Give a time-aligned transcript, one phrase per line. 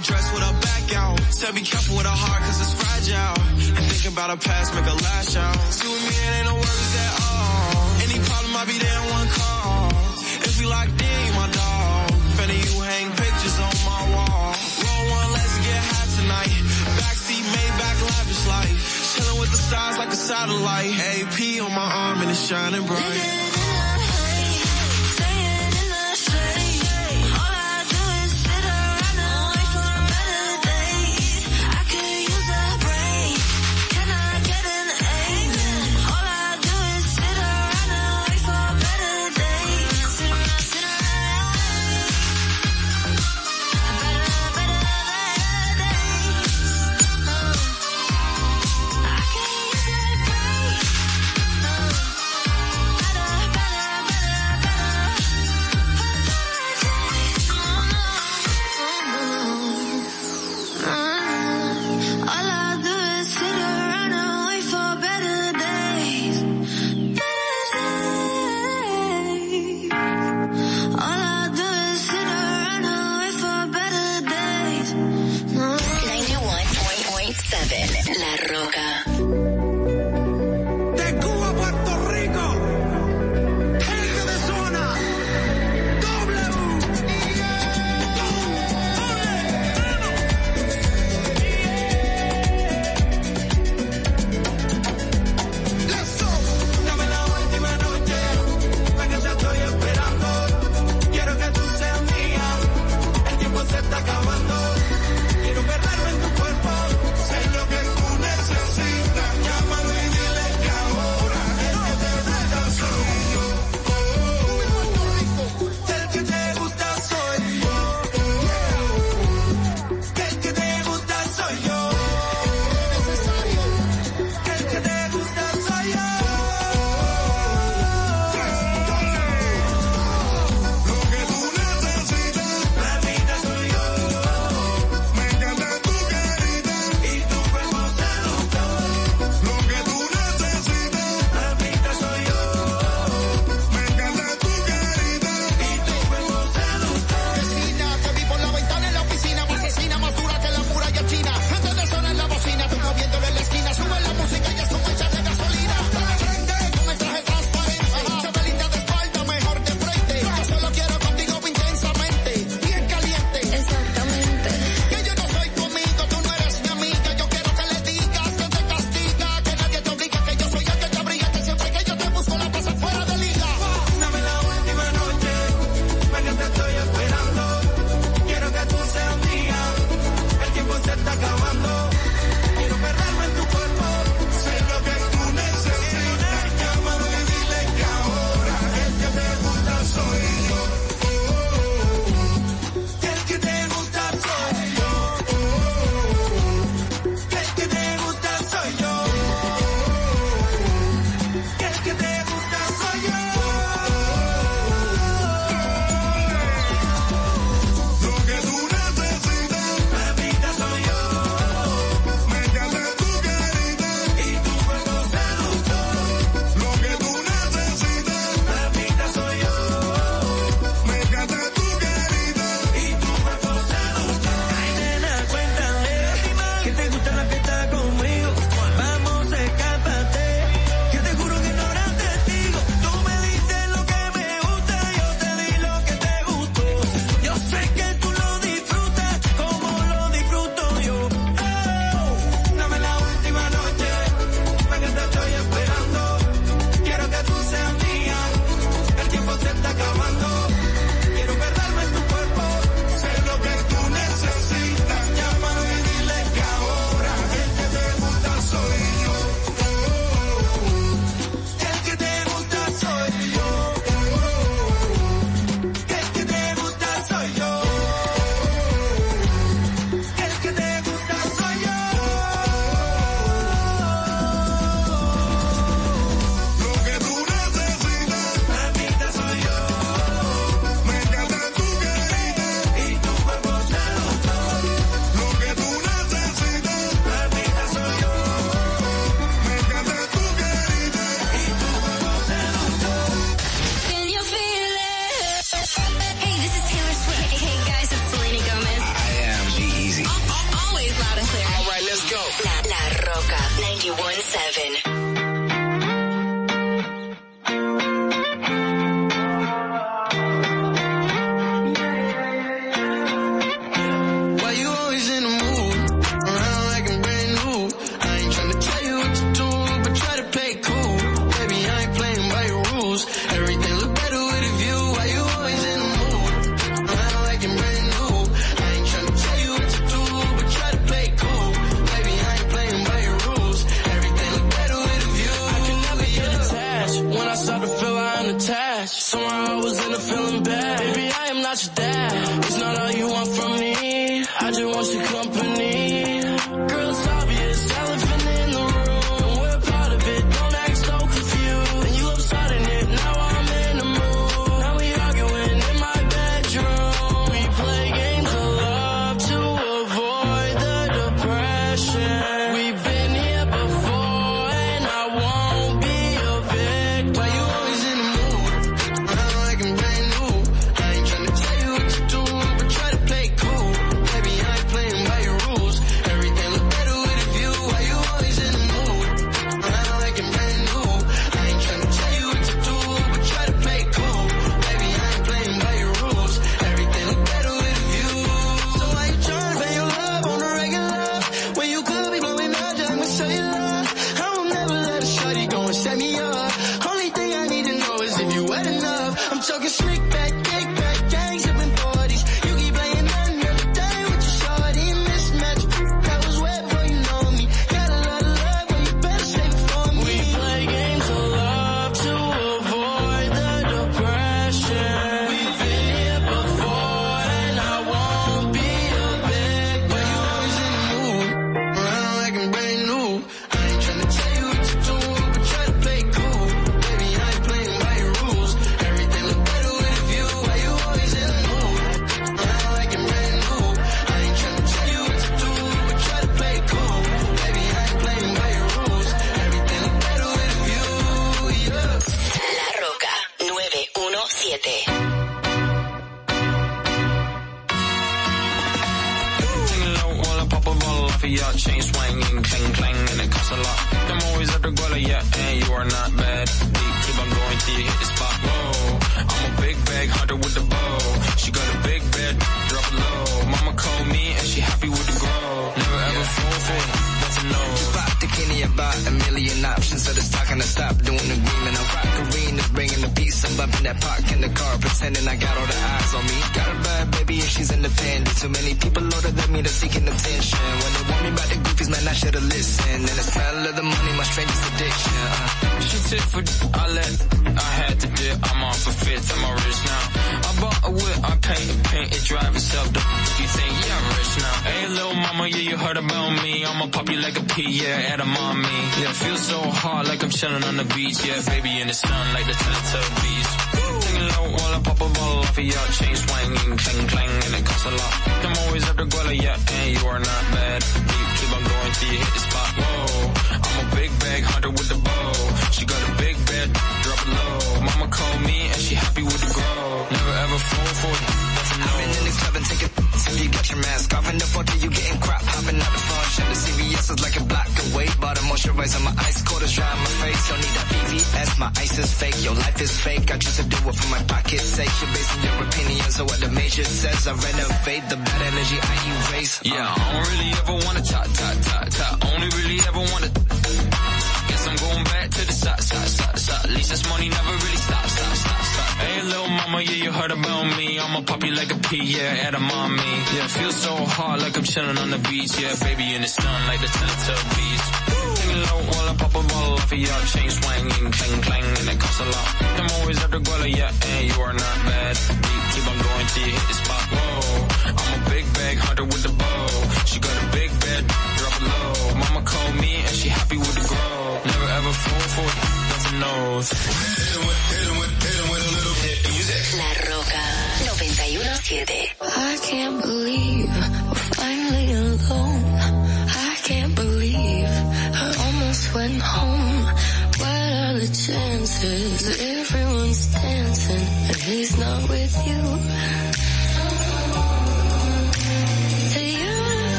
[0.00, 1.20] white dress with a back out.
[1.32, 3.36] Said be careful with her heart cause it's fragile.
[3.76, 5.56] And think about her past make her lash out.
[5.72, 7.84] See with me, it ain't no worries at all.
[8.06, 9.90] Any problem, I be there in one call.
[10.46, 12.10] If we locked in, you my dog.
[12.36, 14.48] Fanny, you hang pictures on my wall.
[14.80, 16.54] Roll one, let's get high tonight.
[16.96, 18.76] Backseat, Maybach, lavish life.
[19.12, 20.92] Chilling with the stars like a satellite.
[20.96, 23.49] AP on my arm and it's shining bright.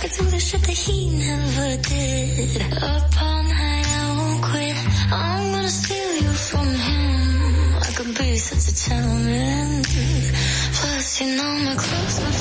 [0.00, 2.62] Could do the shit that he never did.
[2.82, 4.76] Up all night, I won't quit.
[5.12, 7.74] I'm gonna steal you from him.
[7.86, 9.00] I could be such a.
[10.78, 12.39] Plus, you know my clothes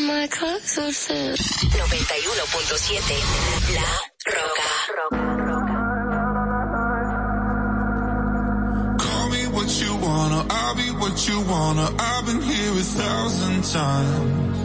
[0.00, 1.36] 91.7
[3.74, 3.90] La
[4.34, 4.70] Roca.
[8.98, 11.90] Call me what you wanna, I'll be what you wanna.
[11.98, 14.58] I've been here a thousand times.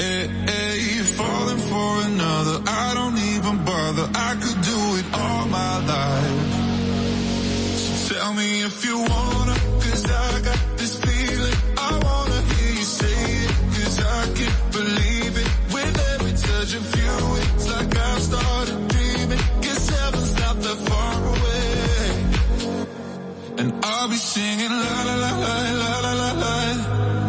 [0.00, 4.08] Hey, hey, falling for another, I don't even bother.
[4.14, 6.52] I could do it all my life.
[7.76, 10.69] So tell me if you wanna, cause I got
[23.92, 27.19] I'll be singing la la la la la la la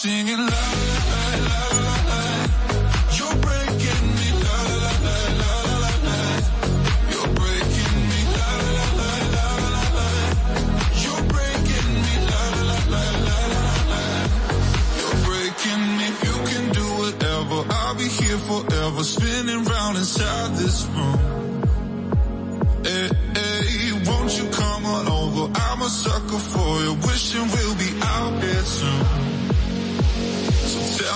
[0.00, 0.60] singing la.
[3.16, 4.28] You're breaking me.
[7.12, 8.20] You're breaking me.
[11.02, 11.22] You're
[15.28, 16.06] breaking me.
[16.28, 17.58] You can do whatever.
[17.68, 21.18] I'll be here forever, spinning round inside this room.
[22.84, 25.52] Hey, hey, won't you come on over?
[25.54, 27.48] I'm a sucker for you, wishing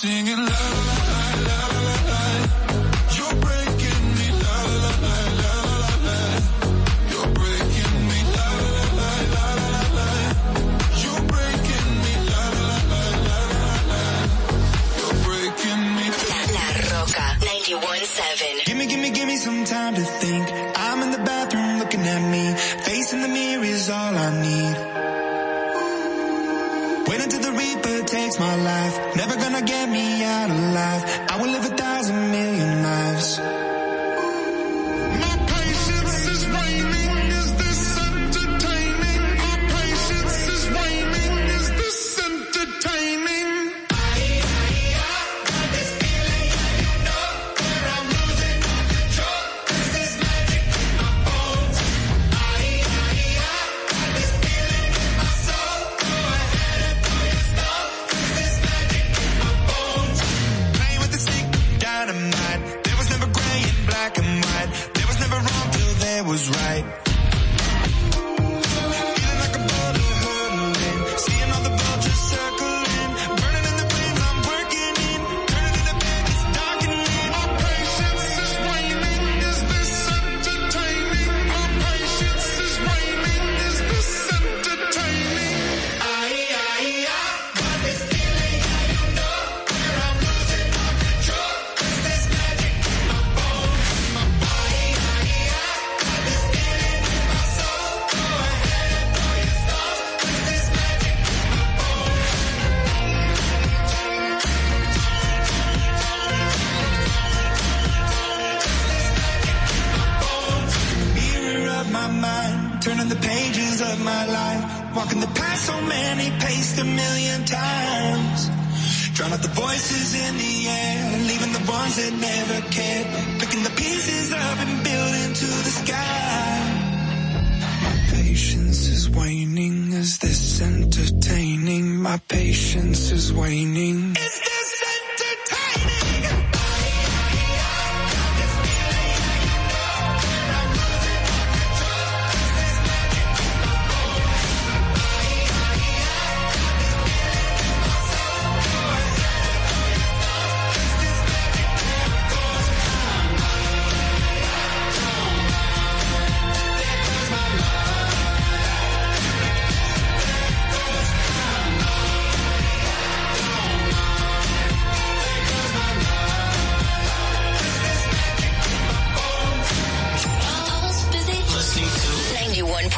[0.00, 2.20] singing la la la la la la la.
[3.16, 6.18] You're breaking me la la la la la la la.
[7.10, 10.08] You're breaking me la la la la la la la.
[11.02, 14.04] You're breaking me la la la la la la la.
[14.98, 16.06] You're breaking me.
[16.56, 18.64] La Roca 91.7.
[18.64, 20.59] Gimme, gimme, gimme some time to think.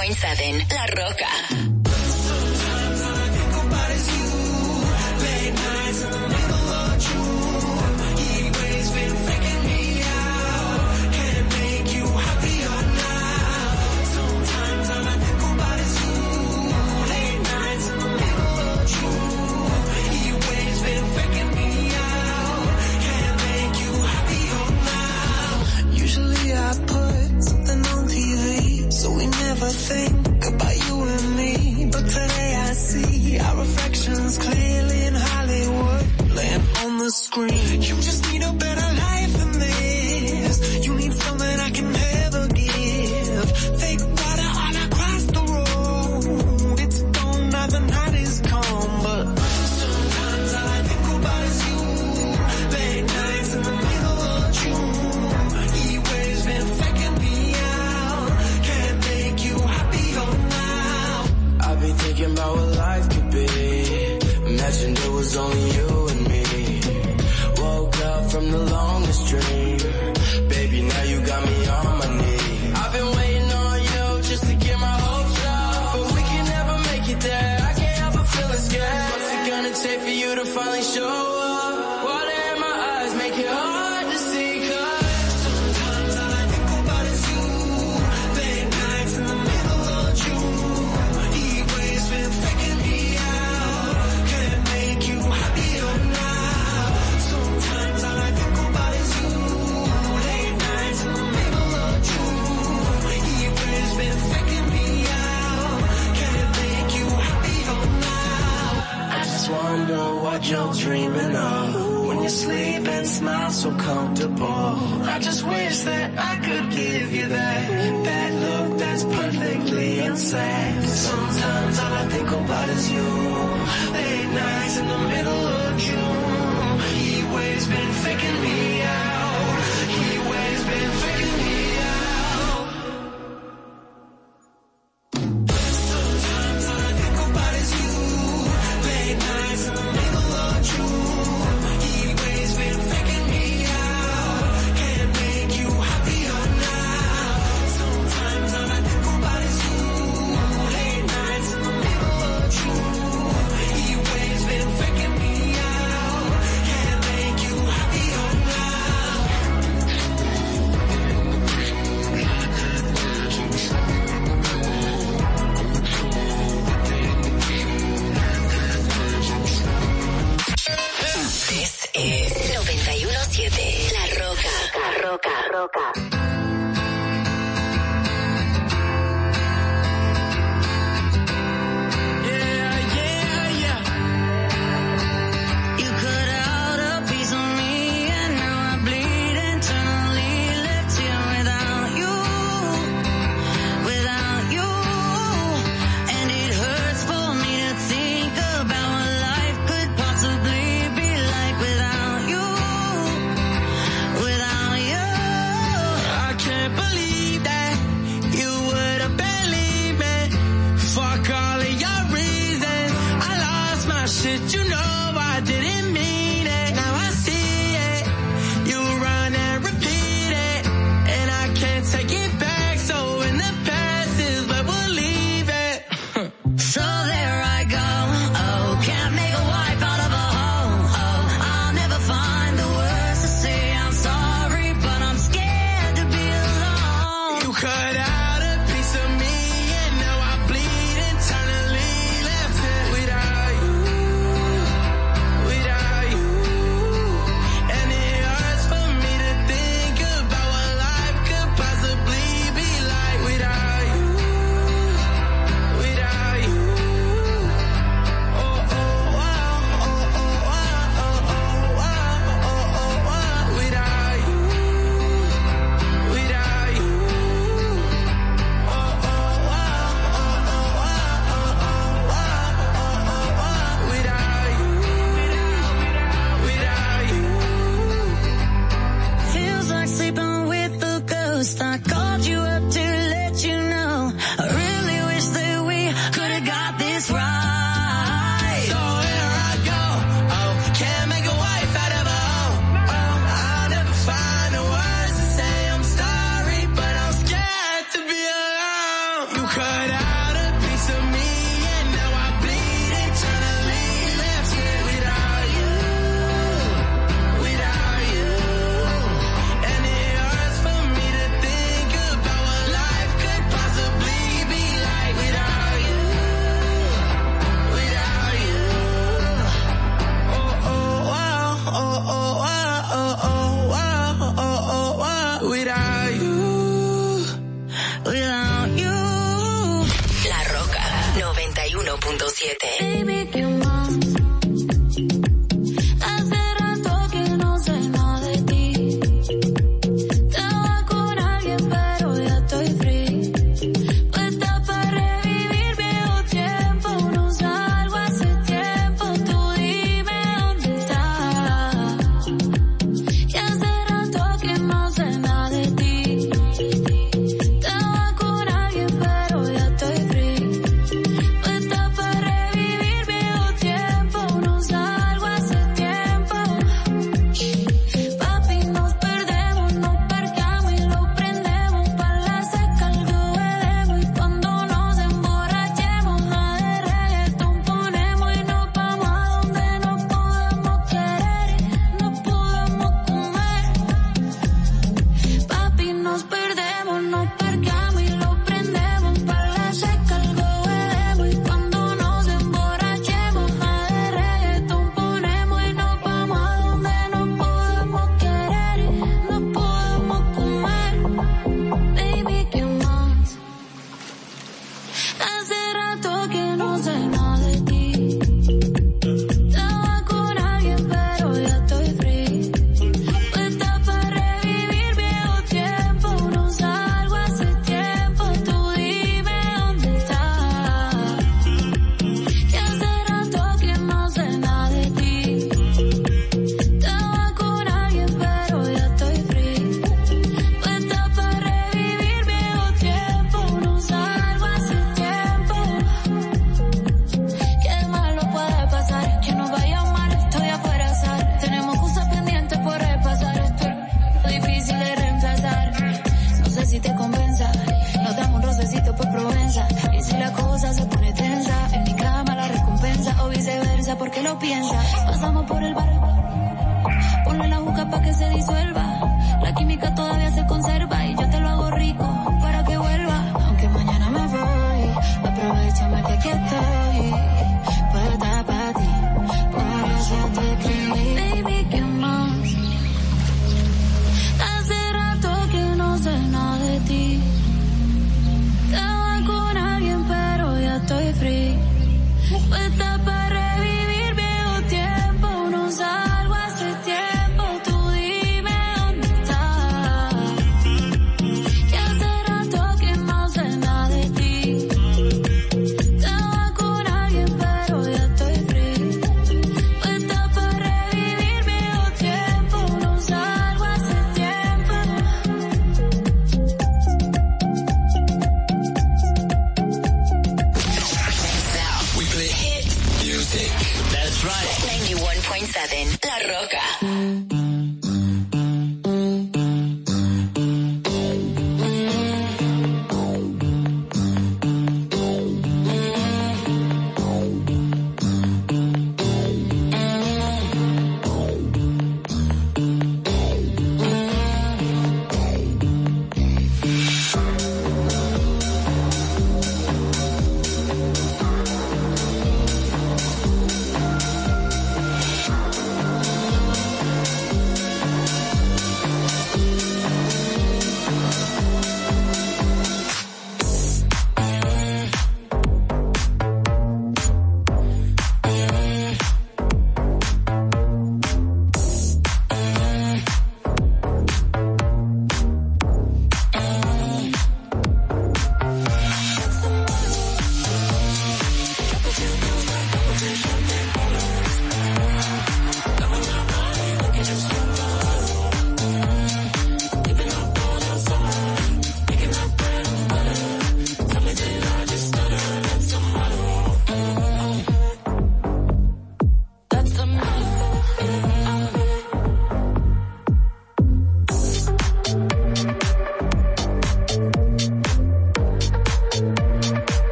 [0.00, 1.79] To 91.7 La Roca.
[37.36, 37.82] On the screen.
[37.82, 37.99] You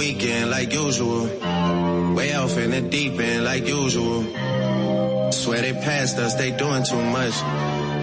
[0.00, 1.26] like usual.
[2.14, 4.22] Way off in the deep end like usual.
[5.32, 7.34] Swear they passed us, they doing too much.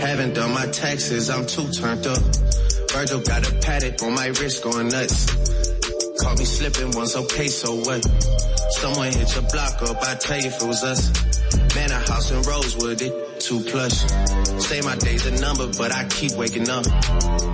[0.02, 2.22] Haven't done my taxes, I'm too turned up.
[2.92, 5.26] Virgil got a paddock on my wrist going nuts.
[6.22, 8.04] Caught me slipping once, okay, so what?
[8.80, 11.02] Someone hit your block up, I tell you if it was us.
[11.76, 14.04] Man, a house in Rosewood, it too plush.
[14.68, 16.86] Say my day's a number, but I keep waking up.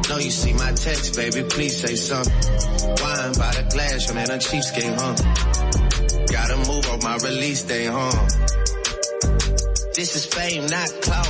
[0.09, 2.33] Know you see my text, baby, please say something.
[2.33, 5.13] Wine by the glass, man a cheapskate, huh?
[6.31, 8.11] Gotta move on my release day, huh?
[9.93, 11.27] This is fame, not clout.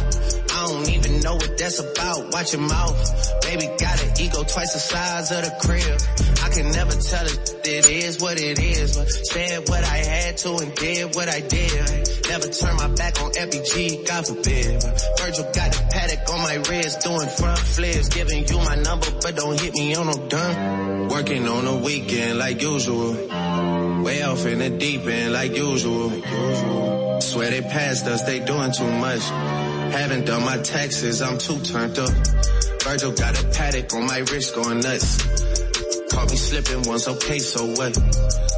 [0.55, 2.31] I don't even know what that's about.
[2.31, 3.32] Watch your mouth.
[3.53, 6.01] Baby got an ego twice the size of the crib.
[6.41, 7.53] I can never tell it.
[7.63, 8.97] It is what it is.
[8.97, 12.09] But said what I had to and did what I did.
[12.29, 14.81] Never turn my back on FBG, God forbid.
[15.19, 19.35] Virgil got a paddock on my wrist, doing front flips, giving you my number, but
[19.35, 21.09] don't hit me on no done.
[21.09, 23.13] Working on the weekend like usual.
[24.01, 26.09] Way off in the deep end like usual.
[27.21, 29.21] Swear they passed us, they doing too much.
[29.93, 32.09] Haven't done my taxes, I'm too turned up.
[32.83, 35.23] Virgil got a paddock on my wrist going nuts.
[36.11, 37.95] Caught me slipping once, okay, so what?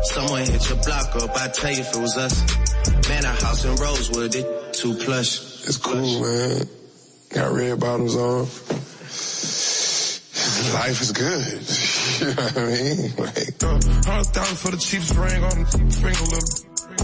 [0.06, 3.08] Someone hit your block up, I tell you if it was us.
[3.08, 5.38] Man, a house in Rosewood, it too plush.
[5.68, 6.62] It's cool, man.
[7.30, 8.40] Got red bottoms on.
[10.74, 11.62] Life is good.
[12.20, 13.14] you know what I mean?
[13.18, 13.62] Like,
[14.06, 15.70] Hundred thousand for the cheapest ring on the
[16.02, 16.50] finger, look.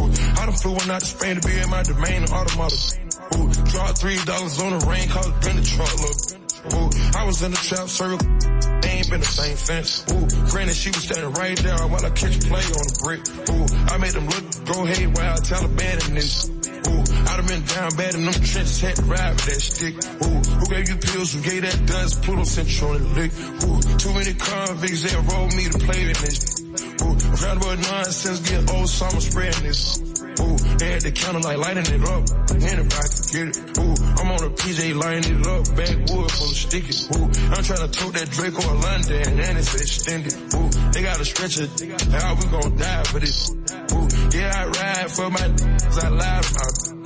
[0.01, 2.97] Ooh, I done flew one out to Spain to be in my domain, automotive.
[3.37, 6.40] Ooh, dropped three dollars on the rain, cause it been the truck, look.
[6.61, 8.21] Ooh, I was in the trap circle,
[8.81, 10.05] they ain't been the same fence.
[10.13, 13.21] Ooh, granted she was standing right there while I catch play on the brick.
[13.49, 16.49] Ooh, I made them look, go haywire, Taliban in this.
[16.85, 19.95] Ooh, I done been down bad in them trenches, had to ride with that stick.
[20.21, 23.31] Ooh, who gave you pills, who gave that dust, Pluto sent you on the lick.
[23.65, 26.60] Ooh, too many convicts, they rolled me to play in this.
[26.71, 29.99] Ooh, round about nonsense, get old, so I'm spreading this.
[30.39, 32.23] Ooh, they had the counter like lighting it up.
[32.51, 33.77] Anybody get it.
[33.77, 35.63] Ooh, I'm on a PJ lighting it up.
[35.75, 36.95] Backwood full of sticky.
[37.15, 40.33] Ooh, I'm trying to tote that Draco or London and it's extended.
[40.55, 41.67] Ooh, they got a stretcher.
[42.15, 43.51] How we gon' die for this?
[43.51, 45.45] Ooh, yeah, I ride for my
[46.01, 47.00] I lie Ooh, we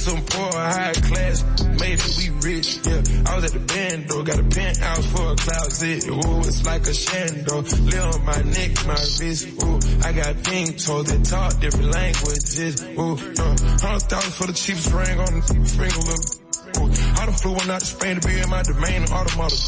[0.00, 1.44] some poor high class,
[1.80, 3.02] made it we rich, yeah.
[3.28, 6.08] I was at the band though, got a penthouse for a closet.
[6.08, 9.48] Ooh, it's like a shando, live on my neck, my wrist.
[9.62, 12.82] Ooh, I got pink toes that talk different languages.
[12.96, 16.24] Ooh, uh, hundred thousand for the cheapest ring on the finger, look.
[16.78, 16.88] Ooh,
[17.20, 19.60] I done flew one out to Spain to be in my domain, automotive.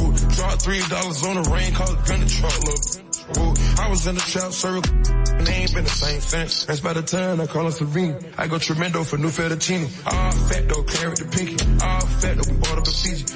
[0.00, 3.04] Ooh, dropped three dollars on the rain, called it the truck, look.
[3.38, 6.66] Ooh, I was in the trap circle, and they ain't been the same since.
[6.66, 8.16] That's by the time I call her Serene.
[8.36, 9.73] I go tremendo for new fettuccine.
[9.82, 11.58] All fat though, carrot the pinky.
[11.82, 13.26] All fat though, we bought up a Fiji.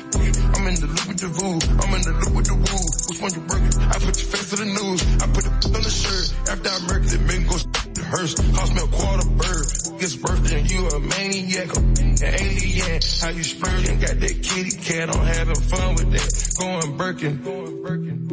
[0.55, 1.59] I'm in the loop with the voo.
[1.83, 2.79] I'm in the loop with the woo.
[3.11, 3.75] Which one you working?
[3.83, 5.03] I put your face to the news.
[5.19, 6.31] I put the on the shirt.
[6.47, 8.35] After I murk it, make go the hearse.
[8.55, 9.67] Cost me a quarter bird.
[9.99, 11.75] Gets birthday and you a maniac.
[11.75, 13.03] An alien.
[13.19, 13.99] How you splurging?
[13.99, 16.31] Got that kitty cat on having fun with that.
[16.55, 17.43] Going Birkin.
[17.43, 18.31] Going Birkin.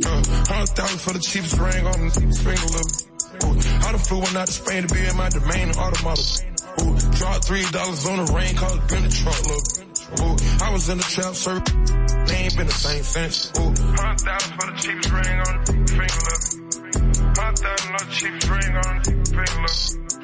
[0.00, 3.09] Uh, hundred thousand for the cheapest ring on the cheapest finger.
[3.44, 6.40] Ooh, I done flew one out to Spain to be in my domain, automotive.
[6.80, 9.64] Ooh, dropped three dollars on the rain, it been the truck, look.
[10.20, 11.74] Ooh, I was in the trap circle,
[12.26, 13.52] they ain't been the same fence.
[13.58, 16.42] Ooh, hundred thousand for the cheapest ring on the finger, look.
[17.36, 19.78] Hundred thousand for the cheapest ring on the finger, look.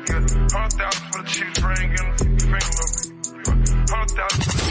[0.06, 2.92] Yeah, hundred thousand for the cheapest ring on the finger, look.
[3.90, 4.66] Hundred thousand for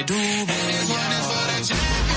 [0.00, 0.50] hood call me Doobie.
[0.50, 2.09] And this one is for the champion.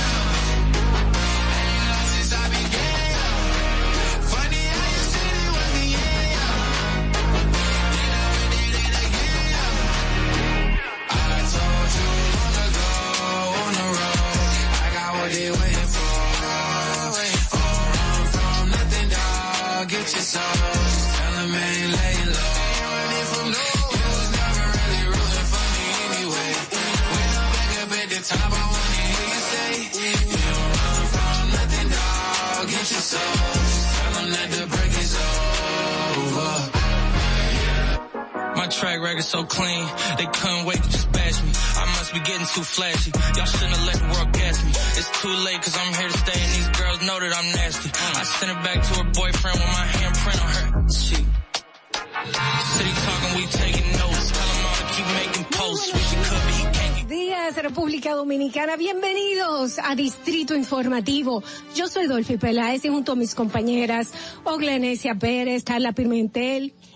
[39.22, 39.86] So clean,
[40.18, 41.51] they couldn't wait to just bash me.
[41.53, 43.11] I must be getting too flashy.
[43.36, 44.72] Y'all shouldn't have let the world gas me.
[44.72, 47.89] It's too late cause I'm here to stay and these girls know that I'm nasty.
[47.93, 50.89] I sent her back to her boyfriend with my handprint on her.
[52.74, 54.32] City talking, we taking notes.
[54.32, 55.91] Tell him all to keep making posts.
[57.07, 58.78] Días, República Dominicana.
[58.78, 61.43] Bienvenidos a Distrito Informativo.
[61.76, 64.14] Yo soy Dolphy Peláez y junto a mis compañeras
[64.45, 66.74] Oglenesia Pérez, Carla Pimentel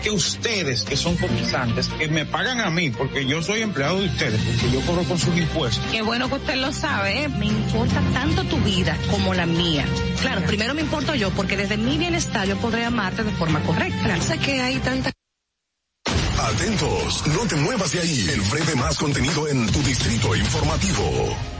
[0.00, 4.06] que ustedes, que son cotizantes, que me pagan a mí, porque yo soy empleado de
[4.06, 5.84] ustedes, porque yo cobro con sus impuestos.
[5.90, 7.28] Qué bueno que usted lo sabe, ¿eh?
[7.28, 9.84] me importa tanto tu vida como la mía.
[10.20, 14.20] Claro, primero me importo yo, porque desde mi bienestar yo podré amarte de forma correcta.
[14.20, 15.10] Sé que hay tanta
[16.38, 18.26] Atentos, no te muevas de ahí.
[18.32, 21.59] El breve más contenido en tu distrito informativo.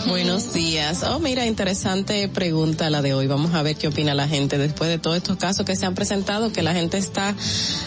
[0.06, 1.02] Buenos días.
[1.02, 3.26] Oh, mira, interesante pregunta la de hoy.
[3.26, 5.96] Vamos a ver qué opina la gente después de todos estos casos que se han
[5.96, 7.34] presentado, que la gente está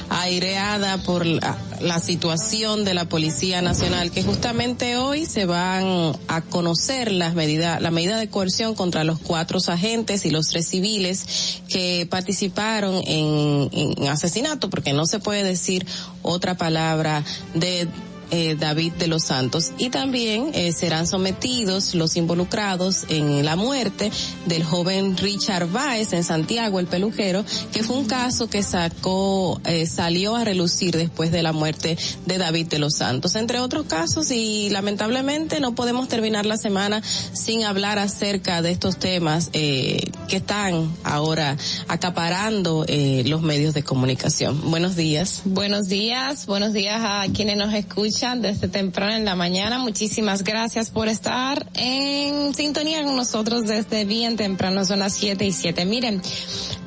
[0.10, 1.58] aireada por la,
[2.02, 7.92] situación de la Policía Nacional, que justamente hoy se van a conocer las medidas, la
[7.92, 14.08] medida de coerción contra los cuatro agentes y los tres civiles que participaron en, en
[14.10, 15.86] asesinato, porque no se puede decir
[16.24, 17.88] otra palabra de
[18.36, 24.12] eh, David de los Santos y también eh, serán sometidos los involucrados en la muerte
[24.48, 29.86] del joven Richard Baez en Santiago, el pelujero, que fue un caso que sacó, eh,
[29.86, 34.32] salió a relucir después de la muerte de David de los Santos, entre otros casos
[34.32, 40.92] y lamentablemente no podemos terminar la semana sin hablar acerca de estos temas que están
[41.04, 41.56] ahora
[41.88, 42.84] acaparando
[43.26, 44.72] los medios de comunicación.
[44.72, 45.44] Buenos días.
[45.46, 49.80] Buenos días, buenos días a quienes nos escuchan desde temprano en la mañana.
[49.80, 55.52] Muchísimas gracias por estar en sintonía con nosotros desde bien temprano, son las 7 y
[55.52, 55.84] 7.
[55.84, 56.22] Miren,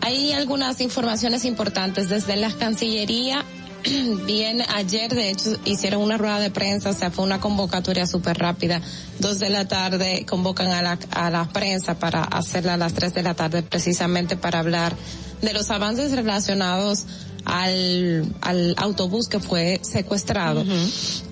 [0.01, 3.45] hay algunas informaciones importantes desde la Cancillería
[4.26, 8.39] bien ayer de hecho hicieron una rueda de prensa, o sea, fue una convocatoria súper
[8.39, 8.80] rápida.
[9.18, 13.12] Dos de la tarde convocan a la, a la prensa para hacerla a las tres
[13.12, 14.97] de la tarde precisamente para hablar
[15.43, 17.05] de los avances relacionados
[17.47, 20.64] al, al autobús que fue secuestrado.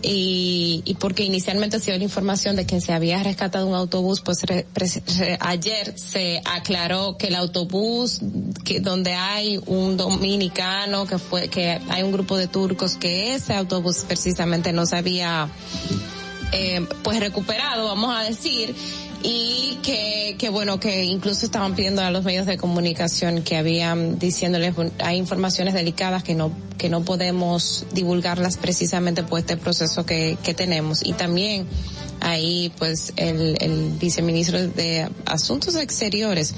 [0.03, 4.21] Y, y porque inicialmente se dio la información de que se había rescatado un autobús,
[4.21, 4.39] pues
[5.41, 8.21] ayer se aclaró que el autobús
[8.65, 13.55] que donde hay un dominicano que fue que hay un grupo de turcos que ese
[13.55, 15.49] autobús precisamente no se había
[16.53, 18.75] eh, pues recuperado, vamos a decir,
[19.27, 24.19] y que, que bueno, que incluso estaban pidiendo a los medios de comunicación que habían
[24.19, 30.37] diciéndoles, hay informaciones delicadas que no, que no podemos divulgarlas precisamente por este proceso que,
[30.43, 31.01] que tenemos.
[31.03, 31.67] Y también
[32.21, 36.55] ahí pues el, el viceministro de Asuntos Exteriores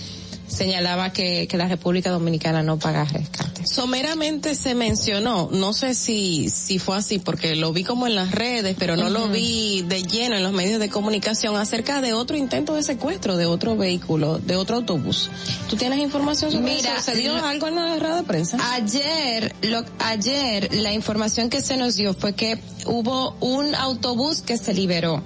[0.48, 3.66] señalaba que, que la República Dominicana no paga rescate.
[3.66, 8.30] Someramente se mencionó, no sé si, si fue así, porque lo vi como en las
[8.30, 12.36] redes, pero no lo vi de lleno en los medios de comunicación acerca de otro
[12.36, 15.30] intento de secuestro de otro vehículo, de otro autobús.
[15.68, 17.10] ¿Tú tienes información sobre Mira, eso?
[17.10, 18.58] ¿Se dio algo en la rueda de prensa?
[18.74, 24.56] Ayer, lo, ayer la información que se nos dio fue que hubo un autobús que
[24.58, 25.22] se liberó.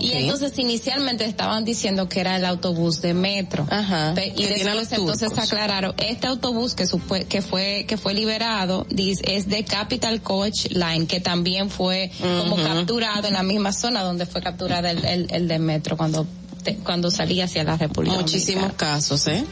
[0.00, 3.66] Y entonces inicialmente estaban diciendo que era el autobús de metro.
[3.70, 4.14] Ajá.
[4.36, 9.48] Y después entonces aclararon, este autobús que, supue- que fue que fue liberado dis- es
[9.48, 14.40] de Capital Coach Line, que también fue como capturado en la misma zona donde fue
[14.40, 16.26] capturado el, el, el de metro cuando
[16.62, 19.44] te- cuando salía hacia la República Muchísimos casos, ¿eh?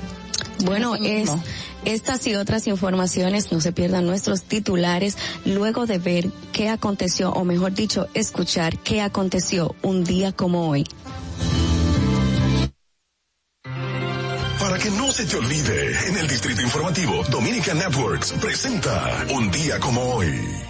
[0.64, 1.42] Bueno, es, mismo.
[1.84, 7.44] Estas y otras informaciones, no se pierdan nuestros titulares luego de ver qué aconteció, o
[7.44, 10.86] mejor dicho, escuchar qué aconteció un día como hoy.
[14.58, 19.80] Para que no se te olvide, en el Distrito Informativo, Dominica Networks presenta Un día
[19.80, 20.69] como hoy.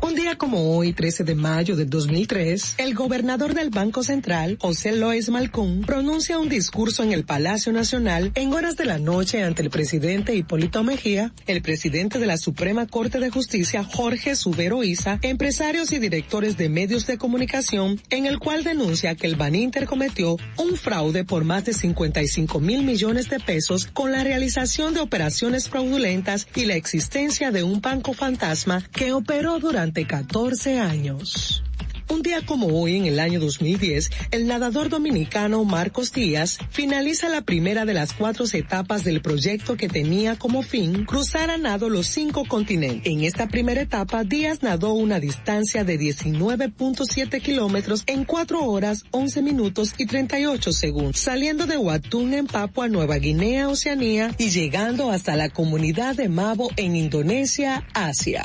[0.00, 4.92] Un día como hoy, 13 de mayo del 2003, el gobernador del Banco Central, José
[4.92, 9.62] Lois Malcún, pronuncia un discurso en el Palacio Nacional en horas de la noche ante
[9.62, 15.18] el presidente Hipólito Mejía, el presidente de la Suprema Corte de Justicia, Jorge Subero Isa,
[15.22, 20.36] empresarios y directores de medios de comunicación, en el cual denuncia que el Baninter cometió
[20.58, 25.68] un fraude por más de 55 mil millones de pesos con la realización de operaciones
[25.68, 31.62] fraudulentas y la existencia de un banco fantasma que operó durante 14 años.
[32.08, 37.42] Un día como hoy, en el año 2010, el nadador dominicano Marcos Díaz finaliza la
[37.42, 42.08] primera de las cuatro etapas del proyecto que tenía como fin cruzar a nado los
[42.08, 43.12] cinco continentes.
[43.12, 49.42] En esta primera etapa, Díaz nadó una distancia de 19.7 kilómetros en 4 horas, 11
[49.42, 55.36] minutos y 38 segundos, saliendo de Huatún en Papua Nueva Guinea, Oceanía, y llegando hasta
[55.36, 58.44] la comunidad de Mabo en Indonesia, Asia.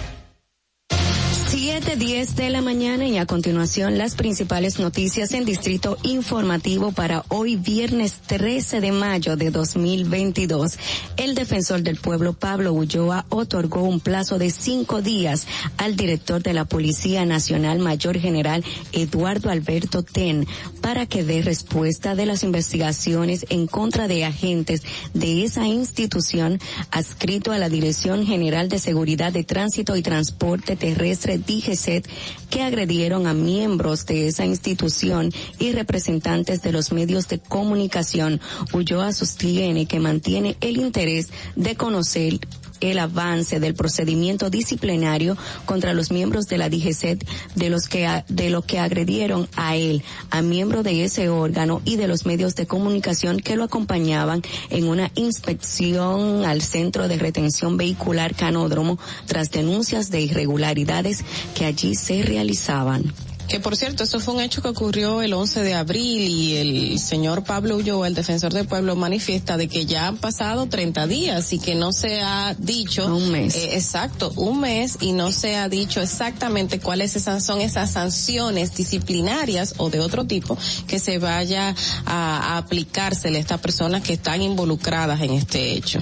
[1.61, 7.55] 7:10 de la mañana y a continuación las principales noticias en Distrito Informativo para hoy
[7.55, 10.79] viernes 13 de mayo de 2022.
[11.17, 15.45] El defensor del pueblo Pablo Ulloa otorgó un plazo de cinco días
[15.77, 20.47] al director de la Policía Nacional Mayor General Eduardo Alberto Ten
[20.81, 24.81] para que dé respuesta de las investigaciones en contra de agentes
[25.13, 26.59] de esa institución
[26.89, 32.07] adscrito a la Dirección General de Seguridad de Tránsito y Transporte Terrestre DGCET
[32.49, 38.39] que agredieron a miembros de esa institución y representantes de los medios de comunicación.
[38.73, 42.39] Ulloa sostiene que mantiene el interés de conocer
[42.81, 47.25] el avance del procedimiento disciplinario contra los miembros de la DGCET
[47.55, 51.95] de los que de los que agredieron a él, a miembro de ese órgano y
[51.95, 57.77] de los medios de comunicación que lo acompañaban en una inspección al centro de retención
[57.77, 61.23] vehicular Canódromo tras denuncias de irregularidades
[61.55, 63.13] que allí se realizaban.
[63.51, 66.99] Que por cierto, eso fue un hecho que ocurrió el 11 de abril y el
[66.99, 71.51] señor Pablo Ulloa, el defensor del pueblo, manifiesta de que ya han pasado 30 días
[71.51, 73.13] y que no se ha dicho.
[73.13, 73.53] Un mes.
[73.57, 78.73] Eh, exacto, un mes y no se ha dicho exactamente cuáles esas son esas sanciones
[78.73, 80.57] disciplinarias o de otro tipo
[80.87, 81.75] que se vaya
[82.05, 85.99] a, a aplicársele a estas personas que están involucradas en este hecho.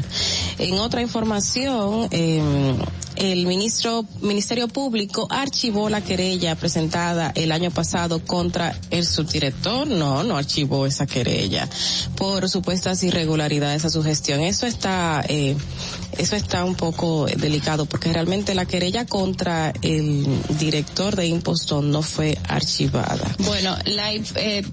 [0.59, 2.75] En otra información, eh,
[3.19, 9.87] el ministro, Ministerio Público archivó la querella presentada el año pasado contra el subdirector.
[9.87, 11.69] No, no archivó esa querella
[12.15, 14.39] por supuestas irregularidades a su gestión.
[14.39, 15.55] Eso está, eh,
[16.17, 20.25] eso está un poco delicado porque realmente la querella contra el
[20.57, 23.35] director de Impostón no fue archivada.
[23.39, 24.63] Bueno, la, eh,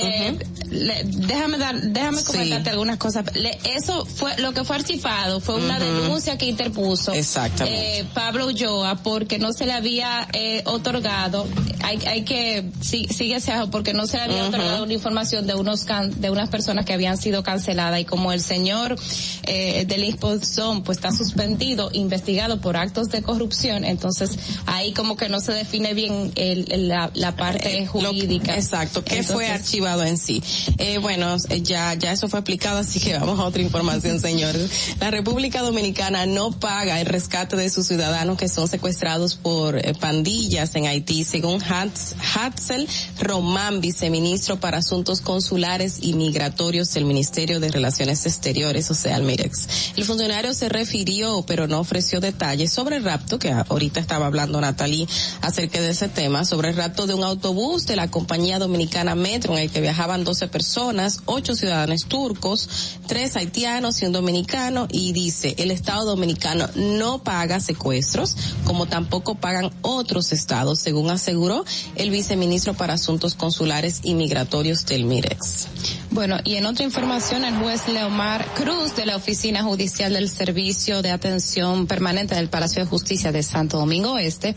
[0.00, 2.24] te- le- déjame dar, déjame Sí.
[2.26, 3.24] comentarte algunas cosas.
[3.34, 8.00] Le- eso fue lo que fue archivado fue una denuncia que interpuso Exactamente.
[8.00, 11.46] eh, Pablo Ulloa porque no se le había eh, otorgado.
[11.84, 15.46] Hay, hay que sí, sigue ese ajo porque no se le había otorgado una información
[15.46, 18.96] de unos can- de unas personas que habían sido canceladas y como el señor
[19.44, 24.32] eh, del Impostón pues está suspendido, investigado por actos de corrupción, entonces
[24.66, 28.56] ahí como que no se define bien el, el- la, la parte jurídica.
[28.56, 30.42] Exacto, ¿qué fue Entonces, en sí?
[30.78, 34.70] Eh, bueno, eh, ya, ya eso fue explicado, así que vamos a otra información, señores.
[35.00, 39.94] La República Dominicana no paga el rescate de sus ciudadanos que son secuestrados por eh,
[39.98, 42.88] pandillas en Haití, según Hats- Hatzel
[43.20, 49.22] Román, viceministro para Asuntos Consulares y Migratorios del Ministerio de Relaciones Exteriores, o sea, el
[49.22, 49.68] MIREX.
[49.96, 54.60] El funcionario se refirió, pero no ofreció detalles sobre el rapto, que ahorita estaba hablando
[54.60, 55.06] Natalie
[55.40, 59.56] acerca de ese tema, sobre el rapto de un autobús de la compañía dominicana Metro
[59.56, 65.54] en que viajaban 12 personas, ocho ciudadanos turcos, tres haitianos y un dominicano, y dice,
[65.58, 71.64] el Estado dominicano no paga secuestros, como tampoco pagan otros estados, según aseguró
[71.96, 75.68] el viceministro para Asuntos Consulares y Migratorios del MIREX.
[76.10, 81.02] Bueno, y en otra información, el juez Leomar Cruz de la Oficina Judicial del Servicio
[81.02, 84.54] de Atención Permanente del Palacio de Justicia de Santo Domingo Este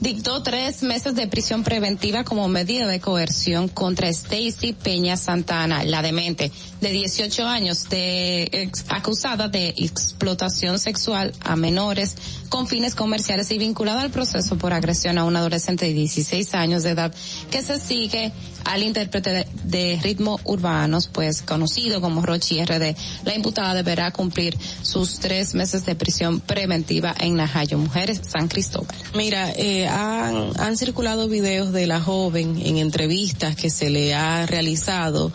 [0.00, 6.00] dictó tres meses de prisión preventiva como medida de coerción contra Stacy Peña Santana, la
[6.02, 6.50] demente,
[6.80, 12.14] de 18 años, de ex- acusada de explotación sexual a menores
[12.48, 16.82] con fines comerciales y vinculada al proceso por agresión a un adolescente de 16 años
[16.82, 17.14] de edad
[17.50, 18.32] que se sigue
[18.64, 22.96] al intérprete de, de ritmo urbanos, pues conocido como Rochi RD.
[23.24, 28.94] La imputada deberá cumplir sus tres meses de prisión preventiva en Najayo Mujeres, San Cristóbal.
[29.14, 34.46] Mira, eh, han, han circulado videos de la joven en entrevistas que se le ha
[34.46, 35.32] realizado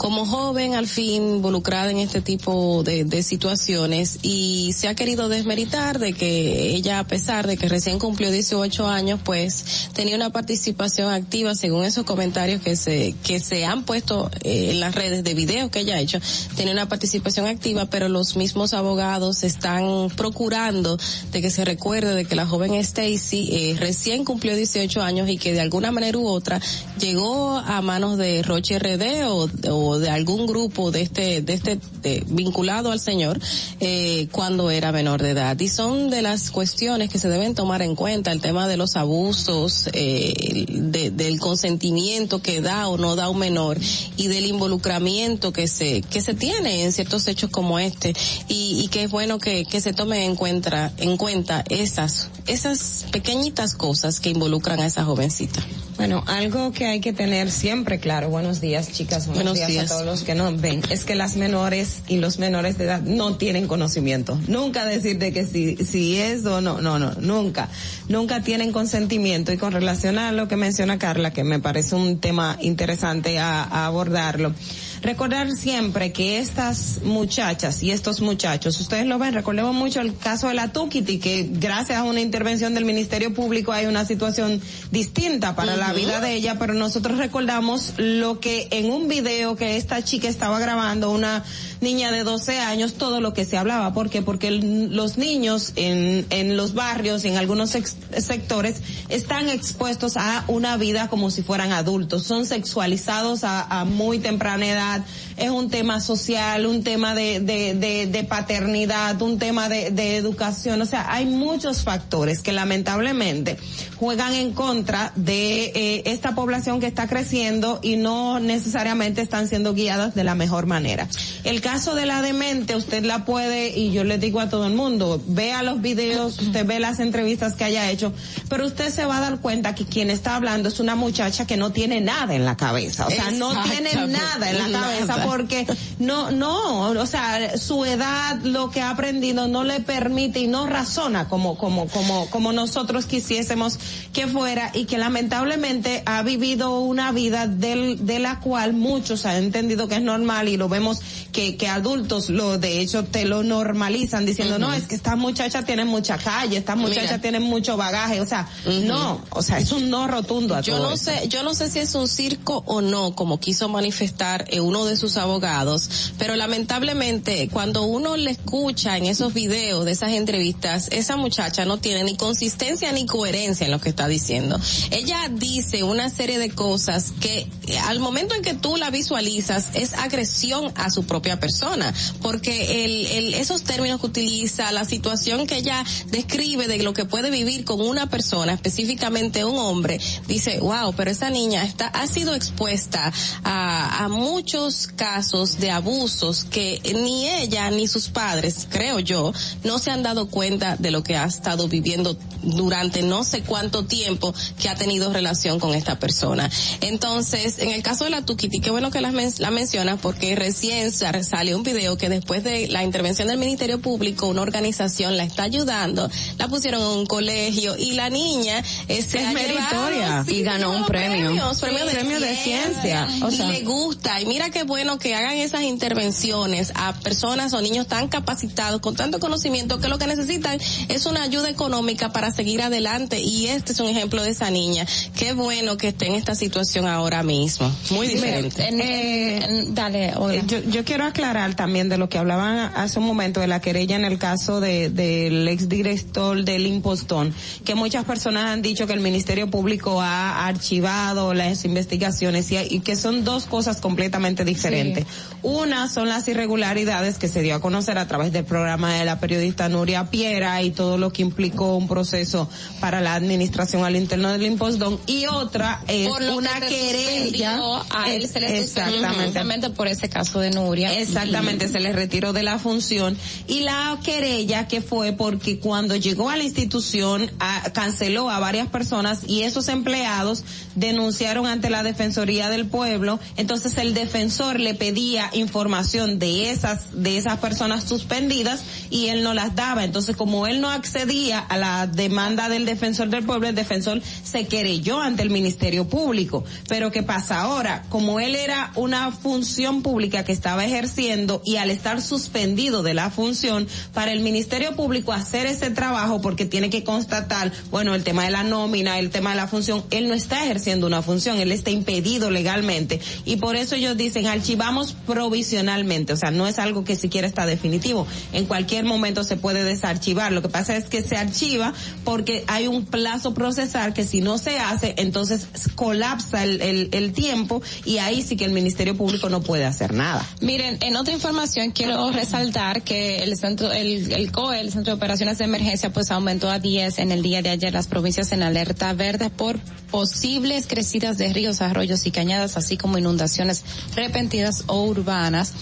[0.00, 5.28] como joven al fin involucrada en este tipo de, de situaciones y se ha querido
[5.28, 10.30] desmeritar de que ella a pesar de que recién cumplió 18 años pues tenía una
[10.30, 15.22] participación activa según esos comentarios que se que se han puesto eh, en las redes
[15.22, 16.18] de videos que ella ha hecho
[16.56, 20.98] tenía una participación activa pero los mismos abogados están procurando
[21.30, 25.36] de que se recuerde de que la joven Stacy eh, recién cumplió 18 años y
[25.36, 26.58] que de alguna manera u otra
[26.98, 32.24] llegó a manos de Roche RD o, de algún grupo de este de este de-
[32.28, 33.38] vinculado al señor
[33.80, 35.58] eh, cuando era menor de edad.
[35.58, 38.96] Y son de las cuestiones que se deben tomar en cuenta el tema de los
[38.96, 43.78] abusos eh, de- del consentimiento que da o no da un menor
[44.16, 48.14] y del involucramiento que se que se tiene en ciertos hechos como este.
[48.48, 53.06] Y, y que es bueno que, que se tomen en cuenta en cuenta esas esas
[53.12, 55.62] pequeñitas cosas que involucran a esa jovencita.
[55.96, 59.84] Bueno, algo que hay que tener siempre claro, buenos días chicas, buenos, Buenos días, días.
[59.84, 63.02] a todos los que nos ven, es que las menores y los menores de edad
[63.02, 64.38] no tienen conocimiento.
[64.48, 67.68] Nunca decirte que si, si es o no, no, no, nunca.
[68.08, 72.18] Nunca tienen consentimiento y con relación a lo que menciona Carla, que me parece un
[72.18, 74.54] tema interesante a, a abordarlo.
[75.02, 80.48] Recordar siempre que estas muchachas y estos muchachos, ustedes lo ven, recordemos mucho el caso
[80.48, 84.60] de la Tukiti, que gracias a una intervención del Ministerio Público hay una situación
[84.90, 89.78] distinta para la vida de ella, pero nosotros recordamos lo que en un video que
[89.78, 91.44] esta chica estaba grabando, una
[91.80, 93.92] niña de 12 años, todo lo que se hablaba.
[93.92, 94.22] ¿Por qué?
[94.22, 101.08] Porque los niños en, en los barrios, en algunos sectores, están expuestos a una vida
[101.08, 102.24] como si fueran adultos.
[102.24, 105.04] Son sexualizados a, a muy temprana edad.
[105.36, 110.16] Es un tema social, un tema de, de, de, de paternidad, un tema de, de
[110.16, 110.82] educación.
[110.82, 113.56] O sea, hay muchos factores que lamentablemente
[114.00, 119.74] juegan en contra de eh, esta población que está creciendo y no necesariamente están siendo
[119.74, 121.06] guiadas de la mejor manera.
[121.44, 124.72] El caso de la demente, usted la puede, y yo le digo a todo el
[124.72, 128.14] mundo, vea los videos, usted ve las entrevistas que haya hecho,
[128.48, 131.58] pero usted se va a dar cuenta que quien está hablando es una muchacha que
[131.58, 135.66] no tiene nada en la cabeza, o sea, no tiene nada en la cabeza porque
[135.98, 140.66] no, no, o sea, su edad, lo que ha aprendido no le permite y no
[140.66, 143.78] razona como, como, como, como nosotros quisiésemos
[144.12, 149.36] que fuera y que lamentablemente ha vivido una vida del, de la cual muchos han
[149.36, 151.00] entendido que es normal y lo vemos
[151.32, 155.64] que, que adultos lo, de hecho, te lo normalizan diciendo, no, es que estas muchachas
[155.64, 158.48] tienen mucha calle, estas muchachas tienen mucho bagaje, o sea,
[158.84, 161.10] no, o sea, es un no rotundo a Yo todo no esto.
[161.12, 164.84] sé, yo no sé si es un circo o no, como quiso manifestar eh, uno
[164.84, 170.88] de sus abogados, pero lamentablemente cuando uno le escucha en esos videos de esas entrevistas,
[170.90, 174.58] esa muchacha no tiene ni consistencia ni coherencia en lo que está diciendo.
[174.90, 179.68] Ella dice una serie de cosas que eh, al momento en que tú la visualizas
[179.74, 181.92] es agresión a su propia persona,
[182.22, 187.04] porque el, el, esos términos que utiliza, la situación que ella describe de lo que
[187.04, 192.06] puede vivir con una persona, específicamente un hombre, dice, wow, pero esa niña está, ha
[192.06, 193.12] sido expuesta
[193.44, 199.32] a, a muchos casos de abusos que ni ella ni sus padres, creo yo,
[199.64, 203.69] no se han dado cuenta de lo que ha estado viviendo durante no sé cuánto
[203.84, 206.50] tiempo que ha tenido relación con esta persona.
[206.80, 210.34] Entonces, en el caso de la Tukiti, qué bueno que la, men- la mencionas porque
[210.36, 215.16] recién sa- salió un video que después de la intervención del Ministerio Público, una organización
[215.16, 219.32] la está ayudando, la pusieron en un colegio y la niña eh, se Es ha
[219.32, 220.24] meritoria.
[220.28, 221.26] Y ganó un premio.
[221.30, 223.08] premios, Sí, premio de, premio de ciencia.
[223.22, 223.46] O y sea.
[223.48, 224.20] le gusta.
[224.20, 228.96] Y mira qué bueno que hagan esas intervenciones a personas o niños tan capacitados, con
[228.96, 233.20] tanto conocimiento, que lo que necesitan es una ayuda económica para seguir adelante.
[233.20, 234.86] Y este es un ejemplo de esa niña.
[235.14, 237.70] Qué bueno que esté en esta situación ahora mismo.
[237.90, 238.66] Muy diferente.
[238.70, 240.42] Eh, dale, Olga.
[240.46, 243.96] yo, yo quiero aclarar también de lo que hablaban hace un momento de la querella
[243.96, 247.34] en el caso de, del exdirector del impostón,
[247.64, 252.80] que muchas personas han dicho que el Ministerio Público ha archivado las investigaciones y, y
[252.80, 255.04] que son dos cosas completamente diferentes.
[255.42, 259.20] Una son las irregularidades que se dio a conocer a través del programa de la
[259.20, 262.48] periodista Nuria Piera y todo lo que implicó un proceso
[262.80, 263.39] para la administración
[263.84, 267.58] al interno del impostón y otra es Por una que querella.
[267.90, 269.70] a él se le exactamente.
[269.70, 270.98] por ese caso de Nuria.
[270.98, 276.30] Exactamente, se le retiró de la función y la querella que fue porque cuando llegó
[276.30, 280.44] a la institución a- canceló a varias personas y esos empleados
[280.74, 287.16] denunciaron ante la Defensoría del Pueblo, entonces el defensor le pedía información de esas de
[287.18, 288.60] esas personas suspendidas
[288.90, 293.08] y él no las daba, entonces como él no accedía a la demanda del defensor
[293.08, 297.84] del pueblo, el defensor se querelló ante el Ministerio Público, pero ¿qué pasa ahora?
[297.88, 303.08] Como él era una función pública que estaba ejerciendo y al estar suspendido de la
[303.08, 308.24] función, para el Ministerio Público hacer ese trabajo porque tiene que constatar, bueno, el tema
[308.24, 311.52] de la nómina, el tema de la función, él no está ejerciendo una función, él
[311.52, 312.98] está impedido legalmente.
[313.24, 317.46] Y por eso ellos dicen archivamos provisionalmente, o sea, no es algo que siquiera está
[317.46, 322.42] definitivo, en cualquier momento se puede desarchivar, lo que pasa es que se archiva porque
[322.48, 327.62] hay un plazo procesal que si no se hace, entonces colapsa el, el, el tiempo
[327.84, 330.26] y ahí sí que el Ministerio Público no puede hacer nada.
[330.40, 334.96] Miren, en otra información quiero resaltar que el centro, el, el COE, el Centro de
[334.96, 338.42] Operaciones de Emergencia, pues aumentó a 10 en el día de ayer las provincias en
[338.42, 339.58] alerta verde por
[339.90, 343.64] posibles crecidas de ríos, arroyos y cañadas, así como inundaciones
[343.94, 345.52] repentinas o urbanas.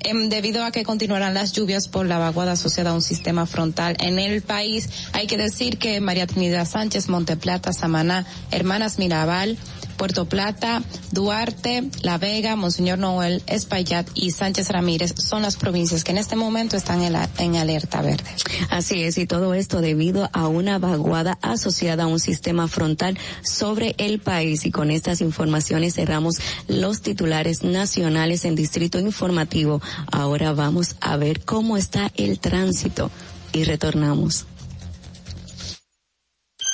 [0.00, 3.96] Em, debido a que continuarán las lluvias por la vaguada asociada a un sistema frontal
[4.00, 9.58] en el país, hay que decir que María Trinidad Sánchez, Monteplata, Samaná, Hermanas Mirabal,
[9.98, 16.12] Puerto Plata, Duarte, La Vega, Monseñor Noel, Espaillat y Sánchez Ramírez son las provincias que
[16.12, 18.30] en este momento están en, la, en alerta verde.
[18.70, 23.94] Así es, y todo esto debido a una vaguada asociada a un sistema frontal sobre
[23.98, 24.64] el país.
[24.64, 26.36] Y con estas informaciones cerramos
[26.68, 29.82] los titulares nacionales en Distrito Informativo.
[30.10, 33.10] Ahora vamos a ver cómo está el tránsito
[33.52, 34.46] y retornamos.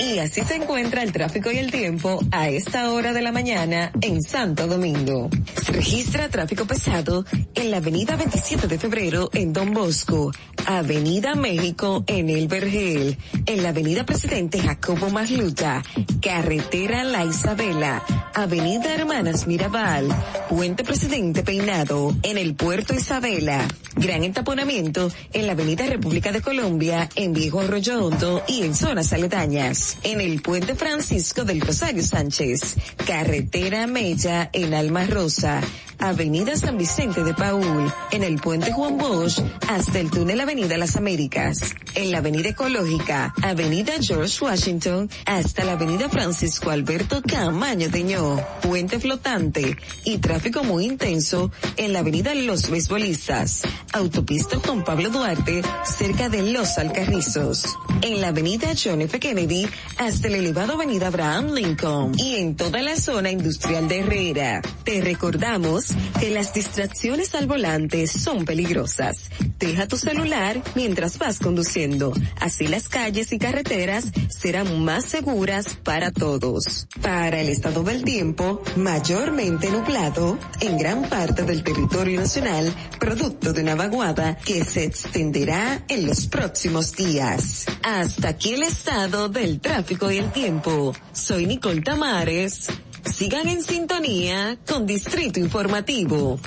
[0.00, 3.90] Y así se encuentra el tráfico y el tiempo a esta hora de la mañana
[4.00, 5.28] en Santo Domingo.
[5.60, 10.30] Se registra tráfico pesado en la avenida 27 de febrero en Don Bosco,
[10.66, 15.82] avenida México en El Vergel, en la avenida Presidente Jacobo Masluta,
[16.22, 18.04] carretera La Isabela,
[18.34, 20.08] avenida Hermanas Mirabal,
[20.48, 23.66] puente Presidente Peinado, en el puerto Isabela,
[23.96, 29.12] gran entaponamiento en la avenida República de Colombia, en Viejo Arroyo Hondo y en zonas
[29.12, 35.60] aledañas en el puente Francisco del Rosario Sánchez, carretera Mella en Alma Rosa,
[35.98, 40.96] avenida San Vicente de Paul, en el puente Juan Bosch hasta el túnel Avenida Las
[40.96, 48.40] Américas, en la avenida Ecológica, avenida George Washington hasta la avenida Francisco Alberto Camaño Teñó,
[48.62, 53.62] puente flotante y tráfico muy intenso en la avenida Los Beisbolistas,
[53.92, 57.64] autopista Juan Pablo Duarte cerca de Los Alcarrizos,
[58.02, 59.18] en la avenida John F.
[59.18, 62.12] Kennedy hasta el elevado avenida Abraham Lincoln.
[62.16, 64.62] Y en toda la zona industrial de Herrera.
[64.84, 65.87] Te recordamos
[66.20, 69.30] que las distracciones al volante son peligrosas.
[69.58, 72.12] Deja tu celular mientras vas conduciendo.
[72.40, 76.86] Así las calles y carreteras serán más seguras para todos.
[77.02, 83.62] Para el estado del tiempo, mayormente nublado en gran parte del territorio nacional, producto de
[83.62, 87.66] una vaguada que se extenderá en los próximos días.
[87.82, 90.94] Hasta aquí el estado del tráfico y el tiempo.
[91.12, 92.68] Soy Nicole Tamares.
[93.12, 96.38] Sigan en sintonía con Distrito Informativo.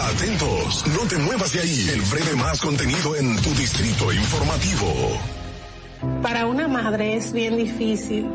[0.00, 1.88] Atentos, no te muevas de ahí.
[1.92, 5.18] El breve más contenido en tu Distrito Informativo.
[6.22, 8.26] Para una madre es bien difícil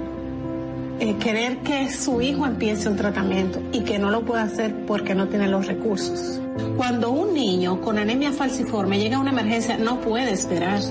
[0.99, 5.15] eh, querer que su hijo empiece un tratamiento y que no lo pueda hacer porque
[5.15, 6.39] no tiene los recursos.
[6.77, 10.81] Cuando un niño con anemia falciforme llega a una emergencia, no puede esperar.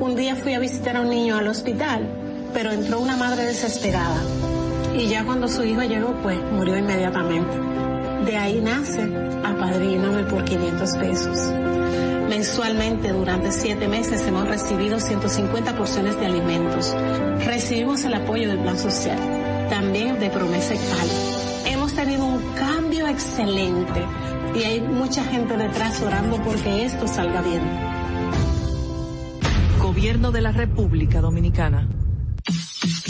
[0.00, 2.25] Un día fui a visitar a un niño al hospital,
[2.56, 4.16] pero entró una madre desesperada
[4.96, 7.54] y ya cuando su hijo llegó, pues murió inmediatamente.
[8.24, 9.02] De ahí nace
[9.44, 11.52] Apadríname por 500 pesos.
[12.30, 16.96] Mensualmente durante siete meses hemos recibido 150 porciones de alimentos.
[17.44, 19.18] Recibimos el apoyo del Plan Social,
[19.68, 21.72] también de Promesa Cal.
[21.74, 24.02] Hemos tenido un cambio excelente
[24.54, 27.60] y hay mucha gente detrás orando porque esto salga bien.
[29.78, 31.86] Gobierno de la República Dominicana.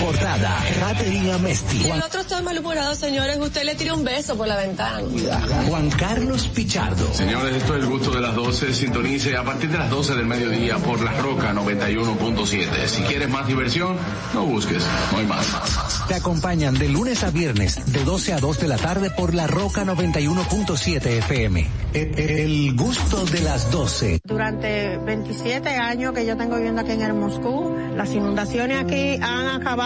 [0.00, 1.78] importada, Caterina Mesti.
[1.78, 3.38] Y el otro está malhumorado, señores.
[3.38, 5.00] Usted le tira un beso por la ventana.
[5.68, 7.12] Juan Carlos Pichardo.
[7.14, 8.74] Señores, esto es el gusto de las 12.
[8.74, 12.86] Sintonice a partir de las 12 del mediodía por La Roca 91.7.
[12.86, 13.96] Si quieres más diversión,
[14.34, 14.82] no busques,
[15.12, 15.46] no hay más.
[16.08, 19.46] te acompañan de lunes a viernes de 12 a 2 de la tarde por la
[19.46, 21.66] Roca 91.7 FM.
[21.94, 24.20] El, el gusto de las 12.
[24.24, 29.60] Durante 27 años que yo tengo viviendo aquí en el Moscú, las inundaciones aquí han
[29.60, 29.85] acabado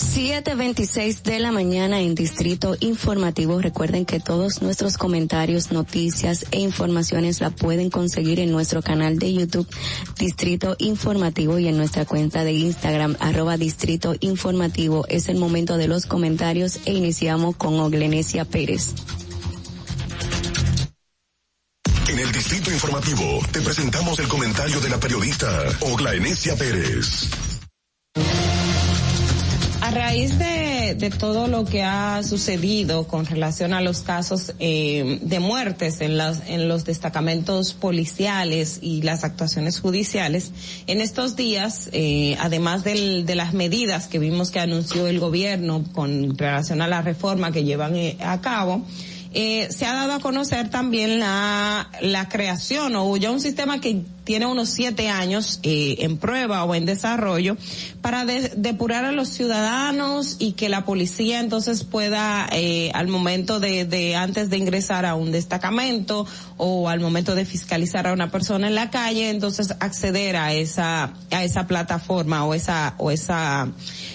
[0.00, 3.60] 7.26 de la mañana en Distrito Informativo.
[3.60, 9.34] Recuerden que todos nuestros comentarios, noticias e informaciones la pueden conseguir en nuestro canal de
[9.34, 9.68] YouTube
[10.18, 15.06] Distrito Informativo y en nuestra cuenta de Instagram arroba Distrito Informativo.
[15.08, 18.94] Es el momento de los comentarios e iniciamos con Oglenesia Pérez.
[22.08, 25.46] En el Distrito Informativo te presentamos el comentario de la periodista
[25.80, 27.49] Ogla Enesia Pérez.
[30.20, 35.40] Raíz de, de, todo lo que ha sucedido con relación a los casos eh, de
[35.40, 40.52] muertes en, las, en los destacamentos policiales y las actuaciones judiciales,
[40.86, 45.84] en estos días, eh, además del, de las medidas que vimos que anunció el gobierno
[45.94, 48.84] con relación a la reforma que llevan eh, a cabo,
[49.32, 54.02] eh, se ha dado a conocer también la, la creación o ya un sistema que
[54.24, 57.56] tiene unos siete años eh, en prueba o en desarrollo
[58.00, 63.60] para de, depurar a los ciudadanos y que la policía entonces pueda eh, al momento
[63.60, 66.26] de, de antes de ingresar a un destacamento
[66.56, 71.12] o al momento de fiscalizar a una persona en la calle entonces acceder a esa
[71.30, 73.68] a esa plataforma o esa o esa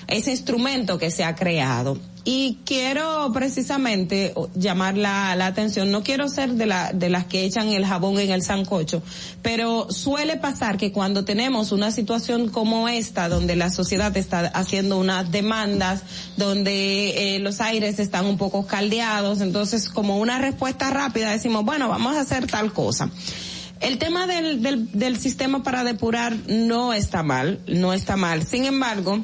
[0.07, 1.97] ese instrumento que se ha creado
[2.27, 7.68] y quiero precisamente llamar la, atención, no quiero ser de, la, de las que echan
[7.69, 9.03] el jabón en el sancocho,
[9.43, 14.97] pero suele pasar que cuando tenemos una situación como esta, donde la sociedad está haciendo
[14.97, 16.02] unas demandas,
[16.35, 21.89] donde eh, los aires están un poco caldeados, entonces como una respuesta rápida decimos, bueno,
[21.89, 23.11] vamos a hacer tal cosa.
[23.81, 28.47] El tema del, del, del sistema para depurar no está mal, no está mal.
[28.47, 29.23] Sin embargo,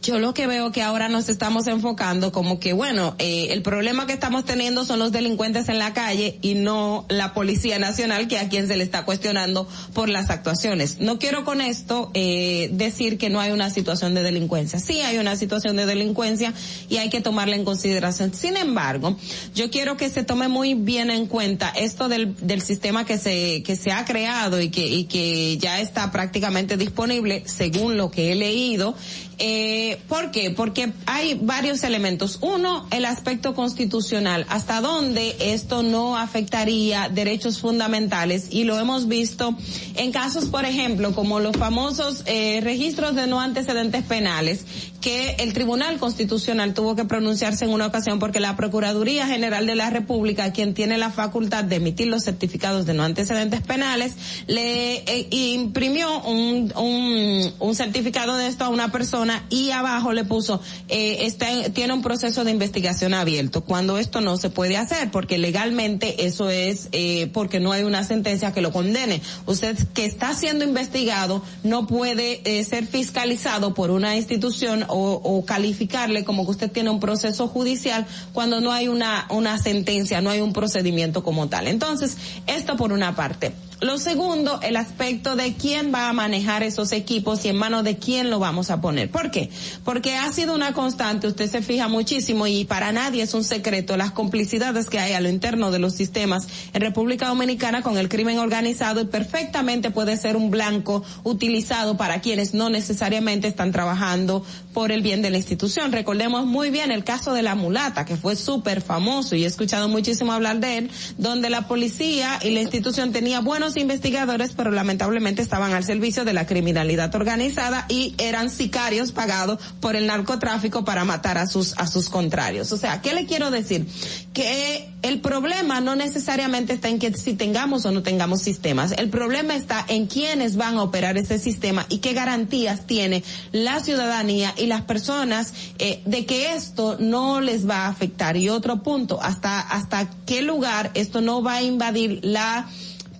[0.00, 4.06] yo lo que veo que ahora nos estamos enfocando como que, bueno, eh, el problema
[4.06, 8.38] que estamos teniendo son los delincuentes en la calle y no la Policía Nacional, que
[8.38, 10.98] a quien se le está cuestionando por las actuaciones.
[11.00, 14.80] No quiero con esto eh, decir que no hay una situación de delincuencia.
[14.80, 16.54] Sí hay una situación de delincuencia
[16.88, 18.32] y hay que tomarla en consideración.
[18.34, 19.16] Sin embargo,
[19.54, 23.62] yo quiero que se tome muy bien en cuenta esto del, del sistema que se,
[23.62, 28.32] que se ha creado y que, y que ya está prácticamente disponible, según lo que
[28.32, 28.94] he leído,
[29.38, 30.50] eh, ¿Por qué?
[30.50, 32.38] Porque hay varios elementos.
[32.40, 34.46] Uno, el aspecto constitucional.
[34.48, 38.48] ¿Hasta dónde esto no afectaría derechos fundamentales?
[38.50, 39.56] Y lo hemos visto
[39.96, 44.64] en casos, por ejemplo, como los famosos eh, registros de no antecedentes penales,
[45.02, 49.74] que el Tribunal Constitucional tuvo que pronunciarse en una ocasión porque la Procuraduría General de
[49.74, 54.14] la República, quien tiene la facultad de emitir los certificados de no antecedentes penales,
[54.46, 60.24] le eh, imprimió un, un, un certificado de esto a una persona y abajo le
[60.24, 63.62] puso eh, está en, tiene un proceso de investigación abierto.
[63.62, 68.04] Cuando esto no se puede hacer porque legalmente eso es eh, porque no hay una
[68.04, 69.20] sentencia que lo condene.
[69.46, 75.44] Usted que está siendo investigado no puede eh, ser fiscalizado por una institución o, o,
[75.44, 80.30] calificarle como que usted tiene un proceso judicial cuando no hay una una sentencia no
[80.30, 81.66] hay un procedimiento como tal.
[81.68, 82.16] Entonces
[82.46, 83.52] esto por una parte
[83.82, 87.98] Lo segundo, el aspecto de quién va a manejar esos equipos y en manos de
[87.98, 89.10] quién lo vamos a poner.
[89.10, 89.50] ¿Por qué?
[89.84, 93.96] Porque ha sido una constante, usted se fija muchísimo y para nadie es un secreto
[93.96, 98.08] las complicidades que hay a lo interno de los sistemas en República Dominicana con el
[98.08, 104.44] crimen organizado y perfectamente puede ser un blanco utilizado para quienes no necesariamente están trabajando
[104.72, 105.90] por el bien de la institución.
[105.90, 109.88] Recordemos muy bien el caso de la mulata, que fue súper famoso y he escuchado
[109.88, 115.42] muchísimo hablar de él, donde la policía y la institución tenía buenos investigadores, pero lamentablemente
[115.42, 121.04] estaban al servicio de la criminalidad organizada y eran sicarios pagados por el narcotráfico para
[121.04, 122.72] matar a sus, a sus contrarios.
[122.72, 123.86] O sea, ¿qué le quiero decir?
[124.32, 128.92] Que el problema no necesariamente está en que si tengamos o no tengamos sistemas.
[128.92, 133.80] El problema está en quiénes van a operar ese sistema y qué garantías tiene la
[133.80, 138.36] ciudadanía y las personas eh, de que esto no les va a afectar.
[138.36, 142.68] Y otro punto, hasta, hasta qué lugar esto no va a invadir la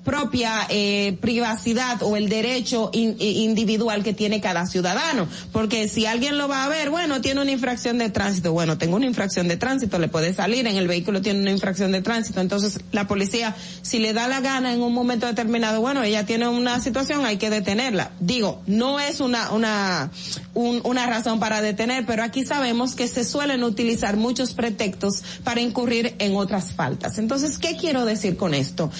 [0.05, 5.29] propia eh, privacidad o el derecho in- individual que tiene cada ciudadano.
[5.53, 8.97] Porque si alguien lo va a ver, bueno, tiene una infracción de tránsito, bueno, tengo
[8.97, 12.41] una infracción de tránsito, le puede salir, en el vehículo tiene una infracción de tránsito,
[12.41, 16.49] entonces la policía, si le da la gana en un momento determinado, bueno, ella tiene
[16.49, 18.11] una situación, hay que detenerla.
[18.21, 20.11] Digo, no es una, una,
[20.55, 25.61] un- una razón para detener, pero aquí sabemos que se suelen utilizar muchos pretextos para
[25.61, 27.19] incurrir en otras faltas.
[27.19, 28.91] Entonces, ¿qué quiero decir con esto?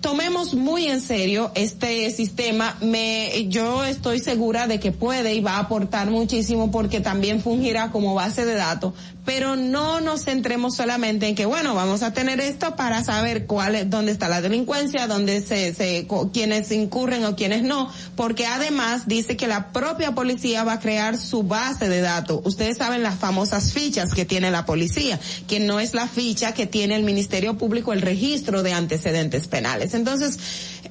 [0.00, 2.76] Tomemos muy en serio este sistema.
[2.80, 7.90] Me, yo estoy segura de que puede y va a aportar muchísimo porque también fungirá
[7.90, 8.94] como base de datos,
[9.26, 13.74] pero no nos centremos solamente en que, bueno, vamos a tener esto para saber cuál
[13.74, 19.08] es, dónde está la delincuencia, dónde se, se, quienes incurren o quienes no, porque además
[19.08, 22.40] dice que la propia policía va a crear su base de datos.
[22.44, 26.66] Ustedes saben las famosas fichas que tiene la policía, que no es la ficha que
[26.66, 29.94] tiene el Ministerio Público, el registro de antecedentes penales.
[29.94, 30.38] Entonces,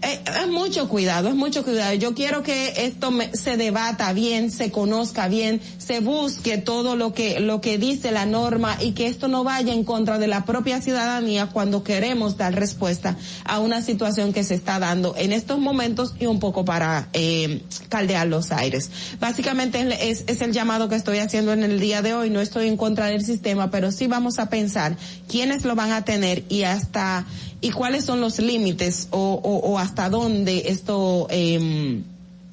[0.06, 1.94] eh, es mucho cuidado, es mucho cuidado.
[1.95, 7.14] Yo quiero que esto me- se debata bien, se conozca bien, se busque todo lo
[7.14, 10.45] que, lo que dice la norma y que esto no vaya en contra de la
[10.45, 15.60] propia ciudadanía cuando queremos dar respuesta a una situación que se está dando en estos
[15.60, 18.91] momentos y un poco para eh, caldear los aires.
[19.19, 22.30] Básicamente es, es el llamado que estoy haciendo en el día de hoy.
[22.30, 26.06] No estoy en contra del sistema, pero sí vamos a pensar quiénes lo van a
[26.06, 27.26] tener y hasta
[27.66, 32.00] y cuáles son los límites o, hasta dónde esto eh,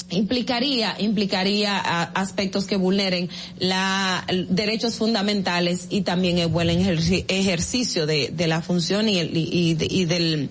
[0.09, 1.79] implicaría implicaría
[2.15, 3.29] aspectos que vulneren
[3.59, 10.49] la derechos fundamentales y también el buen ejerci- ejercicio de, la función y, el, del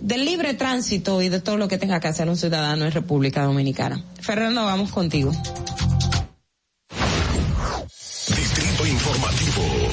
[0.00, 3.44] del libre tránsito y de todo lo que tenga que hacer un ciudadano en República
[3.44, 4.02] Dominicana.
[4.20, 5.32] Fernando, vamos contigo.
[8.26, 9.83] Distrito Informativo.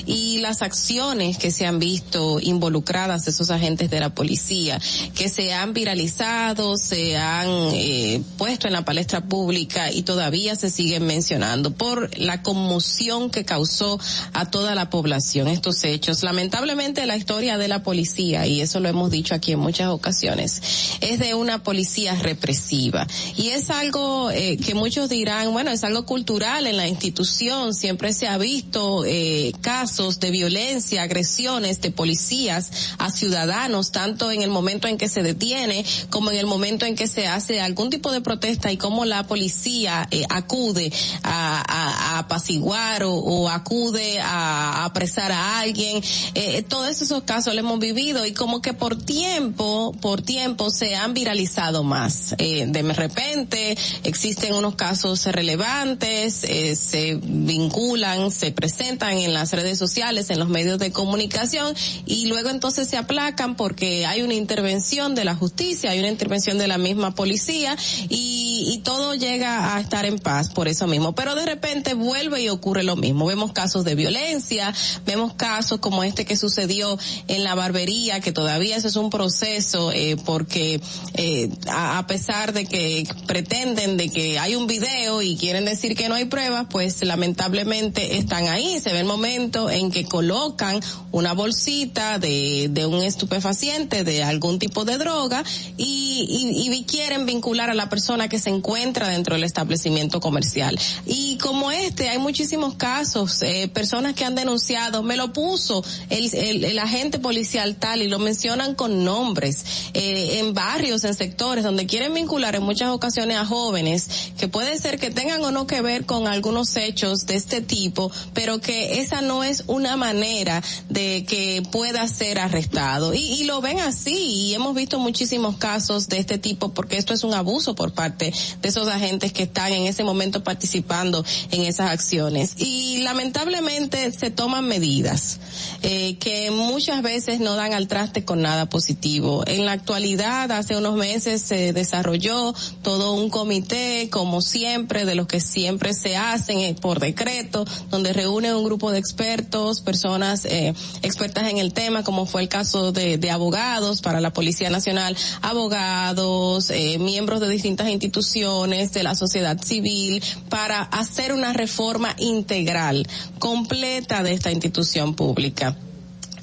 [0.05, 4.81] Y las acciones que se han visto involucradas esos agentes de la policía,
[5.15, 10.71] que se han viralizado, se han eh, puesto en la palestra pública y todavía se
[10.71, 14.01] siguen mencionando por la conmoción que causó
[14.33, 16.25] a toda la población estos hechos.
[16.25, 20.63] Lamentablemente la historia de la policía, y eso lo hemos dicho aquí en muchas ocasiones,
[21.01, 23.07] es de una policía represiva.
[23.37, 28.13] Y es algo eh, que muchos dirán, bueno, es algo cultural en la institución, siempre
[28.13, 34.51] se ha visto eh, casos de violencia, agresiones de policías a ciudadanos, tanto en el
[34.51, 38.11] momento en que se detiene como en el momento en que se hace algún tipo
[38.13, 40.93] de protesta y cómo la policía eh, acude
[41.23, 46.03] a, a- apaciguar o, o acude a, apresar a alguien.
[46.35, 50.95] Eh, todos esos casos los hemos vivido y como que por tiempo, por tiempo se
[50.97, 52.35] han viralizado más.
[52.39, 59.79] Eh, de repente existen unos casos relevantes, eh, se vinculan, se presentan en las redes
[59.79, 61.75] sociales, en los medios de comunicación
[62.07, 66.59] y luego entonces se aplacan porque hay una intervención de la justicia, hay una intervención
[66.59, 67.77] de la misma policía
[68.09, 71.15] y, y, todo llega a estar en paz por eso mismo.
[71.15, 73.27] Pero de repente vuelve y ocurre lo mismo.
[73.27, 74.73] Vemos casos de violencia,
[75.05, 76.99] vemos casos como este que sucedió
[77.29, 80.81] en la barbería, que todavía es un proceso, eh, porque
[81.15, 86.09] eh, a, pesar de que pretenden de que hay un video y quieren decir que
[86.09, 88.81] no hay pruebas, pues lamentablemente están ahí.
[88.81, 90.81] Se ve el momento en que colocan
[91.13, 95.45] una bolsita de, de un estupefaciente, de algún tipo de droga,
[95.77, 100.79] y, y, y quieren vincular a la persona que se encuentra dentro del establecimiento comercial.
[101.07, 106.35] Y como este, hay muchísimos casos, eh, personas que han denunciado, me lo puso el,
[106.35, 111.85] el agente policial tal y lo mencionan con nombres, eh, en barrios, en sectores donde
[111.85, 114.09] quieren vincular en muchas ocasiones a jóvenes
[114.39, 118.11] que puede ser que tengan o no que ver con algunos hechos de este tipo,
[118.33, 123.13] pero que esa no es una manera de que pueda ser arrestado.
[123.13, 127.13] Y, y lo ven así, y hemos visto muchísimos casos de este tipo porque esto
[127.13, 128.33] es un abuso por parte
[128.63, 132.55] de esos agentes que están en ese momento participando en esas acciones.
[132.57, 135.39] Y lamentablemente se toman medidas
[135.83, 139.45] eh, que muchas veces no dan al traste con nada positivo.
[139.47, 145.27] En la actualidad, hace unos meses se desarrolló todo un comité, como siempre, de los
[145.27, 150.73] que siempre se hacen eh, por decreto, donde reúne un grupo de expertos, personas eh,
[151.03, 155.17] expertas en el tema, como fue el caso de, de abogados para la Policía Nacional,
[155.43, 163.07] abogados, eh, miembros de distintas instituciones, de la sociedad civil, para hacer una reforma integral,
[163.39, 165.77] completa de esta institución pública.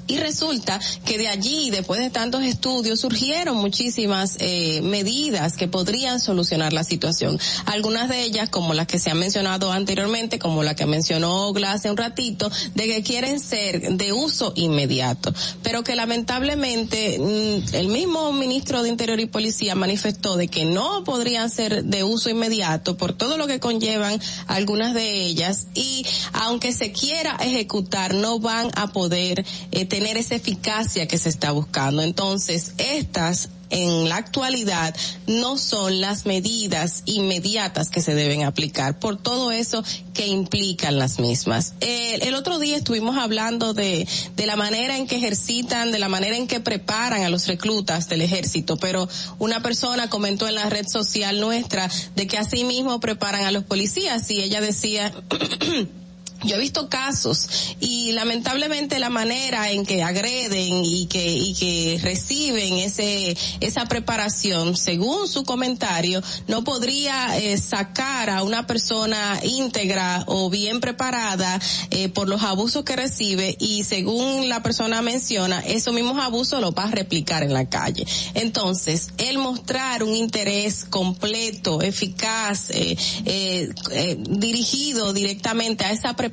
[0.08, 6.22] Y resulta que de allí, después de tantos estudios, surgieron muchísimas eh, medidas que podrían
[6.22, 7.38] solucionar la situación.
[7.66, 11.74] Algunas de ellas, como las que se han mencionado anteriormente, como la que mencionó Ogla
[11.74, 17.88] hace un ratito, de que quieren ser de uso inmediato, pero que lamentablemente mm, el
[17.90, 22.96] mismo ministro de Interior y Policía manifestó de que no podrían ser de uso inmediato
[22.96, 28.72] por todo lo que conllevan algunas de ellas y aunque se quiera ejecutar, no van
[28.76, 32.02] a poder eh, tener esa eficacia que se está buscando.
[32.02, 34.95] Entonces, estas en la actualidad
[35.26, 39.84] no son las medidas inmediatas que se deben aplicar por todo eso
[40.14, 41.74] que implican las mismas.
[41.82, 46.38] El otro día estuvimos hablando de, de la manera en que ejercitan, de la manera
[46.38, 49.07] en que preparan a los reclutas del ejército, pero
[49.40, 53.64] una persona comentó en la red social nuestra de que así mismo preparan a los
[53.64, 55.14] policías y ella decía
[56.43, 61.99] yo he visto casos y lamentablemente la manera en que agreden y que y que
[62.01, 70.23] reciben ese esa preparación según su comentario no podría eh, sacar a una persona íntegra
[70.27, 71.59] o bien preparada
[71.91, 76.72] eh, por los abusos que recibe y según la persona menciona esos mismos abusos los
[76.72, 78.05] va a replicar en la calle.
[78.34, 86.27] Entonces el mostrar un interés completo eficaz eh, eh, eh, dirigido directamente a esa preparación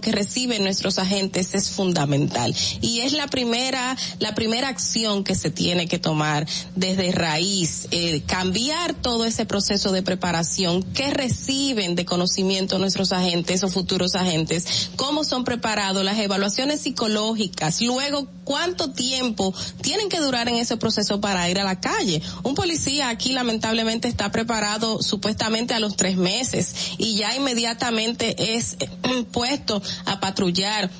[0.00, 2.54] que reciben nuestros agentes es fundamental.
[2.80, 8.22] Y es la primera la primera acción que se tiene que tomar desde raíz eh,
[8.26, 14.90] cambiar todo ese proceso de preparación que reciben de conocimiento nuestros agentes o futuros agentes
[14.96, 19.52] cómo son preparados las evaluaciones psicológicas luego cuánto tiempo
[19.82, 22.22] tienen que durar en ese proceso para ir a la calle.
[22.44, 28.76] Un policía aquí lamentablemente está preparado supuestamente a los tres meses y ya inmediatamente es
[29.26, 30.90] puesto a patrullar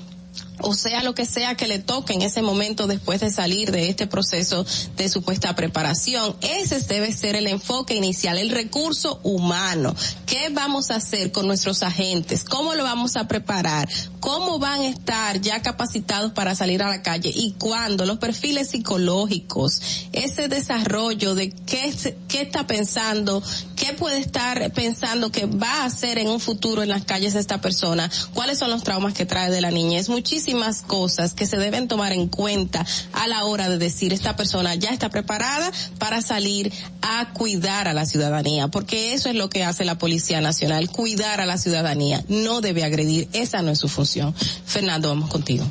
[0.60, 3.88] o sea lo que sea que le toque en ese momento después de salir de
[3.88, 4.64] este proceso
[4.96, 6.36] de supuesta preparación.
[6.40, 9.94] Ese debe ser el enfoque inicial, el recurso humano.
[10.26, 12.44] ¿Qué vamos a hacer con nuestros agentes?
[12.44, 13.88] ¿Cómo lo vamos a preparar?
[14.20, 17.30] ¿Cómo van a estar ya capacitados para salir a la calle?
[17.34, 18.06] ¿Y cuándo?
[18.06, 19.80] Los perfiles psicológicos,
[20.12, 21.94] ese desarrollo de qué,
[22.28, 23.42] qué está pensando,
[23.76, 27.60] qué puede estar pensando que va a hacer en un futuro en las calles esta
[27.60, 30.08] persona, cuáles son los traumas que trae de la niñez,
[30.46, 34.76] muchísimas cosas que se deben tomar en cuenta a la hora de decir esta persona
[34.76, 39.64] ya está preparada para salir a cuidar a la ciudadanía, porque eso es lo que
[39.64, 43.88] hace la Policía Nacional, cuidar a la ciudadanía, no debe agredir, esa no es su
[43.88, 44.34] función.
[44.66, 45.66] Fernando, vamos contigo.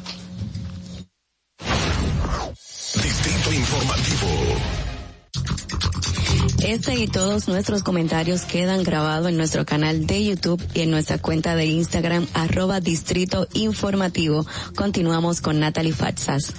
[6.63, 11.17] Este y todos nuestros comentarios quedan grabados en nuestro canal de YouTube y en nuestra
[11.17, 14.45] cuenta de Instagram, arroba Distrito Informativo.
[14.75, 16.53] Continuamos con Natalie Fatsas.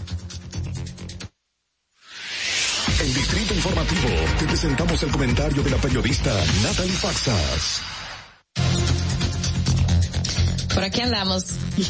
[3.00, 4.08] En Distrito Informativo
[4.38, 6.32] te presentamos el comentario de la periodista
[6.62, 7.82] Natalie Faxas.
[10.76, 11.44] Por aquí andamos.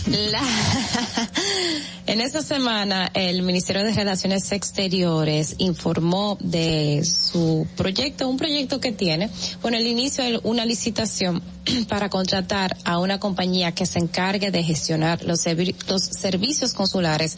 [0.06, 0.40] La-
[2.06, 8.92] en esta semana, el Ministerio de Relaciones Exteriores informó de su proyecto, un proyecto que
[8.92, 9.28] tiene,
[9.60, 11.42] bueno, el inicio de una licitación
[11.88, 15.40] para contratar a una compañía que se encargue de gestionar los,
[15.88, 17.36] los servicios consulares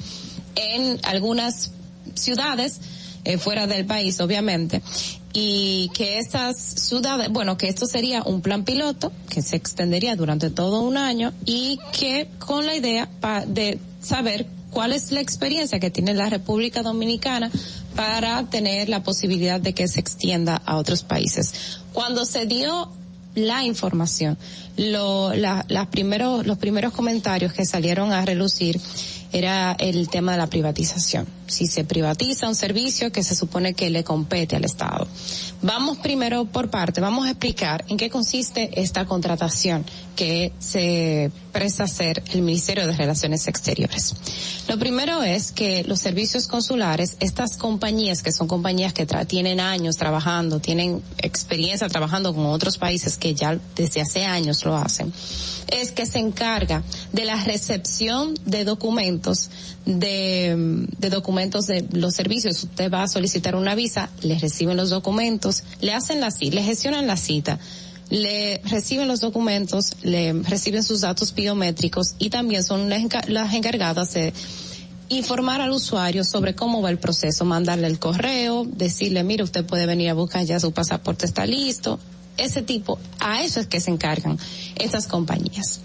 [0.54, 1.70] en algunas
[2.12, 2.78] ciudades
[3.24, 4.82] eh, fuera del país, obviamente,
[5.32, 10.50] y que estas ciudades, bueno, que esto sería un plan piloto que se extendería durante
[10.50, 13.08] todo un año y que con la idea
[13.46, 17.50] de saber cuál es la experiencia que tiene la República Dominicana
[17.94, 21.80] para tener la posibilidad de que se extienda a otros países.
[21.92, 22.90] Cuando se dio
[23.34, 24.38] la información,
[24.76, 28.80] lo, la, las primeros, los primeros comentarios que salieron a relucir
[29.32, 31.26] era el tema de la privatización.
[31.46, 35.06] Si se privatiza un servicio que se supone que le compete al Estado.
[35.62, 39.84] Vamos primero por parte, vamos a explicar en qué consiste esta contratación
[40.18, 44.16] que se presta a hacer el Ministerio de Relaciones Exteriores.
[44.66, 49.96] Lo primero es que los servicios consulares, estas compañías que son compañías que tienen años
[49.96, 55.12] trabajando, tienen experiencia trabajando con otros países que ya desde hace años lo hacen,
[55.68, 56.82] es que se encarga
[57.12, 59.50] de la recepción de documentos,
[59.86, 62.64] de, de documentos de los servicios.
[62.64, 66.64] Usted va a solicitar una visa, le reciben los documentos, le hacen la cita, le
[66.64, 67.60] gestionan la cita
[68.10, 73.52] le reciben los documentos, le reciben sus datos biométricos y también son las, enca- las
[73.54, 74.32] encargadas de
[75.10, 79.86] informar al usuario sobre cómo va el proceso, mandarle el correo, decirle, mire, usted puede
[79.86, 81.98] venir a buscar ya su pasaporte está listo,
[82.36, 84.38] ese tipo, a eso es que se encargan
[84.76, 85.80] estas compañías.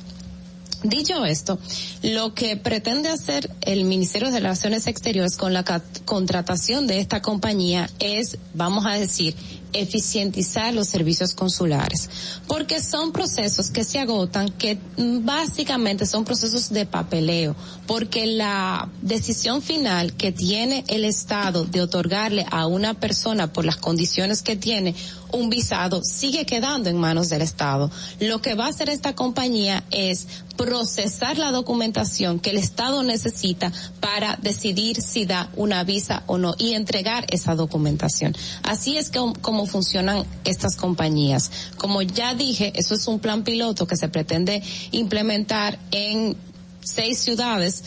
[0.83, 1.57] Dicho esto,
[2.01, 5.63] lo que pretende hacer el Ministerio de Relaciones Exteriores con la
[6.03, 9.33] contratación de esta compañía es, vamos a decir,
[9.73, 12.09] eficientizar los servicios consulares,
[12.47, 17.55] porque son procesos que se agotan, que mm, básicamente son procesos de papeleo,
[17.87, 23.77] porque la decisión final que tiene el Estado de otorgarle a una persona por las
[23.77, 24.95] condiciones que tiene
[25.33, 27.91] un visado sigue quedando en manos del Estado.
[28.19, 33.71] Lo que va a hacer esta compañía es procesar la documentación que el Estado necesita
[33.99, 38.35] para decidir si da una visa o no y entregar esa documentación.
[38.61, 41.51] Así es que, como funcionan estas compañías.
[41.77, 44.61] Como ya dije, eso es un plan piloto que se pretende
[44.91, 46.35] implementar en
[46.81, 47.83] seis ciudades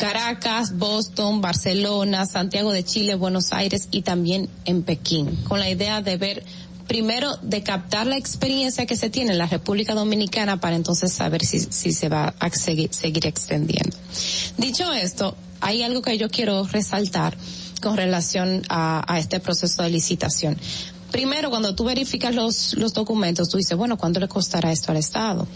[0.00, 6.00] Caracas, Boston, Barcelona, Santiago de Chile, Buenos Aires y también en Pekín, con la idea
[6.00, 6.42] de ver
[6.88, 11.44] primero de captar la experiencia que se tiene en la República Dominicana para entonces saber
[11.44, 13.94] si, si se va a seguir, seguir extendiendo.
[14.56, 17.36] Dicho esto, hay algo que yo quiero resaltar
[17.80, 20.56] con relación a, a este proceso de licitación.
[21.10, 24.98] Primero, cuando tú verificas los, los documentos, tú dices, bueno, ¿cuánto le costará esto al
[24.98, 25.46] Estado?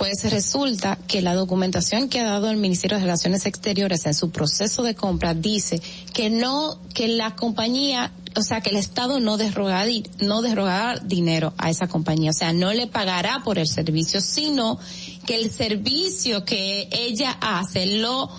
[0.00, 4.30] pues resulta que la documentación que ha dado el Ministerio de Relaciones Exteriores en su
[4.30, 5.82] proceso de compra dice
[6.14, 9.84] que no, que la compañía, o sea, que el Estado no derrogará,
[10.20, 14.78] no derrogará dinero a esa compañía, o sea, no le pagará por el servicio, sino
[15.26, 18.30] que el servicio que ella hace lo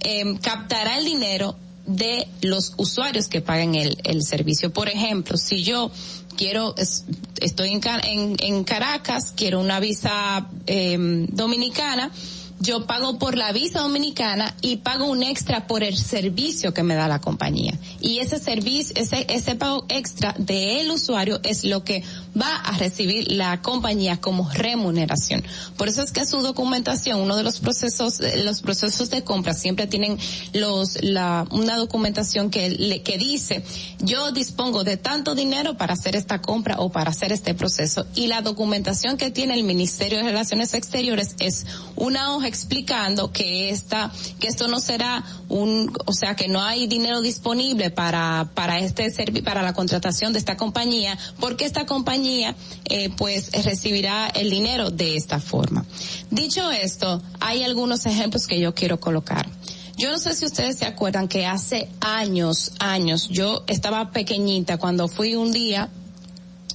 [0.00, 1.54] eh, captará el dinero
[1.86, 4.72] de los usuarios que paguen el, el servicio.
[4.72, 5.90] Por ejemplo, si yo
[6.36, 7.04] quiero, es-
[7.40, 10.96] estoy en, en, en Caracas, quiero una visa eh,
[11.30, 12.10] dominicana,
[12.58, 16.94] yo pago por la visa dominicana y pago un extra por el servicio que me
[16.94, 17.78] da la compañía.
[18.00, 22.02] Y ese servicio, ese, ese pago extra del usuario es lo que
[22.40, 25.44] va a recibir la compañía como remuneración.
[25.76, 29.52] Por eso es que su documentación, uno de los procesos, eh, los procesos de compra
[29.52, 30.18] siempre tienen
[30.52, 33.64] los, la, una documentación que, le, que dice,
[33.98, 38.06] yo dispongo de tanto dinero para hacer esta compra o para hacer este proceso.
[38.14, 41.66] Y la documentación que tiene el Ministerio de Relaciones Exteriores es
[41.96, 46.86] una hoja explicando que esta, que esto no será un, o sea, que no hay
[46.86, 49.06] dinero disponible para, para este
[49.42, 52.54] para la contratación de esta compañía, porque esta compañía,
[52.84, 55.84] eh, pues recibirá el dinero de esta forma.
[56.30, 59.48] Dicho esto, hay algunos ejemplos que yo quiero colocar.
[59.96, 65.08] Yo no sé si ustedes se acuerdan que hace años, años, yo estaba pequeñita cuando
[65.08, 65.88] fui un día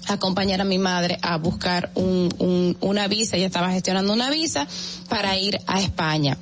[0.08, 4.68] acompañar a mi madre a buscar un, un- una visa, ella estaba gestionando una visa
[5.10, 6.38] para ir a España.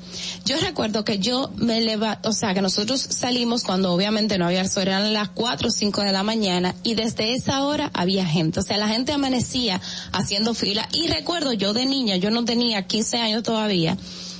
[0.45, 4.67] Yo recuerdo que yo me leva, o sea, que nosotros salimos cuando obviamente no había
[4.67, 8.59] sol, eran las cuatro o cinco de la mañana y desde esa hora había gente,
[8.59, 9.81] o sea, la gente amanecía
[10.11, 10.87] haciendo fila.
[10.93, 13.97] Y recuerdo yo de niña, yo no tenía 15 años todavía,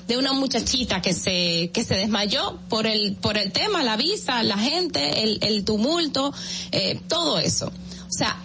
[0.08, 4.41] de una muchachita que se que se desmayó por el por el tema la visa
[4.41, 6.34] la gente el, el tumulto
[6.72, 7.68] eh, todo eso.
[7.68, 8.36] O sea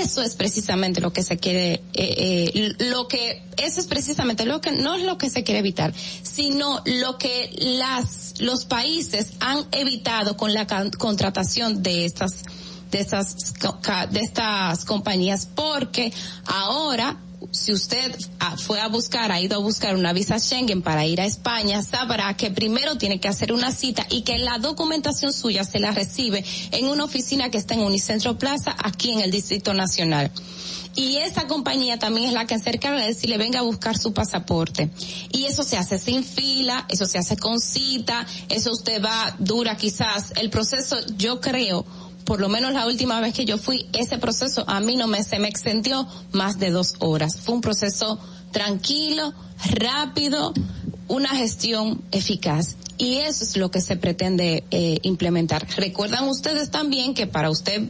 [0.00, 4.60] eso es precisamente lo que se quiere, eh, eh, lo que, eso es precisamente lo
[4.60, 5.92] que, no es lo que se quiere evitar,
[6.22, 12.44] sino lo que las, los países han evitado con la can- contratación de estas,
[12.90, 13.54] de estas,
[14.10, 16.12] de estas compañías, porque
[16.46, 17.18] ahora
[17.50, 18.16] si usted
[18.58, 22.34] fue a buscar, ha ido a buscar una visa Schengen para ir a España, sabrá
[22.36, 26.44] que primero tiene que hacer una cita y que la documentación suya se la recibe
[26.72, 30.30] en una oficina que está en Unicentro Plaza, aquí en el Distrito Nacional.
[30.96, 34.14] Y esa compañía también es la que se encarga de decirle venga a buscar su
[34.14, 34.88] pasaporte.
[35.30, 39.76] Y eso se hace sin fila, eso se hace con cita, eso usted va, dura
[39.76, 40.32] quizás.
[40.36, 41.84] El proceso, yo creo,
[42.26, 45.22] por lo menos la última vez que yo fui, ese proceso a mí no me,
[45.22, 47.36] se me extendió más de dos horas.
[47.36, 48.18] Fue un proceso
[48.50, 49.32] tranquilo,
[49.70, 50.52] rápido,
[51.08, 52.76] una gestión eficaz.
[52.98, 55.66] Y eso es lo que se pretende eh, implementar.
[55.76, 57.82] Recuerdan ustedes también que para usted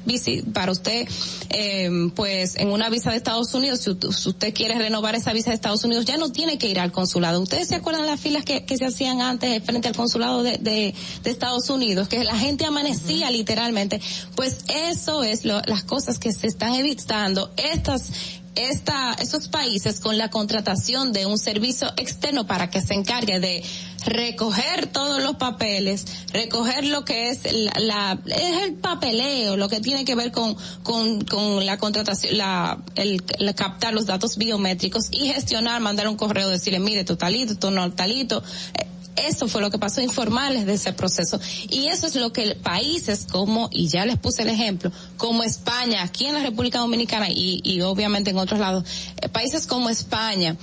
[0.53, 1.07] para usted
[1.51, 5.55] eh, pues en una visa de Estados Unidos, si, usted quiere renovar esa visa de
[5.57, 7.41] Estados Unidos, ya no tiene que ir al consulado.
[7.41, 10.95] ¿Ustedes se acuerdan las filas que, que se hacían antes frente al consulado de, de,
[11.23, 12.09] de Estados Unidos?
[12.09, 14.01] Que la gente amanecía literalmente.
[14.35, 17.51] Pues eso es lo- las cosas que se están evitando.
[17.57, 18.11] Estas
[18.57, 23.63] esta, estos países con la contratación de un servicio externo para que se encargue de
[24.05, 29.81] recoger todos los papeles, recoger lo que es la, la- es el papeleo, lo que
[29.81, 33.23] tiene que ver con, con, con la contratación, la, el,
[33.55, 38.43] captar los datos biométricos y gestionar, mandar un correo, decirle, mire, tu talito, no talito,
[38.79, 41.41] eh, eso fue lo que pasó, informarles de ese proceso.
[41.69, 46.03] Y eso es lo que países como, y ya les puse el ejemplo, como España,
[46.03, 48.85] aquí en la República Dominicana y, y obviamente en otros lados,
[49.21, 50.57] eh, países como España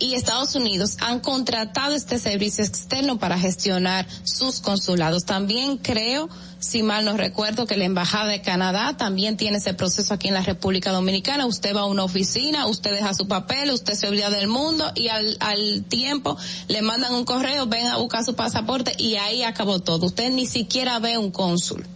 [0.00, 5.26] y Estados Unidos han contratado este servicio externo para gestionar sus consulados.
[5.26, 6.28] También creo,
[6.58, 10.34] si mal no recuerdo, que la Embajada de Canadá también tiene ese proceso aquí en
[10.34, 11.46] la República Dominicana.
[11.46, 15.08] Usted va a una oficina, usted deja su papel, usted se olvida del mundo y
[15.08, 16.36] al, al tiempo
[16.68, 20.06] le mandan un correo, ven a buscar su pasaporte y ahí acabó todo.
[20.06, 21.86] Usted ni siquiera ve un cónsul.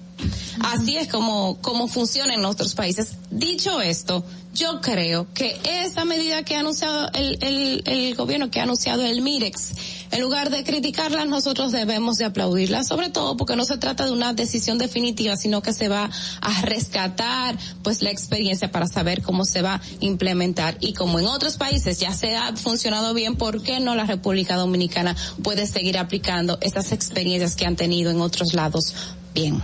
[0.60, 1.58] Así es como,
[1.88, 3.12] funciona en otros países.
[3.30, 4.24] Dicho esto,
[4.54, 9.20] yo creo que esa medida que ha anunciado el, el, gobierno, que ha anunciado el
[9.20, 9.72] MIREX,
[10.12, 14.12] en lugar de criticarla, nosotros debemos de aplaudirla, sobre todo porque no se trata de
[14.12, 16.08] una decisión definitiva, sino que se va
[16.40, 20.76] a rescatar pues la experiencia para saber cómo se va a implementar.
[20.80, 24.56] Y como en otros países ya se ha funcionado bien, ¿por qué no la República
[24.56, 28.94] Dominicana puede seguir aplicando estas experiencias que han tenido en otros lados?
[29.34, 29.60] Bien.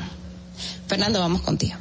[0.90, 1.74] Fernando, vamos contigo.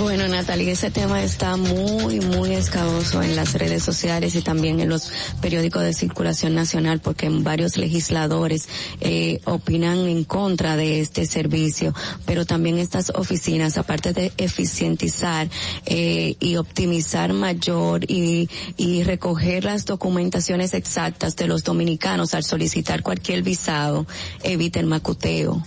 [0.00, 4.88] Bueno, Natalie, ese tema está muy, muy escaboso en las redes sociales y también en
[4.88, 5.12] los
[5.42, 8.66] periódicos de circulación nacional porque varios legisladores
[9.02, 11.94] eh, opinan en contra de este servicio,
[12.24, 15.50] pero también estas oficinas, aparte de eficientizar
[15.84, 18.48] eh, y optimizar mayor y,
[18.78, 24.06] y recoger las documentaciones exactas de los dominicanos al solicitar cualquier visado,
[24.42, 25.62] evita el macuteo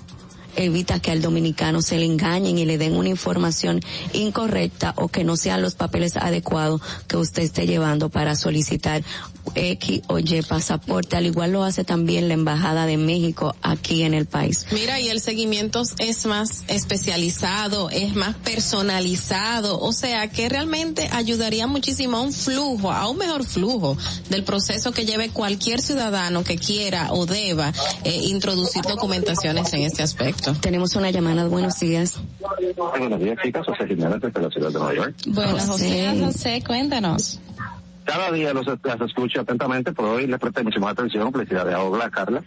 [0.55, 3.81] evita que al dominicano se le engañen y le den una información
[4.13, 9.03] incorrecta o que no sean los papeles adecuados que usted esté llevando para solicitar
[9.55, 11.15] X o Y pasaporte.
[11.15, 14.65] Al igual lo hace también la Embajada de México aquí en el país.
[14.71, 21.67] Mira, y el seguimiento es más especializado, es más personalizado, o sea que realmente ayudaría
[21.67, 23.97] muchísimo a un flujo, a un mejor flujo
[24.29, 27.71] del proceso que lleve cualquier ciudadano que quiera o deba
[28.03, 30.42] eh, introducir documentaciones en este aspecto.
[30.61, 32.19] Tenemos una llamada, buenos días.
[32.99, 33.65] Buenos días, chicas.
[33.65, 35.15] José Jiménez, desde la ciudad de Nueva York.
[35.27, 37.39] Bueno, José, José, cuéntanos.
[38.03, 41.31] Cada día los, las escucho atentamente, por hoy les presté más atención.
[41.31, 42.43] Felicidades a Ogla, Carla.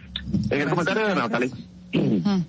[0.50, 1.50] En el comentario de Natalie,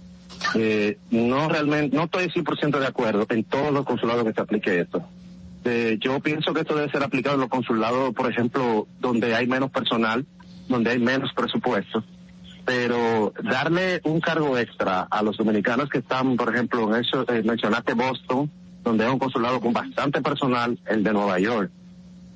[0.56, 4.80] eh, no realmente, no estoy 100% de acuerdo en todos los consulados que se aplique
[4.82, 5.02] esto.
[5.64, 9.48] Eh, yo pienso que esto debe ser aplicado en los consulados, por ejemplo, donde hay
[9.48, 10.26] menos personal,
[10.68, 12.04] donde hay menos presupuesto.
[12.68, 17.42] Pero darle un cargo extra a los dominicanos que están, por ejemplo, en eso, eh,
[17.42, 18.52] mencionaste Boston,
[18.84, 21.72] donde es un consulado con bastante personal, el de Nueva York.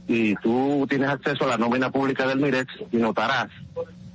[0.08, 3.50] Y tú tienes acceso a la nómina pública del MIREX y notarás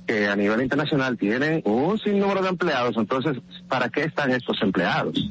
[0.07, 2.97] que a nivel internacional tienen un sinnúmero de empleados.
[2.97, 3.37] Entonces,
[3.67, 5.29] ¿para qué están estos empleados?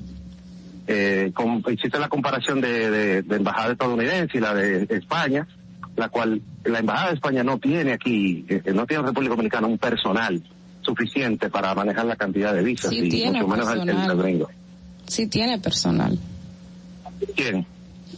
[0.87, 5.49] Eh, com- existe la comparación de, de, de embajada estadounidense y la de España,
[5.97, 9.67] la cual la embajada de España no tiene aquí, eh, no tiene en República Dominicana
[9.67, 10.41] un personal
[10.87, 14.49] suficiente para manejar la cantidad de visas Sí y tiene mucho menos el, el gringo.
[15.07, 16.19] Sí tiene personal.
[17.35, 17.67] ¿Quién?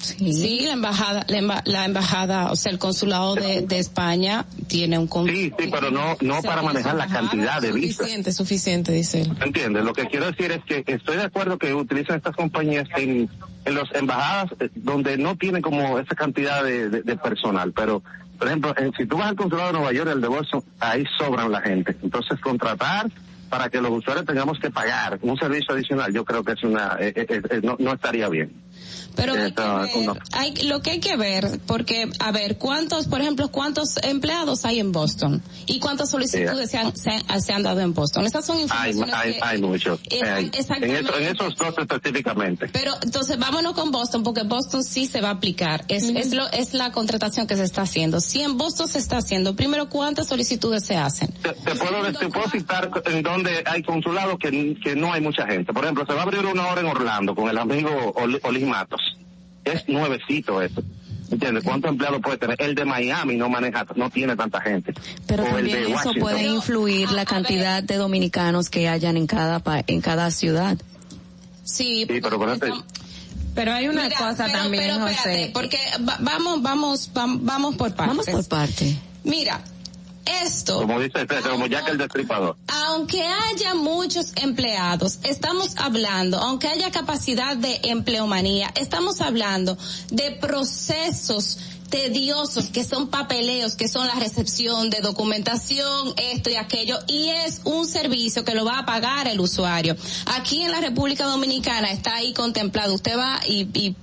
[0.00, 4.96] Sí, la embajada, la, emba- la embajada, o sea, el consulado de, de España tiene
[4.96, 7.96] un Sí, sí, pero no, no para manejar la cantidad de visas.
[7.96, 9.32] suficiente, suficiente, dice él.
[9.44, 9.82] ¿Entiendes?
[9.84, 13.28] Lo que quiero decir es que estoy de acuerdo que utilizan estas compañías en,
[13.64, 18.02] en las embajadas eh, donde no tienen como esa cantidad de, de- de personal, pero
[18.38, 21.04] por ejemplo, en- si tú vas al consulado de Nueva York, el de Boston, ahí
[21.18, 21.96] sobran la gente.
[22.02, 23.06] Entonces, contratar
[23.50, 26.96] para que los usuarios tengamos que pagar un servicio adicional, yo creo que es una,
[27.00, 28.52] eh, eh, eh, no, no estaría bien.
[29.18, 30.16] Pero hay que Esta- ver, no.
[30.32, 34.78] hay, lo que hay que ver, porque, a ver, ¿cuántos, por ejemplo, cuántos empleados hay
[34.78, 35.42] en Boston?
[35.66, 38.24] ¿Y cuántas solicitudes se, han, se, han, se han dado en Boston?
[38.26, 40.00] Esas son Hay, informaciones hay, que- hay muchos.
[40.22, 40.50] Hay.
[40.54, 42.68] En, en esos dos específicamente.
[42.72, 45.84] Pero entonces vámonos con Boston porque Boston sí se va a aplicar.
[45.88, 48.20] Es, es, lo, es la contratación que se está haciendo.
[48.20, 51.32] Si en Boston se está haciendo, primero, ¿cuántas solicitudes se hacen?
[51.42, 55.46] Te, te puedo, te puedo citar en donde hay consulados que, que no hay mucha
[55.46, 55.72] gente.
[55.72, 58.64] Por ejemplo, se va a abrir una hora en Orlando con el amigo Oli- Olis
[58.66, 59.00] Matos.
[59.72, 60.82] Es nuevecito eso.
[61.30, 61.62] ¿Entiendes?
[61.62, 62.56] ¿Cuántos empleados puede tener?
[62.60, 64.94] El de Miami no maneja, no tiene tanta gente.
[65.26, 66.20] Pero o el también de eso Washington.
[66.20, 70.78] puede influir la cantidad de dominicanos que hayan en cada pa- en cada ciudad.
[71.64, 72.38] Sí, Sí, pero
[73.54, 75.50] Pero hay una cosa también, José.
[75.52, 75.78] Porque
[76.08, 78.16] va- vamos, vamos, vam- vamos por partes.
[78.16, 78.96] Vamos por parte.
[79.24, 79.60] Mira,
[80.42, 82.56] esto, como dice como Jack el Destripador.
[82.68, 89.76] aunque haya muchos empleados, estamos hablando, aunque haya capacidad de empleomanía, estamos hablando
[90.10, 96.98] de procesos tediosos que son papeleos, que son la recepción de documentación, esto y aquello,
[97.06, 99.96] y es un servicio que lo va a pagar el usuario.
[100.26, 103.96] Aquí en la República Dominicana está ahí contemplado, usted va y, y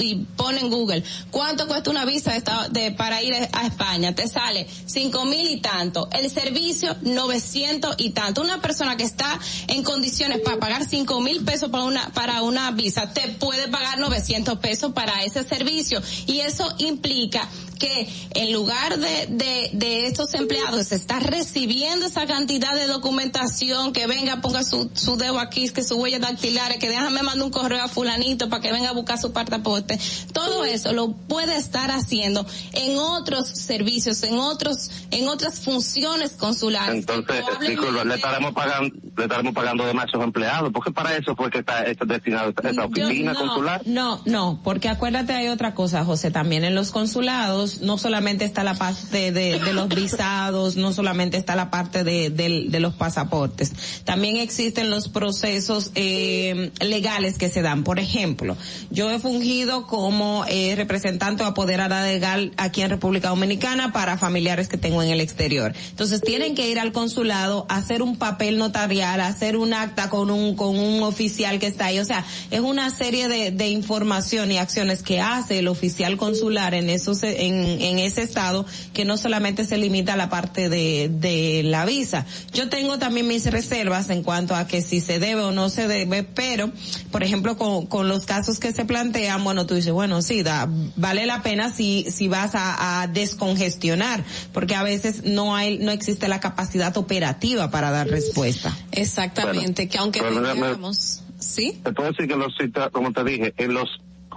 [0.00, 2.32] y pone en Google cuánto cuesta una visa
[2.70, 8.10] de, para ir a España, te sale cinco mil y tanto, el servicio 900 y
[8.10, 8.42] tanto.
[8.42, 9.38] Una persona que está
[9.68, 13.98] en condiciones para pagar cinco mil pesos para una para una visa te puede pagar
[13.98, 17.48] 900 pesos para ese servicio y eso implica
[17.80, 23.92] que en lugar de, de, de estos empleados se está recibiendo esa cantidad de documentación
[23.92, 27.50] que venga ponga su, su dedo aquí que su huella dactilares que déjame mandar un
[27.50, 29.98] correo a fulanito para que venga a buscar su pasaporte.
[30.32, 36.96] Todo eso lo puede estar haciendo en otros servicios en otros en otras funciones consulares.
[36.96, 41.16] Entonces, disculpa, le estaremos pagando, le estaremos pagando de más a esos empleados, porque para
[41.16, 43.82] eso fue que está, está destinado esta oficina no, consular.
[43.86, 48.64] No, no, porque acuérdate hay otra cosa, José, también en los consulados no solamente está
[48.64, 52.94] la parte de, de los visados, no solamente está la parte de, del- de los
[52.94, 53.72] pasaportes,
[54.04, 57.84] también existen los procesos eh, legales que se dan.
[57.84, 58.56] Por ejemplo,
[58.90, 64.68] yo he fungido como eh, representante o apoderada legal aquí en República Dominicana para familiares
[64.68, 65.74] que tengo en el exterior.
[65.90, 70.56] Entonces tienen que ir al consulado, hacer un papel notarial, hacer un acta con un
[70.56, 71.98] con un oficial que está ahí.
[71.98, 76.74] O sea, es una serie de, de información y acciones que hace el oficial consular
[76.74, 77.22] en esos
[77.64, 82.26] en ese estado que no solamente se limita a la parte de, de la visa.
[82.52, 85.88] Yo tengo también mis reservas en cuanto a que si se debe o no se
[85.88, 86.70] debe, pero
[87.10, 90.68] por ejemplo con, con los casos que se plantean, bueno, tú dices, bueno, sí, da,
[90.96, 95.90] vale la pena si si vas a, a descongestionar, porque a veces no hay no
[95.92, 98.76] existe la capacidad operativa para dar respuesta.
[98.92, 101.80] Exactamente, que aunque Bueno, me- tengamos, ¿sí?
[101.82, 103.88] Te puedo decir que los cita- como te dije, en los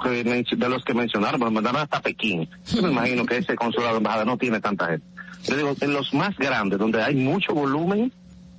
[0.03, 2.49] que de los que mencionaron, me mandaron hasta Pekín.
[2.65, 5.05] Yo me imagino que ese consulado de embajada no tiene tanta gente.
[5.43, 8.13] Yo digo, en los más grandes, donde hay mucho volumen,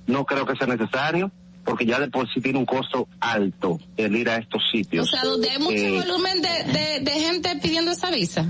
[0.07, 1.31] no creo que sea necesario,
[1.65, 5.09] porque ya de por sí tiene un costo alto el ir a estos O sitios.
[5.09, 8.45] sea, donde hay mucho Eh, volumen de, de, de gente pidiendo esa visa.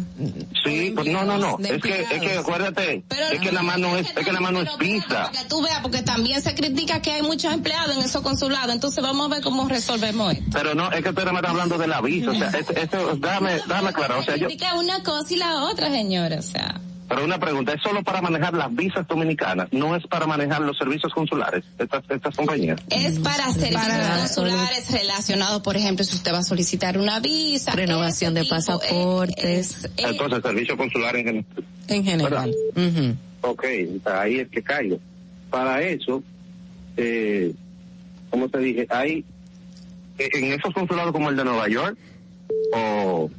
[0.63, 1.57] Sí, pues no, no, no.
[1.59, 4.51] Es que, es que acuérdate, es que nada más no es, es que nada más
[4.51, 5.31] no es visa.
[5.31, 8.73] Que tú veas, porque también se critica que hay muchos empleados en esos consulados.
[8.73, 10.45] Entonces vamos a ver cómo resolvemos esto.
[10.51, 12.31] Pero no, es que usted no me está hablando de la visa.
[12.31, 14.17] O sea, esto, esto- déjame, déjame aclarar.
[14.19, 16.37] O sea, yo, Critica una cosa y la otra, señora.
[16.39, 20.25] O sea, pero una pregunta, es solo para manejar las visas dominicanas, no es para
[20.25, 22.79] manejar los servicios consulares, estas, estas compañías.
[22.89, 27.71] es para servicios Para- consulares relacionados, por ejemplo, si usted va a solicitar una visa.
[27.71, 29.87] Renovación de pasaportes.
[29.97, 31.45] Entonces, servicio consular en general.
[31.87, 32.55] En general.
[33.41, 33.65] Ok,
[34.05, 34.99] ahí es que caigo.
[35.51, 36.23] Para eso,
[36.97, 37.53] eh,
[38.31, 39.23] como te dije, hay
[40.17, 41.97] eh, en esos consulados como el de Nueva York
[42.73, 43.29] o,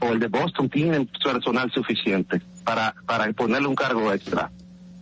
[0.00, 4.50] o el de Boston tienen personal suficiente para, para ponerle un cargo extra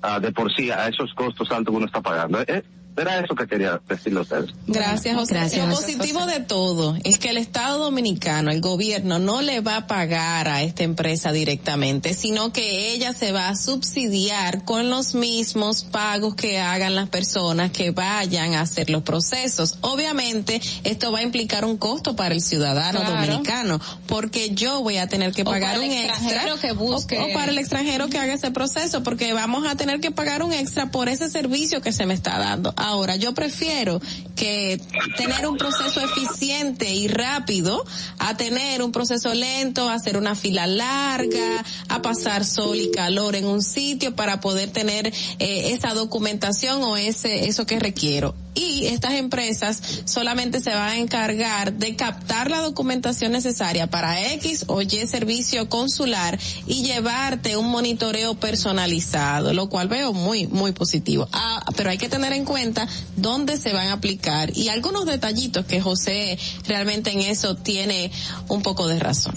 [0.02, 2.40] ah, de por sí a esos costos altos que uno está pagando.
[2.40, 2.62] Eh,
[2.98, 4.50] Era eso que quería decirle a ustedes.
[4.66, 5.34] Gracias, José.
[5.34, 5.96] Gracias, Lo José.
[5.96, 10.48] positivo de todo es que el Estado Dominicano, el gobierno, no le va a pagar
[10.48, 16.34] a esta empresa directamente, sino que ella se va a subsidiar con los mismos pagos
[16.34, 19.78] que hagan las personas que vayan a hacer los procesos.
[19.80, 23.14] Obviamente, esto va a implicar un costo para el ciudadano Claro.
[23.14, 27.18] dominicano, porque yo voy a tener que pagar para el un extra extranjero que busque.
[27.18, 30.42] o, o para el extranjero que haga ese proceso, porque vamos a tener que pagar
[30.42, 32.72] un extra por ese servicio que se me está dando.
[32.88, 34.00] Ahora, yo prefiero
[34.34, 34.80] que
[35.18, 37.84] tener un proceso eficiente y rápido
[38.18, 43.36] a tener un proceso lento, a hacer una fila larga, a pasar sol y calor
[43.36, 48.34] en un sitio para poder tener eh, esa documentación o ese eso que requiero.
[48.58, 54.64] Y estas empresas solamente se van a encargar de captar la documentación necesaria para X
[54.66, 56.36] o Y servicio consular
[56.66, 61.28] y llevarte un monitoreo personalizado, lo cual veo muy, muy positivo.
[61.32, 65.64] Ah, pero hay que tener en cuenta dónde se van a aplicar y algunos detallitos
[65.64, 66.36] que José
[66.66, 68.10] realmente en eso tiene
[68.48, 69.36] un poco de razón.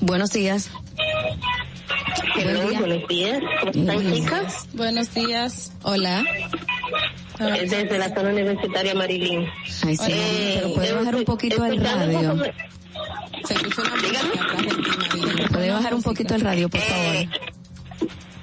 [0.00, 0.70] Buenos días.
[2.36, 3.40] Hello, buenos días.
[3.60, 4.68] ¿Cómo están, Buenos chicas?
[4.72, 5.72] Buenos días.
[5.82, 6.24] Hola.
[7.40, 9.46] Es desde la zona universitaria Marilín.
[9.86, 12.42] Ay, sí, Eh, pero puede eh, bajar un poquito el radio.
[13.44, 14.20] Se escucha una María.
[15.50, 17.26] Puede bajar un poquito el radio, por favor.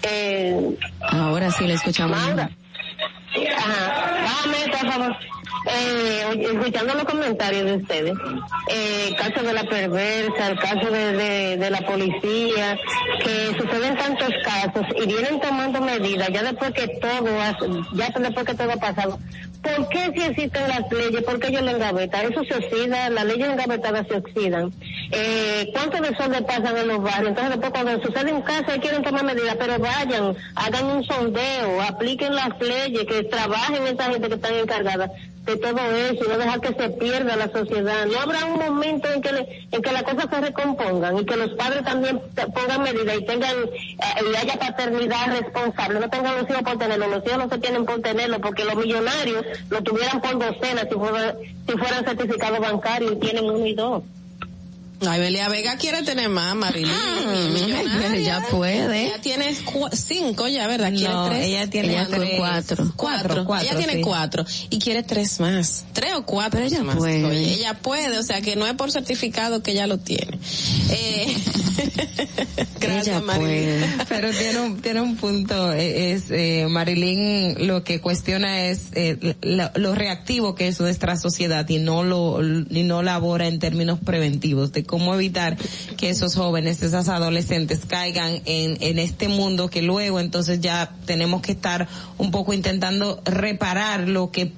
[0.03, 2.18] Eh, Ahora sí le escuchamos.
[2.19, 2.49] Maura.
[3.57, 5.15] Ajá, bájame, por favor.
[5.69, 8.14] Eh, escuchando los comentarios de ustedes,
[8.69, 12.77] eh, caso de la perversa, el caso de, de, la policía,
[13.23, 17.57] que suceden tantos casos y vienen tomando medidas ya después que todo, ha-
[17.94, 19.19] ya después que todo ha pasado.
[19.61, 21.23] ¿Por qué si existen las leyes?
[21.23, 22.31] ¿Por qué ellos lo engavetan?
[22.31, 24.72] Eso se oxida, las leyes engavetadas se oxidan.
[25.11, 27.30] Eh, ¿Cuántos desorden pasan en los barrios?
[27.30, 31.81] Entonces después cuando sucede un caso y quieren tomar medidas, pero vayan, hagan un sondeo,
[31.81, 35.11] apliquen las leyes, que trabajen esa gente que están encargada
[35.48, 38.06] de todo eso y no dejar que se pierda la sociedad.
[38.06, 39.30] No habrá un momento en que,
[39.72, 42.22] en que las cosas se recompongan y que los padres también
[42.53, 45.99] pongan medidas y tengan eh, y haya paternidad responsable.
[46.02, 47.07] No tengan los hijos por tenerlo.
[47.07, 50.95] Los hijos no se tienen por tenerlo porque los millonarios lo tuvieran por docenas si,
[50.95, 51.36] fuera-
[51.68, 54.03] si fueran certificados bancarios y tienen uno y dos.
[55.06, 56.90] Ay, Belia Vega quiere tener más, Marilyn.
[57.53, 58.19] millonaria.
[58.19, 59.06] ya puede.
[59.07, 59.56] Ella tiene
[59.94, 60.90] cinco ya, ¿verdad?
[60.91, 61.45] Quiere No, tres.
[61.45, 62.07] ella tiene Ella
[62.38, 62.94] cuatro.
[62.95, 63.45] Cuatro.
[63.45, 65.86] Cuatro, ella tiene cuatro y quiere tres más.
[65.94, 66.95] Tres o cuatro Pero ella más.
[66.95, 67.24] puede.
[67.26, 70.40] Oye, ella puede, o sea que no es por certificado que ella lo tiene.
[70.90, 71.36] Eh,
[72.80, 73.80] gracias, Ella Marilyn.
[73.80, 74.06] puede.
[74.10, 79.36] Pero tiene un, tiene un punto, eh, es, eh, Marilyn lo que cuestiona es eh,
[79.41, 83.99] la- lo reactivo que es nuestra sociedad y no lo, y no labora en términos
[84.03, 85.57] preventivos de cómo evitar
[85.97, 91.41] que esos jóvenes, esas adolescentes caigan en, en este mundo que luego entonces ya tenemos
[91.41, 91.88] que estar
[92.18, 94.51] un poco intentando reparar lo que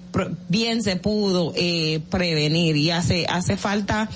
[0.47, 4.09] bien se pudo eh, prevenir y hace hace falta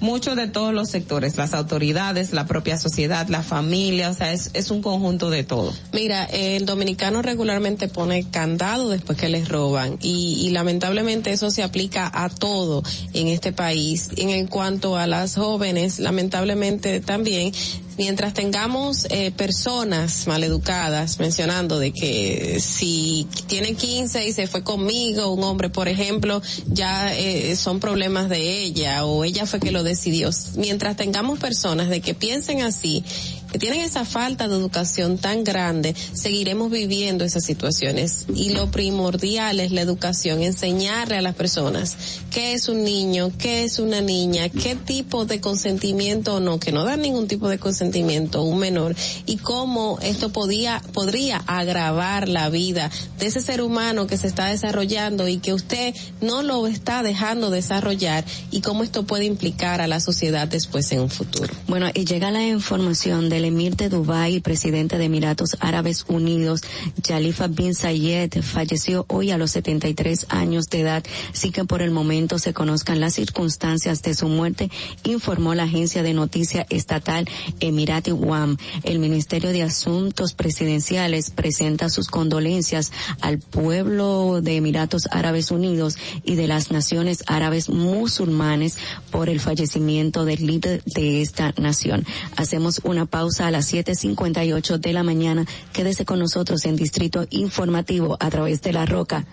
[0.00, 4.50] mucho de todos los sectores, las autoridades, la propia sociedad, la familia, o sea, es,
[4.54, 5.72] es un conjunto de todo.
[5.92, 11.62] Mira, el dominicano regularmente pone candado después que les roban y, y lamentablemente eso se
[11.62, 12.82] aplica a todo
[13.12, 14.10] en este país.
[14.16, 15.59] En cuanto a las jóvenes,
[15.98, 17.52] lamentablemente también,
[17.98, 25.32] mientras tengamos eh, personas maleducadas mencionando de que si tiene 15 y se fue conmigo,
[25.32, 29.82] un hombre, por ejemplo, ya eh, son problemas de ella o ella fue que lo
[29.82, 30.30] decidió.
[30.56, 33.04] Mientras tengamos personas de que piensen así,
[33.52, 38.26] que tienen esa falta de educación tan grande, seguiremos viviendo esas situaciones.
[38.34, 41.96] Y lo primordial es la educación, enseñarle a las personas
[42.30, 46.72] qué es un niño, qué es una niña, qué tipo de consentimiento o no, que
[46.72, 48.94] no dan ningún tipo de consentimiento un menor
[49.26, 54.46] y cómo esto podía, podría agravar la vida de ese ser humano que se está
[54.46, 59.88] desarrollando y que usted no lo está dejando desarrollar y cómo esto puede implicar a
[59.88, 61.52] la sociedad después en un futuro.
[61.66, 66.62] Bueno, y llega la información del emir de Dubái presidente de Emiratos Árabes Unidos,
[67.06, 71.90] Khalifa bin Zayed, falleció hoy a los 73 años de edad, sin que por el
[71.90, 74.70] momento se conozcan las circunstancias de su muerte,
[75.04, 77.28] informó la agencia de noticia estatal
[77.60, 78.56] Emirati WAM.
[78.82, 86.34] El Ministerio de Asuntos Presidenciales presenta sus condolencias al pueblo de Emiratos Árabes Unidos y
[86.34, 88.78] de las naciones árabes musulmanes
[89.10, 92.04] por el fallecimiento del líder de esta nación.
[92.36, 95.46] Hacemos una pausa a las 7.58 de la mañana.
[95.72, 99.24] Quédese con nosotros en Distrito Informativo a través de la Roca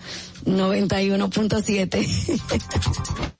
[0.46, 3.37] 91.7.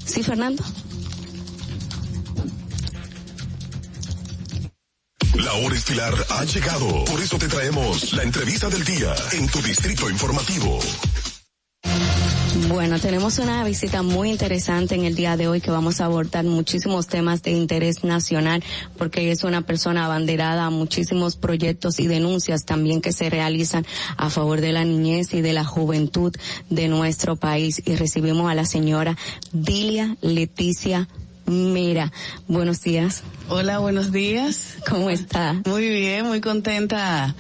[0.04, 0.64] Sí, Fernando.
[5.46, 7.06] La hora estilar ha llegado.
[7.06, 10.80] Por eso te traemos la entrevista del día en tu distrito informativo.
[12.56, 16.46] Bueno, tenemos una visita muy interesante en el día de hoy que vamos a abordar
[16.46, 18.64] muchísimos temas de interés nacional
[18.98, 24.30] porque es una persona abanderada a muchísimos proyectos y denuncias también que se realizan a
[24.30, 26.34] favor de la niñez y de la juventud
[26.70, 29.18] de nuestro país y recibimos a la señora
[29.52, 31.10] Dilia Leticia
[31.48, 32.12] Mira,
[32.48, 33.22] buenos días.
[33.50, 34.78] Hola, buenos días.
[34.90, 35.62] ¿Cómo está?
[35.66, 37.36] Muy bien, muy contenta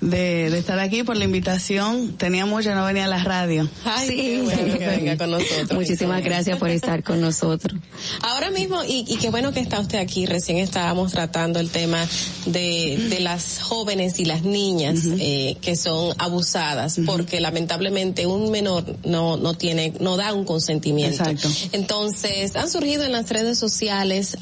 [0.00, 2.16] de, de estar aquí por la invitación.
[2.16, 3.68] Tenía mucho, no venía a la radio.
[3.84, 4.40] Ay, sí.
[4.44, 5.72] Bueno que venga con nosotros.
[5.72, 7.80] Muchísimas gracias por estar con nosotros.
[8.22, 12.06] Ahora mismo, y, y qué bueno que está usted aquí, recién estábamos tratando el tema
[12.46, 15.18] de, de las jóvenes y las niñas uh -huh.
[15.20, 17.06] eh, que son abusadas, uh -huh.
[17.06, 21.22] porque lamentablemente un menor no, no tiene, no da un consentimiento.
[21.22, 21.48] Exacto.
[21.72, 24.38] Entonces, han surgido en las redes sociales uh,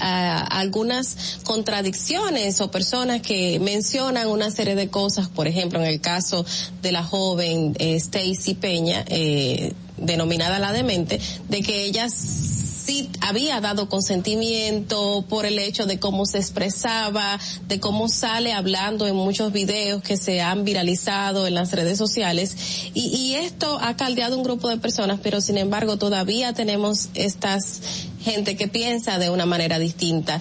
[0.51, 6.44] algunas contradicciones o personas que mencionan una serie de cosas, por ejemplo, en el caso
[6.82, 13.60] de la joven eh, Stacy Peña, eh, denominada la demente, de que ella sí había
[13.60, 19.52] dado consentimiento por el hecho de cómo se expresaba, de cómo sale hablando en muchos
[19.52, 22.56] videos que se han viralizado en las redes sociales.
[22.92, 27.80] Y, y esto ha caldeado un grupo de personas, pero sin embargo todavía tenemos estas
[28.24, 30.40] gente que piensa de una manera distinta.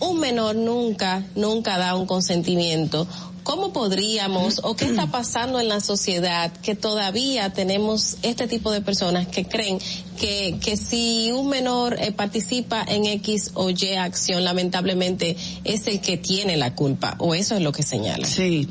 [0.00, 3.06] Un menor nunca, nunca da un consentimiento.
[3.42, 8.80] ¿Cómo podríamos o qué está pasando en la sociedad que todavía tenemos este tipo de
[8.80, 9.78] personas que creen
[10.18, 16.00] que, que si un menor eh, participa en X o Y acción, lamentablemente es el
[16.00, 18.26] que tiene la culpa o eso es lo que señala?
[18.26, 18.68] Sí.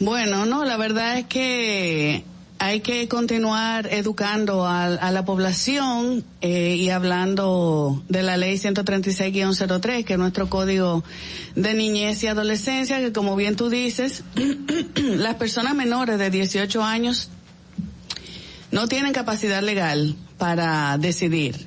[0.00, 2.24] Bueno, no, la verdad es que
[2.62, 10.04] hay que continuar educando a, a la población eh, y hablando de la ley 136-03,
[10.04, 11.02] que es nuestro código
[11.54, 14.24] de niñez y adolescencia, que como bien tú dices,
[14.94, 17.28] las personas menores de 18 años
[18.70, 21.66] no tienen capacidad legal para decidir,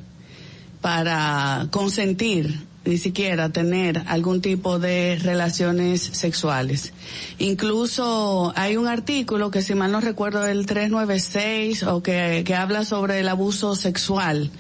[0.82, 6.94] para consentir ni siquiera tener algún tipo de relaciones sexuales.
[7.40, 12.86] Incluso hay un artículo que si mal no recuerdo el 396 o que, que habla
[12.86, 14.52] sobre el abuso sexual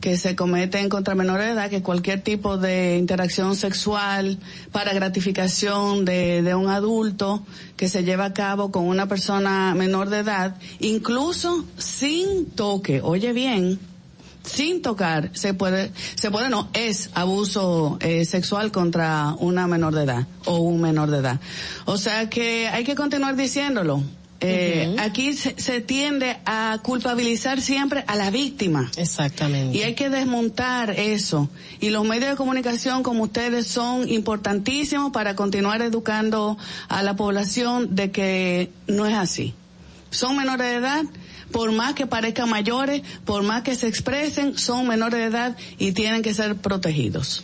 [0.00, 4.38] que se comete en contra menores de edad, que cualquier tipo de interacción sexual
[4.70, 7.42] para gratificación de, de un adulto
[7.76, 13.32] que se lleva a cabo con una persona menor de edad, incluso sin toque, oye
[13.32, 13.80] bien,
[14.46, 20.04] sin tocar se puede se puede no es abuso eh, sexual contra una menor de
[20.04, 21.40] edad o un menor de edad
[21.84, 24.02] o sea que hay que continuar diciéndolo
[24.40, 25.00] eh, uh -huh.
[25.00, 28.90] aquí se, se, tiende a culpabilizar siempre a la víctima.
[28.96, 29.76] Exactamente.
[29.78, 31.48] Y hay que desmontar eso.
[31.80, 36.58] Y los medios de comunicación como ustedes son importantísimos para continuar educando
[36.88, 39.54] a la población de que no es así.
[40.10, 41.04] Son menores de edad,
[41.50, 45.92] por más que parezcan mayores, por más que se expresen, son menores de edad y
[45.92, 47.42] tienen que ser protegidos.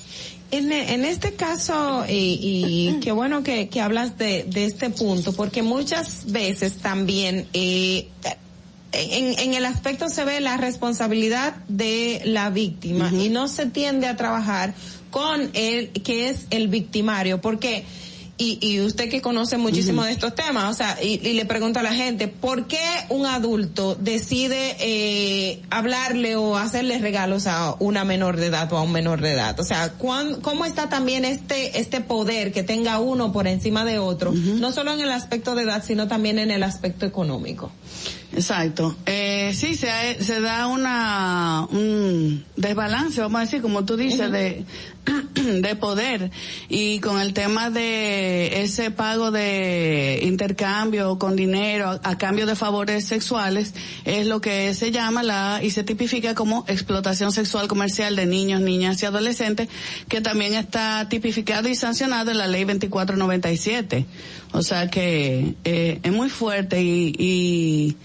[0.50, 5.32] En, en, este caso, y, y qué bueno que, que hablas de, de, este punto,
[5.32, 8.08] porque muchas veces también eh,
[8.92, 13.26] en, en, el aspecto se ve la responsabilidad de la víctima uh -huh.
[13.26, 14.74] y no se tiende a trabajar
[15.10, 17.84] con el que es el victimario, porque
[18.42, 20.08] y, y usted que conoce muchísimo uh -huh.
[20.08, 23.26] de estos temas, o sea, y, y, le pregunto a la gente, ¿por qué un
[23.26, 28.90] adulto decide eh, hablarle o hacerle regalos a una menor de edad o a un
[28.92, 29.58] menor de edad?
[29.60, 33.98] O sea, ¿cuán, ¿cómo está también este, este poder que tenga uno por encima de
[33.98, 34.58] otro, uh -huh.
[34.58, 37.70] no solo en el aspecto de edad, sino también en el aspecto económico?
[38.34, 38.96] Exacto.
[39.04, 44.64] Eh, sí, se, se da una un desbalance, vamos a decir, como tú dices, de
[45.34, 46.30] de poder
[46.68, 52.54] y con el tema de ese pago de intercambio con dinero a, a, cambio de
[52.54, 53.74] favores sexuales
[54.04, 58.60] es lo que se llama la y se tipifica como explotación sexual comercial de niños,
[58.60, 59.68] niñas y adolescentes
[60.08, 64.06] que también está tipificado y sancionado en la ley 2497.
[64.52, 67.96] O sea que eh, es muy fuerte y, y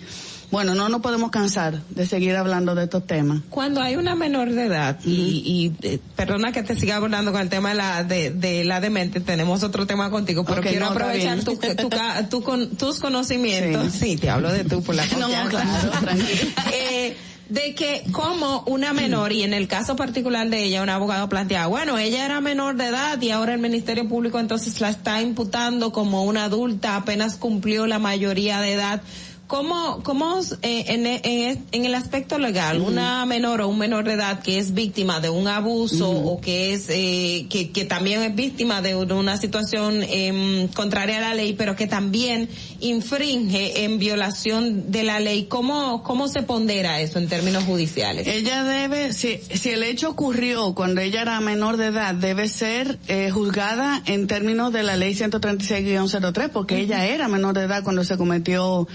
[0.49, 3.41] bueno, no nos podemos cansar de seguir hablando de estos temas.
[3.49, 7.41] Cuando hay una menor de edad, y, y eh, perdona que te siga hablando con
[7.41, 10.91] el tema de la, de, de la demente, tenemos otro tema contigo, pero quiero no,
[10.93, 11.89] aprovechar tu, tu,
[12.29, 13.91] tu con- tus conocimientos.
[13.91, 14.15] Sí.
[14.15, 16.29] te hablo de tú por la No, claro, tranquila.
[16.73, 17.17] Eh,
[17.49, 21.67] de que como una menor, y en el caso particular de ella, un abogado plantea,
[21.67, 25.91] bueno, ella era menor de edad y ahora el Ministerio Público entonces la está imputando
[25.91, 29.01] como una adulta, apenas cumplió la mayoría de edad.
[29.47, 34.13] ¿Cómo, cómo eh, en, en, en el aspecto legal, una menor o un menor de
[34.13, 38.35] edad que es víctima de un abuso o que es eh, que, que también es
[38.35, 42.49] víctima de una situación eh, contraria a la ley, pero que también
[42.81, 48.27] infringe en violación de la ley, ¿cómo, cómo se pondera eso en términos judiciales?
[48.27, 52.99] Ella debe, si, si el hecho ocurrió cuando ella era menor de edad, debe ser
[53.07, 58.03] eh, juzgada en términos de la ley 136-03, porque ella era menor de edad cuando
[58.03, 58.87] se cometió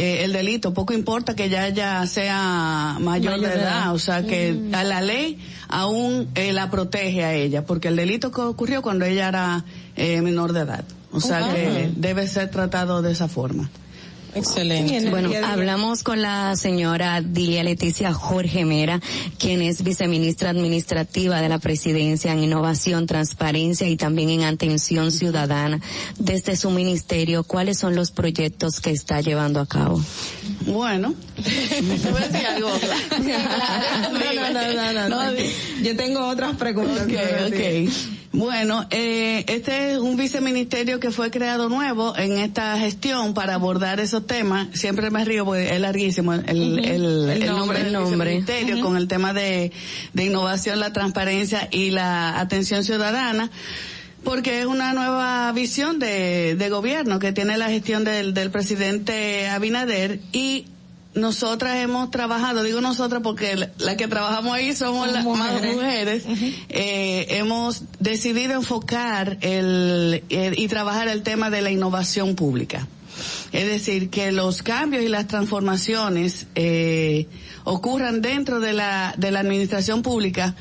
[0.00, 0.72] eh, el delito.
[0.74, 3.94] Poco importa que ella ya sea mayor, Mayor de edad, edad.
[3.94, 4.74] o sea que Mm.
[4.74, 9.04] a la ley aún eh, la protege a ella, porque el delito que ocurrió cuando
[9.04, 9.64] ella era
[9.96, 10.84] eh, menor de edad.
[11.12, 13.68] O sea que debe ser tratado de esa forma.
[14.34, 15.10] Excelente.
[15.10, 19.00] Bueno, hablamos con la señora Dilia Leticia Jorge Mera,
[19.38, 25.80] quien es viceministra administrativa de la presidencia en innovación, transparencia y también en atención ciudadana.
[26.18, 30.00] Desde su ministerio, ¿cuáles son los proyectos que está llevando a cabo?
[30.66, 31.14] Bueno.
[35.82, 37.06] Yo tengo otras preguntas.
[38.32, 43.98] Bueno, eh, este es un viceministerio que fue creado nuevo en esta gestión para abordar
[43.98, 44.68] esos temas.
[44.72, 48.30] Siempre me río porque es larguísimo el, el, nombre, nombre el del nombre.
[48.30, 49.72] viceministerio con el tema de,
[50.12, 53.50] de innovación, la transparencia y la atención ciudadana
[54.24, 59.48] porque es una nueva visión de, de gobierno que tiene la gestión del, del presidente
[59.48, 60.66] Abinader y
[61.14, 66.24] nosotras hemos trabajado, digo nosotras porque la, la que trabajamos ahí somos las más mujeres,
[66.68, 72.86] eh, hemos decidido enfocar el, el- y trabajar el tema de la innovación pública.
[73.52, 77.26] Es decir, que los cambios y las transformaciones eh,
[77.64, 80.54] ocurran dentro de la, de la administración pública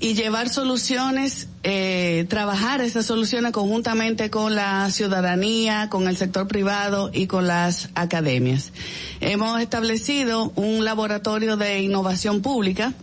[0.00, 7.10] y llevar soluciones, eh, trabajar esas soluciones conjuntamente con la ciudadanía, con el sector privado
[7.12, 8.72] y con las academias.
[9.20, 12.94] Hemos establecido un laboratorio de innovación pública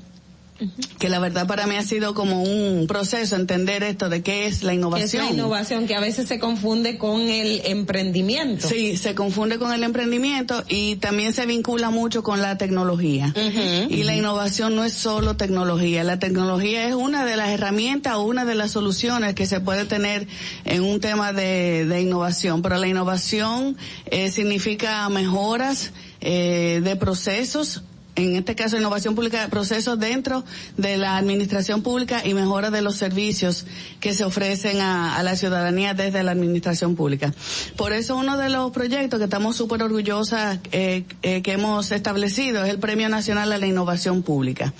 [0.99, 4.63] que la verdad para mí ha sido como un proceso entender esto de qué es
[4.63, 5.25] la Que es innovación.
[5.25, 8.67] la innovación que a veces se confunde con el emprendimiento.
[8.67, 13.33] Sí, se confunde con el emprendimiento y también se vincula mucho con la tecnología.
[13.89, 18.21] Y la innovación no es solo tecnología, la tecnología es una de las herramientas o
[18.23, 20.27] una de las soluciones que se puede tener
[20.65, 23.77] en un tema de, de innovación, pero la innovación
[24.07, 27.83] eh, significa mejoras eh, de procesos
[28.17, 30.43] en este caso innovación pública, procesos dentro
[30.75, 33.65] de la administración pública y mejora de los servicios
[33.99, 37.33] que se ofrecen a, a la ciudadanía desde la administración pública.
[37.75, 42.63] Por eso uno de los proyectos que estamos súper orgullosas eh, eh, que hemos establecido
[42.63, 44.73] es el Premio Nacional a la Innovación Pública.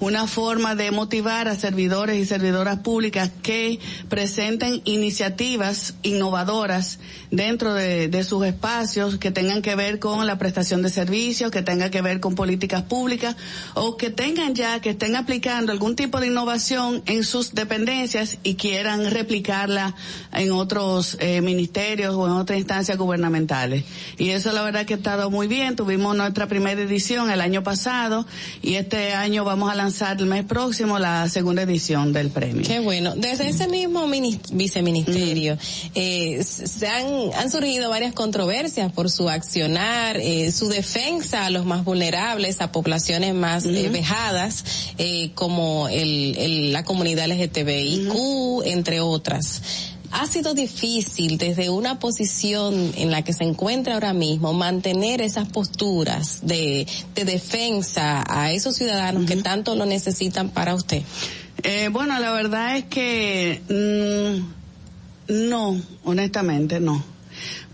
[0.00, 3.78] Una forma de motivar a servidores y servidoras públicas que
[4.08, 6.98] presenten iniciativas innovadoras
[7.30, 11.62] dentro de, de sus espacios que tengan que ver con la prestación de servicios, que
[11.62, 13.36] tengan que ver con políticas públicas
[13.74, 18.54] o que tengan ya, que estén aplicando algún tipo de innovación en sus dependencias y
[18.54, 19.94] quieran replicarla
[20.32, 23.84] en otros eh, ministerios o en otras instancias gubernamentales.
[24.16, 25.76] Y eso la verdad que ha estado muy bien.
[25.76, 28.24] Tuvimos nuestra primera edición el año pasado
[28.62, 32.64] y este año vamos a lanzar el mes próximo la segunda edición del premio.
[32.66, 33.14] Qué bueno.
[33.16, 35.58] Desde ese mismo minis- viceministerio
[35.94, 37.04] eh, s- se han,
[37.36, 42.72] han surgido varias controversias por su accionar, eh, su defensa a los más vulnerables, a
[42.72, 44.64] poblaciones más eh, vejadas,
[44.98, 48.12] eh, como el, el- la comunidad LGTBIQ,
[48.64, 49.62] entre otras.
[50.14, 55.48] Ha sido difícil desde una posición en la que se encuentra ahora mismo mantener esas
[55.48, 61.02] posturas de, de defensa a esos ciudadanos que tanto lo necesitan para usted.
[61.62, 63.62] Eh, bueno, la verdad es que
[65.28, 67.02] mm, no, honestamente no.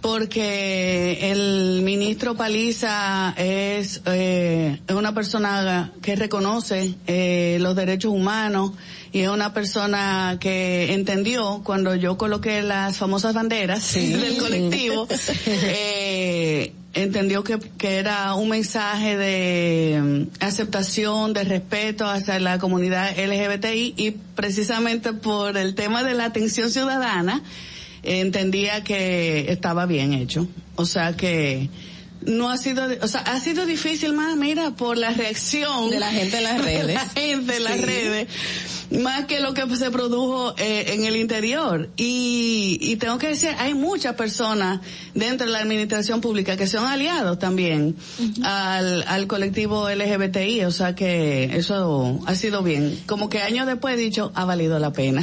[0.00, 8.72] Porque el ministro Paliza es eh, es una persona que reconoce eh, los derechos humanos
[9.12, 15.08] y es una persona que entendió cuando yo coloqué las famosas banderas del colectivo,
[15.46, 23.16] eh, entendió que, que era un mensaje de mm, aceptación, de respeto hacia la comunidad
[23.18, 27.42] LGBTI y precisamente por el tema de la atención ciudadana,
[28.02, 30.48] entendía que estaba bien hecho.
[30.76, 31.68] O sea que
[32.22, 36.10] no ha sido, o sea, ha sido difícil más, mira, por la reacción De la
[36.10, 36.86] gente en las redes.
[36.86, 38.28] De la gente en las redes.
[38.90, 41.90] Más que lo que se produjo eh, en el interior.
[41.97, 44.81] Y, y tengo que decir, hay muchas personas
[45.15, 47.97] dentro de la administración pública que son aliados también
[48.43, 50.65] al, al colectivo LGBTI.
[50.65, 52.98] O sea que eso ha sido bien.
[53.06, 55.23] Como que años después he dicho, ha valido la pena.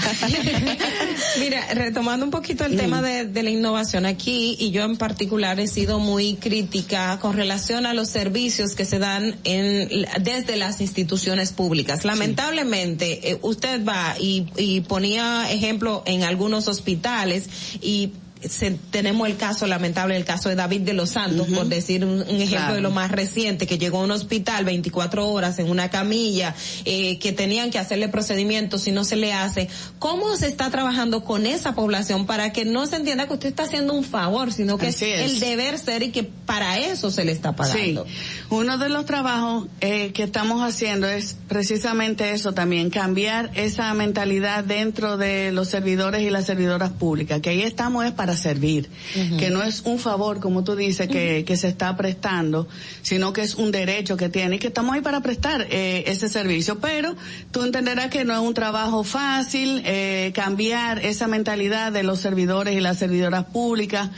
[1.40, 2.78] Mira, retomando un poquito el Mm.
[2.78, 7.36] tema de, de la innovación aquí, y yo en particular he sido muy crítica con
[7.36, 12.04] relación a los servicios que se dan en, desde las instituciones públicas.
[12.06, 17.50] Lamentablemente, eh, usted va y, y ponía ejemplo en algunos hospitales
[17.82, 18.12] y
[18.50, 22.22] se- tenemos el caso lamentable, el caso de David de los Santos, por decir un,
[22.22, 22.76] un ejemplo Claro.
[22.76, 26.56] de lo más reciente, que llegó a un hospital 24 horas en una camilla,
[26.86, 29.68] eh, que tenían que hacerle procedimientos y no se le hace.
[30.00, 33.64] ¿Cómo se está trabajando con esa población para que no se entienda que usted está
[33.64, 35.32] haciendo un favor, sino que es, es.
[35.32, 38.06] el deber ser y que para eso se le está pagando?
[38.06, 38.12] Sí,
[38.50, 44.64] uno de los trabajos eh, que estamos haciendo es precisamente eso también, cambiar esa mentalidad
[44.64, 48.90] dentro de los servidores y las servidoras públicas, que ahí estamos es para servir,
[49.38, 52.68] que no es un favor, como tú dices, que, que se está prestando,
[53.02, 56.30] sino que es un derecho que tiene y que estamos ahí para prestar eh, ese
[56.30, 56.80] servicio.
[56.80, 57.16] Pero
[57.52, 62.76] tú entenderás que no es un trabajo fácil eh, cambiar esa mentalidad de los servidores
[62.76, 64.10] y las servidoras públicas.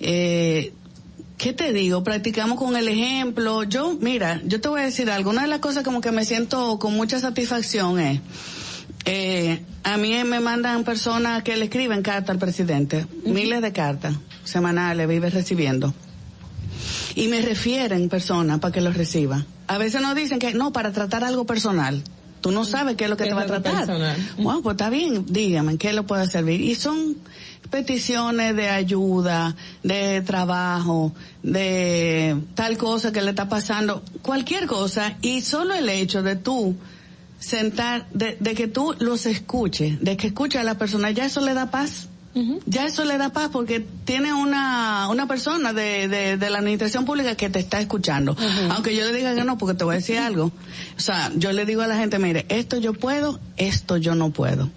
[0.00, 0.72] Eh,
[1.38, 2.02] ¿Qué te digo?
[2.02, 3.62] Practicamos con el ejemplo.
[3.64, 6.78] Yo, mira, yo te voy a decir, alguna de las cosas como que me siento
[6.78, 8.20] con mucha satisfacción es,
[9.06, 14.16] eh, a mí me mandan personas que le escriben cartas al presidente, miles de cartas
[14.42, 15.94] semanales vive recibiendo.
[17.14, 19.46] Y me refieren personas para que los reciba.
[19.68, 22.02] A veces nos dicen que no, para tratar algo personal.
[22.40, 23.86] Tú no sabes qué es lo que ¿Qué te va a tratar.
[23.86, 24.16] personal?
[24.38, 26.60] Bueno, pues está bien, dígame, ¿en ¿qué lo puede servir?
[26.60, 27.16] Y son
[27.70, 29.54] peticiones de ayuda,
[29.84, 31.12] de trabajo,
[31.42, 36.76] de tal cosa que le está pasando, cualquier cosa, y solo el hecho de tú
[37.38, 41.40] sentar, de, de que tú los escuches, de que escuches a la persona, ya eso
[41.40, 42.08] le da paz.
[42.66, 47.06] Ya eso le da paz porque tiene una, una persona de, de, de la administración
[47.06, 48.36] pública que te está escuchando.
[48.70, 50.52] Aunque yo le diga que no, porque te voy a decir algo.
[50.96, 54.30] O sea, yo le digo a la gente, mire, esto yo puedo, esto yo no
[54.30, 54.68] puedo.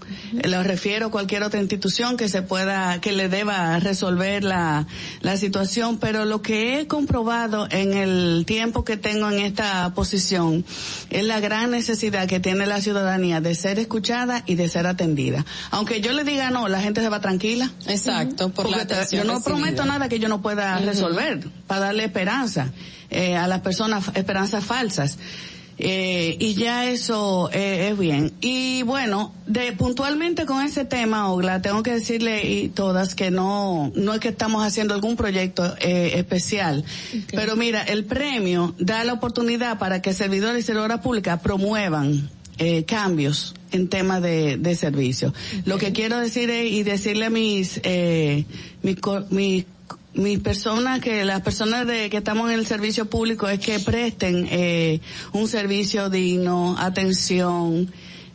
[0.45, 4.88] Lo refiero a cualquier otra institución que se pueda, que le deba resolver la,
[5.19, 10.64] la situación, pero lo que he comprobado en el tiempo que tengo en esta posición
[11.09, 15.45] es la gran necesidad que tiene la ciudadanía de ser escuchada y de ser atendida.
[15.72, 17.49] Aunque yo le diga no, la gente se va tranquila.
[17.88, 19.42] Exacto, por Porque yo no recibida.
[19.42, 22.72] prometo nada que yo no pueda resolver para darle esperanza
[23.10, 25.18] eh, a las personas, esperanzas falsas.
[25.82, 28.34] Eh, y ya eso eh, es bien.
[28.42, 33.90] Y bueno, de puntualmente con ese tema, Ogla, tengo que decirle y todas que no,
[33.95, 36.84] no es que estamos haciendo algún proyecto eh, especial,
[37.32, 42.83] pero mira, el premio da la oportunidad para que servidores y servidoras públicas promuevan eh,
[42.85, 45.33] cambios en temas de, de servicio.
[45.65, 48.45] Lo que quiero decir es, y decirle a mis, eh,
[48.83, 48.97] mis,
[49.29, 49.65] mis
[50.13, 54.47] mis personas que las personas de que estamos en el servicio público es que presten
[54.49, 54.99] eh,
[55.33, 57.91] un servicio digno atención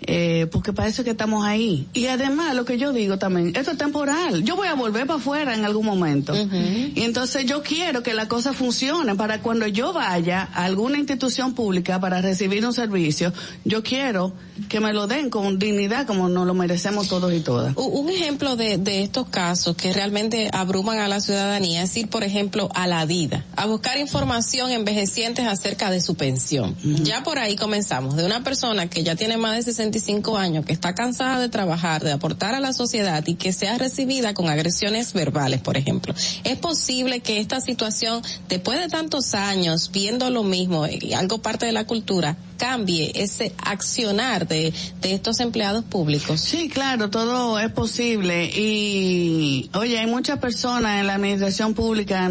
[0.07, 1.87] eh, porque para eso es que estamos ahí.
[1.93, 4.43] Y además lo que yo digo también esto es temporal.
[4.45, 6.35] Yo voy a volver para afuera en algún momento.
[6.35, 11.55] Y entonces yo quiero que la cosa funcione para cuando yo vaya a alguna institución
[11.55, 13.33] pública para recibir un servicio
[13.65, 14.33] yo quiero
[14.69, 17.77] que me lo den con dignidad como nos lo merecemos todos y todas.
[17.77, 22.25] Un ejemplo de, de estos casos que realmente abruman a la ciudadanía es ir, por
[22.25, 26.77] ejemplo, a la DIDA, a buscar información envejecientes acerca de su pensión.
[26.83, 29.61] Ya por ahí comenzamos, de una persona que ya tiene más de
[29.95, 33.79] 65 años, que está cansada de trabajar, de aportar a la sociedad y que sea
[33.79, 36.15] recibida con agresiones verbales, por ejemplo.
[36.43, 41.73] Es posible que esta situación, después de tantos años viendo lo mismo, algo parte de
[41.73, 46.41] la cultura, cambie ese accionar de, de estos empleados públicos.
[46.41, 52.31] Sí, claro, todo es posible y, oye, hay muchas personas en la administración pública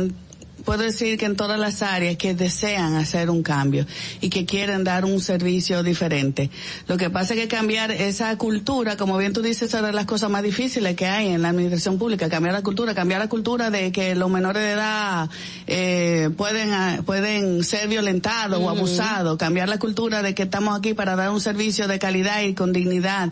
[0.63, 3.85] puedo decir que en todas las áreas que desean hacer un cambio
[4.21, 6.49] y que quieren dar un servicio diferente.
[6.87, 9.93] Lo que pasa es que cambiar esa cultura, como bien tú dices, es una de
[9.93, 13.29] las cosas más difíciles que hay en la administración pública, cambiar la cultura, cambiar la
[13.29, 15.29] cultura de que los menores de edad
[15.67, 20.93] eh, pueden ah, pueden ser violentados o abusados, cambiar la cultura de que estamos aquí
[20.93, 23.31] para dar un servicio de calidad y con dignidad,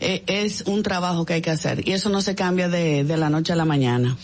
[0.00, 3.16] eh, es un trabajo que hay que hacer y eso no se cambia de, de
[3.16, 4.16] la noche a la mañana.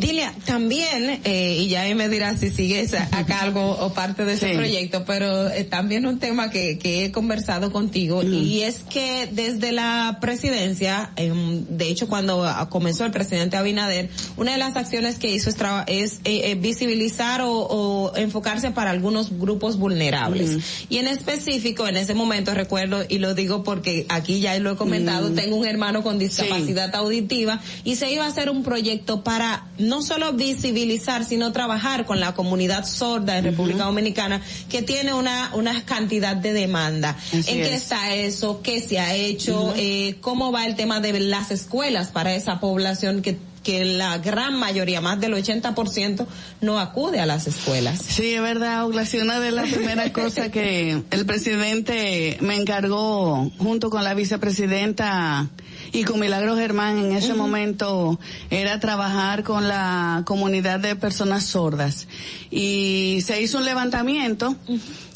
[0.00, 4.34] Dilia, también, eh, y ya ahí me dirás si sigues a cargo o parte de
[4.34, 4.56] ese Sí.
[4.56, 9.70] proyecto, pero eh, también un tema que, que he conversado contigo y es que desde
[9.72, 15.16] la presidencia, em, de hecho cuando ah, comenzó el presidente Abinader, una de las acciones
[15.16, 15.56] que hizo es,
[15.86, 20.58] es eh, eh, visibilizar o, o enfocarse para algunos grupos vulnerables.
[20.88, 24.76] Y en específico, en ese momento recuerdo, y lo digo porque aquí ya lo he
[24.76, 25.34] comentado, Mm.
[25.34, 30.02] tengo un hermano con discapacidad auditiva y se iba a hacer un proyecto para no
[30.02, 35.84] solo visibilizar, sino trabajar con la comunidad sorda en República Dominicana que tiene una, una
[35.84, 37.16] cantidad de demanda.
[37.28, 37.82] Así ¿En qué es.
[37.82, 38.60] está eso?
[38.62, 39.72] ¿Qué se ha hecho?
[39.76, 44.56] Eh, ¿Cómo va el tema de las escuelas para esa población que que la gran
[44.56, 46.26] mayoría, más del 80%,
[46.60, 48.00] no acude a las escuelas.
[48.06, 49.06] Sí, es verdad, Ogla.
[49.06, 55.48] Sí, una de las primeras cosas que el presidente me encargó junto con la vicepresidenta
[55.94, 58.18] y con Milagro Germán en ese momento
[58.50, 62.08] era trabajar con la comunidad de personas sordas.
[62.50, 64.56] Y se hizo un levantamiento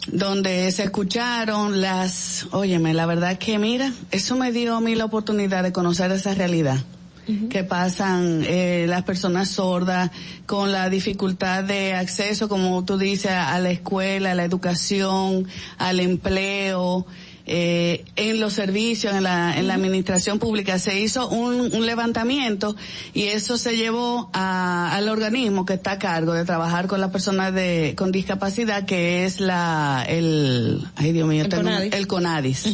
[0.07, 5.07] donde se escucharon las, óyeme, la verdad que mira, eso me dio a mí la
[5.07, 6.79] oportunidad de conocer esa realidad.
[7.51, 10.11] Que pasan eh, las personas sordas
[10.47, 16.01] con la dificultad de acceso, como tú dices, a la escuela, a la educación, al
[16.01, 17.05] empleo,
[17.49, 20.79] eh, en los servicios, en la, en la administración pública.
[20.79, 22.77] Se hizo un, un levantamiento
[23.15, 27.11] y eso se llevó a- al organismo que está a cargo de trabajar con las
[27.11, 31.93] personas de, con discapacidad, que es la, el, ay Dios mío, El tengo- CONADIS.
[31.95, 32.67] el CONADIS.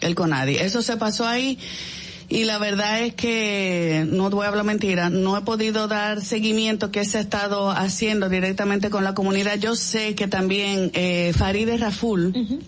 [0.00, 0.60] El CONADIS.
[0.60, 1.58] Eso se pasó ahí.
[2.30, 6.90] Y la verdad es que, no voy a hablar mentira, no he podido dar seguimiento
[6.90, 9.58] que se ha estado haciendo directamente con la comunidad.
[9.58, 12.60] Yo sé que también eh, Farideh Raful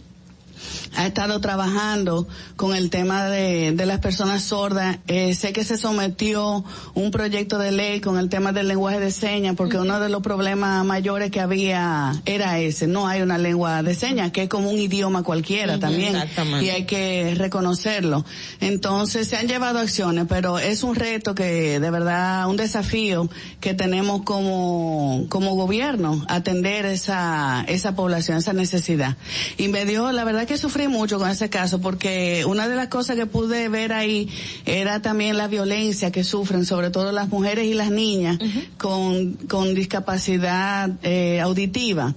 [0.97, 4.99] ha estado trabajando con el tema de, de las personas sordas.
[5.07, 9.10] Eh, sé que se sometió un proyecto de ley con el tema del lenguaje de
[9.10, 12.86] señas, porque uno de los problemas mayores que había era ese.
[12.86, 16.17] No hay una lengua de señas, que es como un idioma cualquiera también.
[16.60, 18.25] Y hay que reconocerlo.
[18.60, 23.28] Entonces se han llevado acciones, pero es un reto que, de verdad, un desafío
[23.60, 29.17] que tenemos como, como gobierno, atender esa, esa población, esa necesidad.
[29.57, 32.89] Y me dio, la verdad que sufrí mucho con ese caso, porque una de las
[32.89, 34.28] cosas que pude ver ahí
[34.67, 38.39] era también la violencia que sufren, sobre todo las mujeres y las niñas
[38.78, 42.15] con, con discapacidad eh, auditiva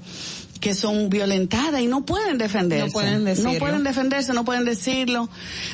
[0.59, 2.85] que son violentadas y no pueden defenderse.
[2.85, 3.51] No pueden decirlo.
[3.51, 5.27] No pueden defenderse, no pueden decirlo.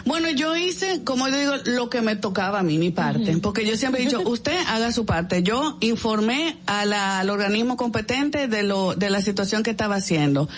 [0.06, 3.38] Bueno, yo hice, como yo digo, lo que me tocaba a mí, mi parte.
[3.38, 5.44] Porque yo siempre he dicho, usted haga su parte.
[5.44, 10.50] Yo informé a la- al organismo competente de lo, de la situación que estaba haciendo.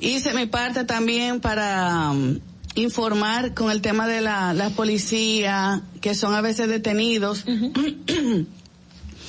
[0.00, 2.38] Hice mi parte también para, um,
[2.74, 7.44] informar con el tema de la, la policía, que son a veces detenidos.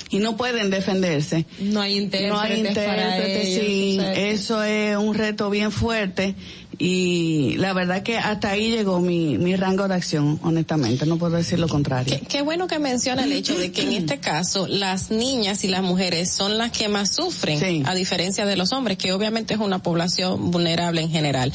[0.09, 1.45] y no pueden defenderse.
[1.59, 3.97] No hay intérpretes No hay para intérpretes, ellos, sí.
[3.99, 6.35] o sea, Eso es un reto bien fuerte
[6.83, 11.37] y la verdad que hasta ahí llegó mi, mi rango de acción, honestamente, no puedo
[11.37, 12.19] decir lo contrario.
[12.27, 15.83] Qué bueno que menciona el hecho de que en este caso las niñas y las
[15.83, 19.83] mujeres son las que más sufren, a diferencia de los hombres, que obviamente es una
[19.83, 21.53] población vulnerable en general.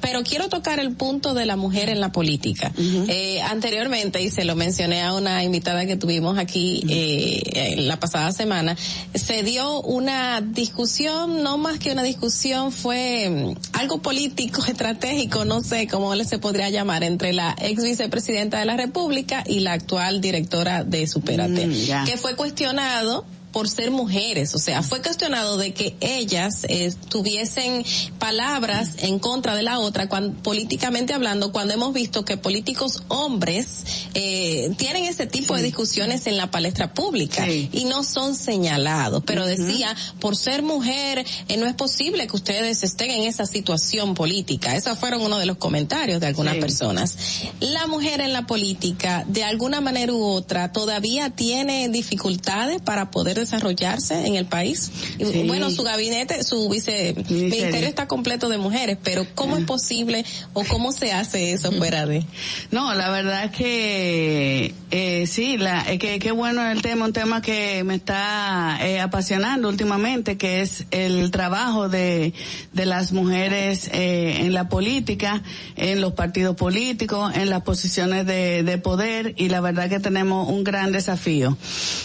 [0.00, 2.72] Pero quiero tocar el punto de la mujer en la política.
[2.76, 7.98] Eh, anteriormente, y se lo mencioné a una invitada que tuvimos aquí eh, eh, la
[7.98, 8.76] pasada semana,
[9.14, 15.60] se dio una discusión, no más que una discusión, fue mm, algo político, estratégico, no
[15.60, 19.72] sé cómo le se podría llamar, entre la ex vicepresidenta de la República y la
[19.72, 25.56] actual directora de Superate, Mm, que fue cuestionado por ser mujeres, o sea, fue cuestionado
[25.56, 27.84] de que ellas eh, tuviesen
[28.18, 33.84] palabras en contra de la otra, cuan- políticamente hablando, cuando hemos visto que políticos hombres
[34.14, 39.46] eh, tienen ese tipo de discusiones en la palestra pública y no son señalados, pero
[39.46, 44.76] decía, por ser mujer, eh, no es posible que ustedes estén en esa situación política.
[44.76, 46.60] Esos fueron uno de los comentarios de algunas Sí.
[46.60, 47.16] personas.
[47.60, 53.38] La mujer en la política, de alguna manera u otra, todavía tiene dificultades para poder
[53.48, 54.90] desarrollarse en el país.
[55.18, 55.44] Y, Sí.
[55.46, 60.64] Bueno, su gabinete, su vice ministerio está completo de mujeres, pero ¿cómo es posible o
[60.64, 62.24] cómo se hace eso fuera de?
[62.70, 67.12] No, la verdad es que eh, sí, la, es que qué bueno el tema, un
[67.12, 72.32] tema que me está eh, apasionando últimamente, que es el trabajo de,
[72.72, 75.42] de las mujeres eh, en la política,
[75.76, 80.48] en los partidos políticos, en las posiciones de, de poder y la verdad que tenemos
[80.48, 81.56] un gran desafío.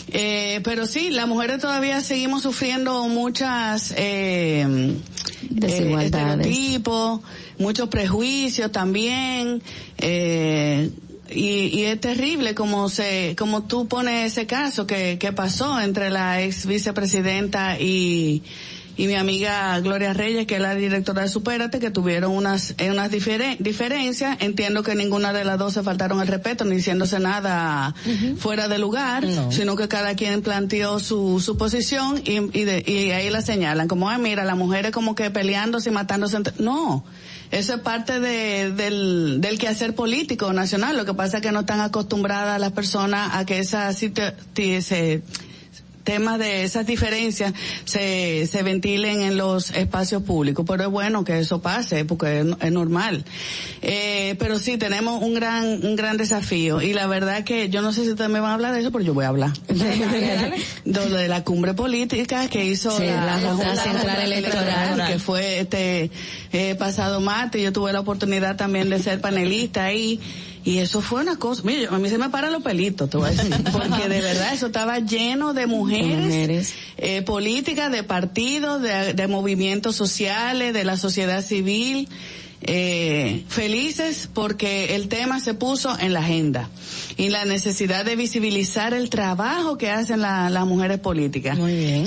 [0.09, 4.93] Eh, pero sí, las mujeres todavía seguimos sufriendo muchas eh,
[5.49, 6.45] Desigualdades.
[6.45, 7.21] eh, estereotipos,
[7.59, 9.63] muchos prejuicios también.
[9.99, 10.91] Eh,
[11.29, 16.09] y, y es terrible como se, como tú pones ese caso que, que pasó entre
[16.09, 18.43] la ex vicepresidenta y,
[18.95, 22.91] y mi amiga Gloria Reyes, que es la directora de Supérate, que tuvieron unas, eh,
[22.91, 24.37] unas difere- diferencias.
[24.39, 27.95] Entiendo que ninguna de las dos se faltaron el respeto, ni diciéndose nada
[28.37, 33.11] fuera de lugar, sino que cada quien planteó su, su posición y, y, de- y
[33.11, 36.37] ahí la señalan, como, ay, mira, las mujeres como que peleándose y matándose.
[36.37, 36.53] entre-".
[36.59, 37.03] No.
[37.51, 40.97] Eso es parte de, del, del quehacer político nacional.
[40.97, 43.63] Lo que pasa es que no están acostumbradas las personas a que
[44.53, 45.21] ti- se-
[46.03, 47.53] temas de esas diferencias
[47.85, 50.65] se, se ventilen en los espacios públicos.
[50.67, 53.23] Pero es bueno que eso pase, porque es, es normal.
[53.81, 56.81] Eh, pero sí, tenemos un gran, un gran desafío.
[56.81, 58.91] Y la verdad que yo no sé si ustedes me van a hablar de eso,
[58.91, 59.51] pero yo voy a hablar.
[59.67, 65.07] de, de la cumbre política que hizo Sí, la, la- la Junta Central Electoral.
[65.07, 66.11] que fue este
[66.51, 67.61] eh, pasado martes.
[67.61, 70.19] Yo tuve la oportunidad también de ser panelista ahí.
[70.65, 73.27] Y eso fue una cosa, mira, a mí se me paran los pelitos, te voy
[73.27, 79.13] a decir, porque de verdad eso estaba lleno de mujeres, eh, políticas, de partidos, de,
[79.13, 82.07] de movimientos sociales, de la sociedad civil,
[82.65, 86.69] eh, felices porque el tema se puso en la agenda
[87.17, 91.57] y la necesidad de visibilizar el trabajo que hacen la- las mujeres políticas.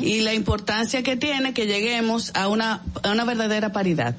[0.02, 4.16] Y la importancia que tiene que lleguemos a una, a una verdadera paridad.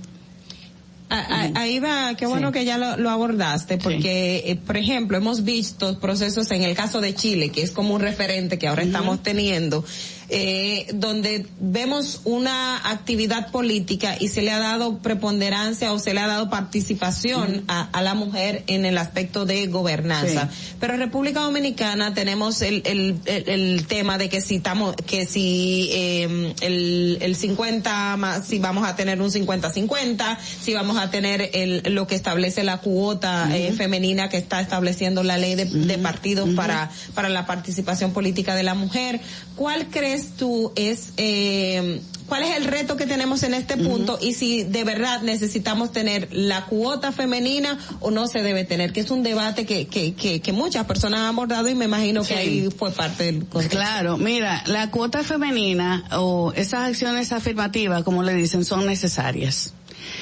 [1.09, 5.17] Ah, ah, Ahí va, qué bueno que ya lo, lo abordaste, porque, eh, por ejemplo,
[5.17, 8.83] hemos visto procesos en el caso de Chile, que es como un referente que ahora
[8.83, 9.85] estamos teniendo,
[10.29, 16.19] eh, donde vemos una actividad política y se le ha dado preponderancia o se le
[16.19, 20.49] ha dado participación a, a la mujer en el aspecto de gobernanza.
[20.79, 25.25] Pero en República Dominicana tenemos el, el, el, el tema de que si estamos, que
[25.25, 31.09] si eh, el, el 50 más, si vamos a tener un 50-50, si vamos a
[31.09, 35.65] tener el, lo que establece la cuota eh, femenina que está estableciendo la ley de,
[35.65, 39.21] de partidos para, para la participación política de la mujer.
[39.55, 44.33] ¿Cuál crees tú es, eh, cuál es el reto que tenemos en este punto y
[44.33, 48.93] si de verdad necesitamos tener la cuota femenina o no se debe tener?
[48.93, 52.23] Que es un debate que, que, que, que muchas personas han abordado y me imagino
[52.23, 53.77] que ahí fue parte del contexto.
[53.77, 59.73] Claro, mira, la cuota femenina o esas acciones afirmativas, como le dicen, son necesarias.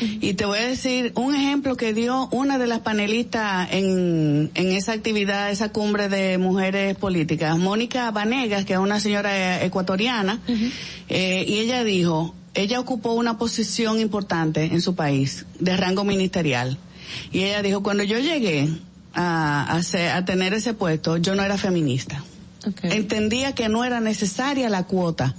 [0.02, 4.72] Y te voy a decir un ejemplo que dio una de las panelistas en, en
[4.72, 10.40] esa actividad, esa cumbre de mujeres políticas, Mónica Vanegas, que es una señora ecuatoriana,
[11.10, 16.78] eh, y ella dijo, ella ocupó una posición importante en su país, de rango ministerial.
[17.32, 18.70] Y ella dijo, cuando yo llegué
[19.14, 19.80] a,
[20.14, 22.24] a tener ese puesto, yo no era feminista.
[22.82, 25.36] Entendía que no era necesaria la cuota.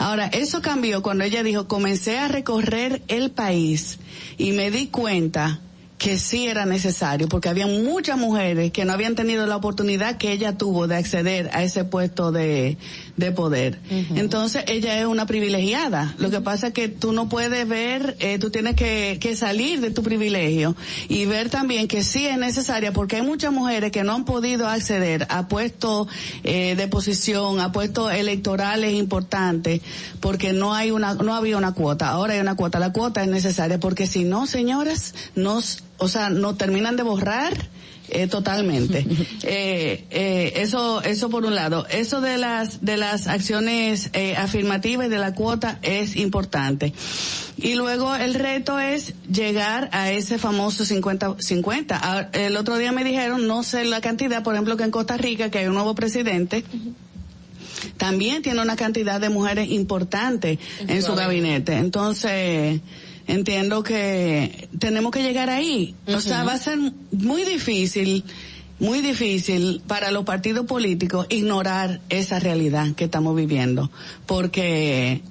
[0.00, 3.98] Ahora, eso cambió cuando ella dijo, comencé a recorrer el país
[4.38, 5.60] y me di cuenta
[6.00, 10.32] que sí era necesario, porque había muchas mujeres que no habían tenido la oportunidad que
[10.32, 12.78] ella tuvo de acceder a ese puesto de,
[13.18, 13.78] de poder.
[14.16, 16.14] Entonces, ella es una privilegiada.
[16.16, 19.82] Lo que pasa es que tú no puedes ver, eh, tú tienes que, que salir
[19.82, 20.74] de tu privilegio
[21.10, 24.68] y ver también que sí es necesaria, porque hay muchas mujeres que no han podido
[24.68, 26.08] acceder a puestos
[26.44, 29.82] eh, de posición, a puestos electorales importantes,
[30.20, 32.08] porque no hay una, no había una cuota.
[32.08, 32.78] Ahora hay una cuota.
[32.78, 37.54] La cuota es necesaria, porque si no, señoras, nos, o sea, nos terminan de borrar
[38.08, 39.06] eh, totalmente.
[39.42, 41.86] eh, eh, eso, eso por un lado.
[41.88, 46.92] Eso de las, de las acciones eh, afirmativas y de la cuota es importante.
[47.56, 51.86] Y luego el reto es llegar a ese famoso 50-50.
[51.90, 55.16] Ah, El otro día me dijeron, no sé la cantidad, por ejemplo, que en Costa
[55.16, 56.64] Rica, que hay un nuevo presidente,
[57.96, 61.76] también tiene una cantidad de mujeres importante en su gabinete.
[61.76, 62.80] Entonces,
[63.30, 65.94] entiendo que tenemos que llegar ahí.
[66.06, 66.78] O sea, va a ser
[67.12, 68.24] muy difícil,
[68.78, 73.90] muy difícil para los partidos políticos ignorar esa realidad que estamos viviendo.
[74.26, 75.22] Porque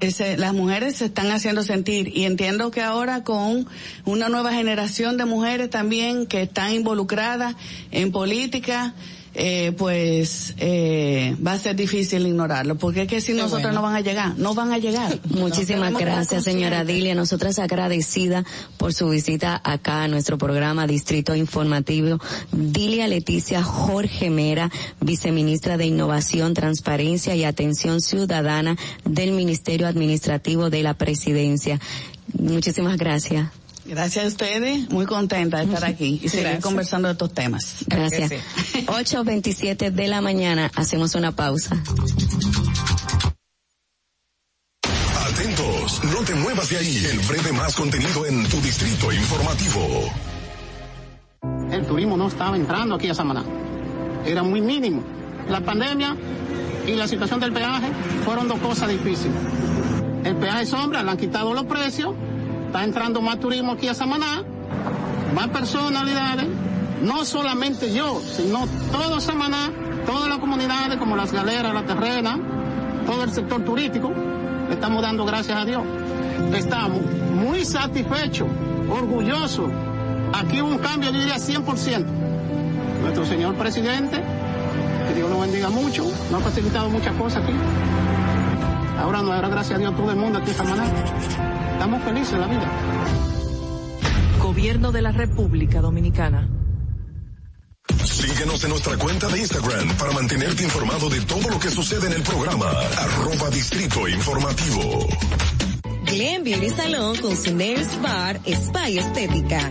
[0.00, 3.66] ese, las mujeres se están haciendo sentir y entiendo que ahora con
[4.04, 7.54] una nueva generación de mujeres también que están involucradas
[7.90, 8.94] en política,
[9.34, 13.96] eh, pues eh, va a ser difícil ignorarlo, porque es que si nosotros no van
[13.96, 15.18] a llegar, no van a llegar.
[15.30, 17.14] Muchísimas gracias, señora Dilia.
[17.14, 18.44] Nosotras agradecida
[18.76, 22.18] por su visita acá a nuestro programa Distrito Informativo.
[22.52, 30.82] Dilia Leticia Jorge Mera, viceministra de Innovación, Transparencia y Atención Ciudadana del Ministerio Administrativo de
[30.82, 31.80] la Presidencia.
[32.38, 33.63] Muchísimas gracias.
[33.86, 36.64] Gracias a ustedes, muy contenta de estar aquí y seguir Gracias.
[36.64, 37.76] conversando de estos temas.
[37.86, 38.32] Gracias.
[38.86, 41.76] 8.27 de la mañana, hacemos una pausa.
[45.26, 47.04] Atentos, no te muevas de ahí.
[47.10, 50.10] El breve más contenido en tu distrito informativo.
[51.70, 53.44] El turismo no estaba entrando aquí a Samaná.
[54.24, 55.02] Era muy mínimo.
[55.48, 56.16] La pandemia
[56.86, 57.88] y la situación del peaje
[58.24, 59.36] fueron dos cosas difíciles.
[60.24, 62.14] El peaje sombra, le han quitado los precios,
[62.74, 64.42] está entrando más turismo aquí a Samaná,
[65.32, 66.48] más personalidades,
[67.02, 69.70] no solamente yo, sino todo Samaná,
[70.04, 72.36] todas las comunidades como las galeras, la terrena,
[73.06, 74.12] todo el sector turístico,
[74.72, 75.84] estamos dando gracias a Dios.
[76.52, 77.00] Estamos
[77.32, 78.48] muy satisfechos,
[78.90, 79.70] orgullosos.
[80.32, 82.04] Aquí hubo un cambio, yo diría 100%.
[83.02, 84.20] Nuestro señor presidente,
[85.06, 87.52] que Dios lo bendiga mucho, nos ha facilitado muchas cosas aquí.
[89.00, 90.84] Ahora nos dará gracias a Dios todo el mundo aquí en Samaná.
[91.74, 92.72] Estamos felices en la vida.
[94.40, 96.48] Gobierno de la República Dominicana.
[98.04, 102.12] Síguenos en nuestra cuenta de Instagram para mantenerte informado de todo lo que sucede en
[102.14, 102.70] el programa.
[102.96, 105.08] Arroba Distrito Informativo.
[106.06, 109.70] Glen Beauty Salon con su Nails Bar Spa y Estética.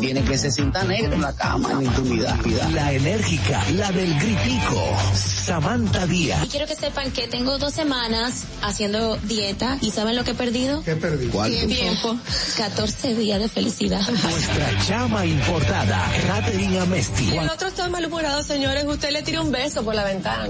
[0.00, 2.36] tiene que se sienta negro en la cama en intimidad.
[2.72, 6.48] La enérgica, la del gritico, Samantha Y Díaz.
[6.50, 10.82] quiero que sepan que tengo dos semanas haciendo dieta y ¿saben lo que he perdido?
[10.82, 11.28] ¿Qué perdí?
[11.28, 12.16] ¿Qué tiempo?
[12.56, 14.00] 14 días de felicidad.
[14.08, 17.30] Nuestra chama importada, Catherine Amesti.
[17.32, 18.84] Juan, otro está malhumorado, señores.
[18.86, 20.46] Usted le tira un beso por la ventana.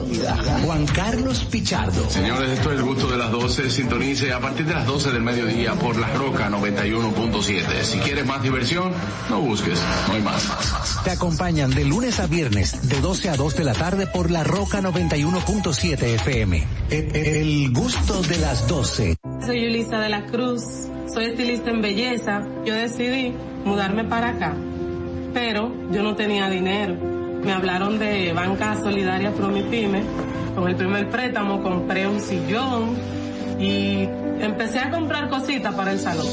[0.65, 2.09] Juan Carlos Pichardo.
[2.11, 3.71] Señores, esto es el gusto de las 12.
[3.71, 7.83] Sintonice a partir de las 12 del mediodía por La Roca 91.7.
[7.85, 8.93] Si quieres más diversión,
[9.31, 11.03] no busques, no hay más.
[11.05, 14.45] Te acompañan de lunes a viernes, de 12 a 2 de la tarde por La
[14.45, 16.67] Roca 91.7 FM.
[16.91, 19.17] El, el gusto de las 12.
[19.45, 20.63] Soy Yulisa de la Cruz,
[21.13, 22.43] soy estilista en belleza.
[22.65, 24.55] Yo decidí mudarme para acá,
[25.35, 26.95] pero yo no tenía dinero.
[27.43, 30.03] Me hablaron de Banca Solidaria Promipyme.
[30.55, 32.97] Con el primer préstamo compré un sillón
[33.59, 34.09] y
[34.41, 36.27] empecé a comprar cositas para el salón.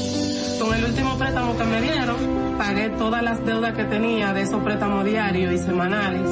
[0.60, 2.16] Con el último préstamo que me dieron,
[2.58, 6.28] pagué todas las deudas que tenía de esos préstamos diarios y semanales.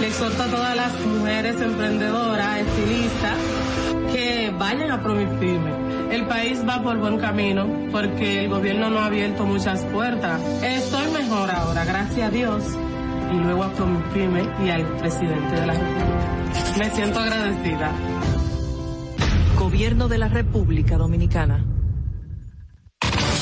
[0.00, 3.36] Le exhorto a todas las mujeres emprendedoras, estilistas,
[4.10, 5.70] que vayan a Promipyme.
[6.10, 10.40] El país va por buen camino porque el gobierno no ha abierto muchas puertas.
[10.62, 12.64] Estoy mejor ahora, gracias a Dios.
[13.30, 16.78] Y luego a Promipyme y al presidente de la República.
[16.78, 17.92] Me siento agradecida.
[19.58, 21.62] Gobierno de la República Dominicana.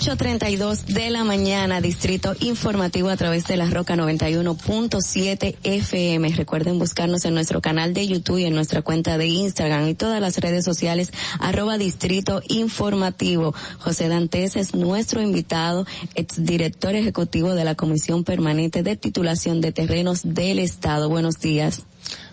[0.00, 6.26] 8.32 de la mañana, Distrito Informativo a través de la Roca 91.7 FM.
[6.36, 10.22] Recuerden buscarnos en nuestro canal de YouTube y en nuestra cuenta de Instagram y todas
[10.22, 13.54] las redes sociales, arroba Distrito Informativo.
[13.78, 20.20] José Dantes es nuestro invitado, exdirector ejecutivo de la Comisión Permanente de Titulación de Terrenos
[20.24, 21.10] del Estado.
[21.10, 21.84] Buenos días.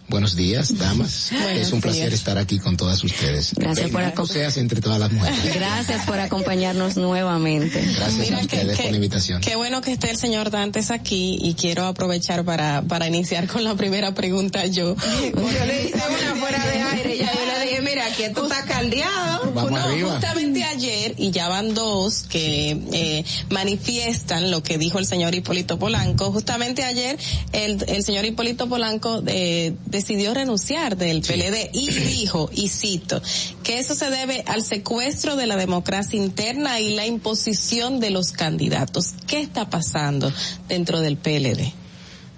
[0.09, 1.31] Buenos días, damas.
[1.53, 3.53] es un placer estar aquí con todas ustedes.
[3.55, 4.57] Gracias por acompañarnos.
[4.57, 5.53] entre todas las mujeres.
[5.55, 7.81] Gracias por acompañarnos nuevamente.
[7.81, 9.41] Gracias a ustedes por la invitación.
[9.41, 13.65] Qué bueno que esté el señor Dantes aquí y quiero aprovechar para, para iniciar con
[13.65, 14.95] la primera pregunta yo.
[15.21, 18.63] yo le hice una fuera de aire, ya yo le dije, mira, aquí tú estás
[18.65, 19.51] caldeado.
[19.51, 20.11] Vamos no, arriba.
[20.11, 25.77] Justamente ayer, y ya van dos que eh, manifiestan lo que dijo el señor Hipólito
[25.77, 27.17] Polanco, justamente ayer
[27.51, 33.21] el, el señor Hipólito Polanco eh, decidió renunciar del PLD y dijo, y cito,
[33.63, 38.31] que eso se debe al secuestro de la democracia interna y la imposición de los
[38.31, 39.13] candidatos.
[39.25, 40.31] ¿Qué está pasando
[40.67, 41.73] dentro del PLD?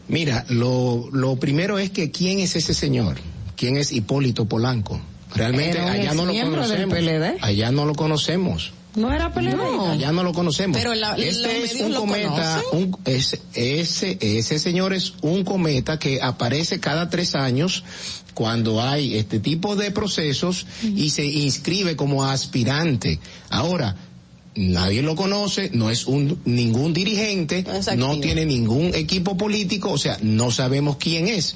[0.07, 3.17] Mira, lo, lo primero es que quién es ese señor,
[3.55, 4.99] quién es Hipólito Polanco.
[5.35, 6.97] Realmente allá no lo conocemos.
[6.97, 7.37] PLD.
[7.41, 8.73] Allá no lo conocemos.
[8.99, 9.55] No era PLD.
[9.89, 10.77] Allá no lo conocemos.
[10.77, 16.21] Pero la- este es un cometa, un, ese, ese, ese señor es un cometa que
[16.21, 17.83] aparece cada tres años
[18.33, 23.19] cuando hay este tipo de procesos y se inscribe como aspirante.
[23.49, 23.95] Ahora,
[24.55, 27.65] nadie lo conoce, no es un ningún dirigente,
[27.97, 31.55] no tiene ningún equipo político, o sea, no sabemos quién es.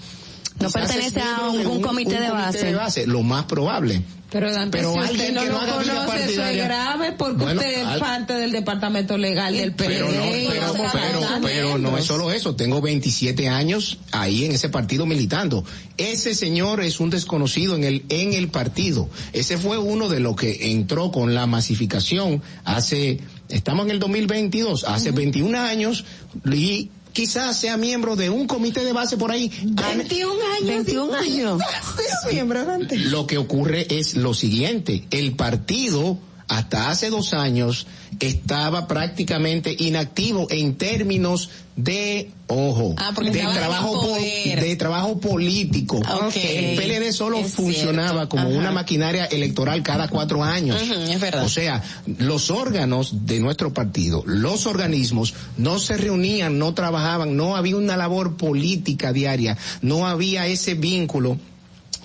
[0.60, 2.74] No Quizás pertenece a de un- comité un de base.
[2.76, 4.02] base, lo más probable.
[4.34, 7.44] Pero Dante, Pero si alguien usted no que lo haga conoce, eso es grave porque
[7.44, 9.88] Bueno, usted es al- parte del departamento legal del PLD.
[9.88, 12.56] Pero no, y pero, pero, pero no es solo eso.
[12.56, 15.64] Tengo 27 años ahí en ese partido militando.
[15.98, 19.08] Ese señor es un desconocido en el, en el partido.
[19.34, 24.84] Ese fue uno de los que entró con la masificación hace, estamos en el 2022,
[24.86, 26.06] hace 21 años
[26.52, 29.52] y quizás sea miembro de un comité de base por ahí.
[29.64, 30.86] 21 años.
[30.86, 31.62] 21 años.
[33.12, 36.18] Lo que ocurre es lo siguiente, el partido
[36.58, 37.88] hasta hace dos años
[38.20, 46.00] estaba prácticamente inactivo en términos de, ojo, Ah, de trabajo, po- de trabajo político.
[46.36, 48.30] El PLD solo Es funcionaba cierto.
[48.30, 48.58] como Ajá.
[48.60, 50.80] una maquinaria electoral cada cuatro años.
[50.82, 51.44] Ujú, es verdad.
[51.44, 51.82] O sea,
[52.20, 57.98] los órganos de nuestro partido, los organismos, no se reunían, no trabajaban, no había una
[57.98, 61.38] labor política diaria, no había ese vínculo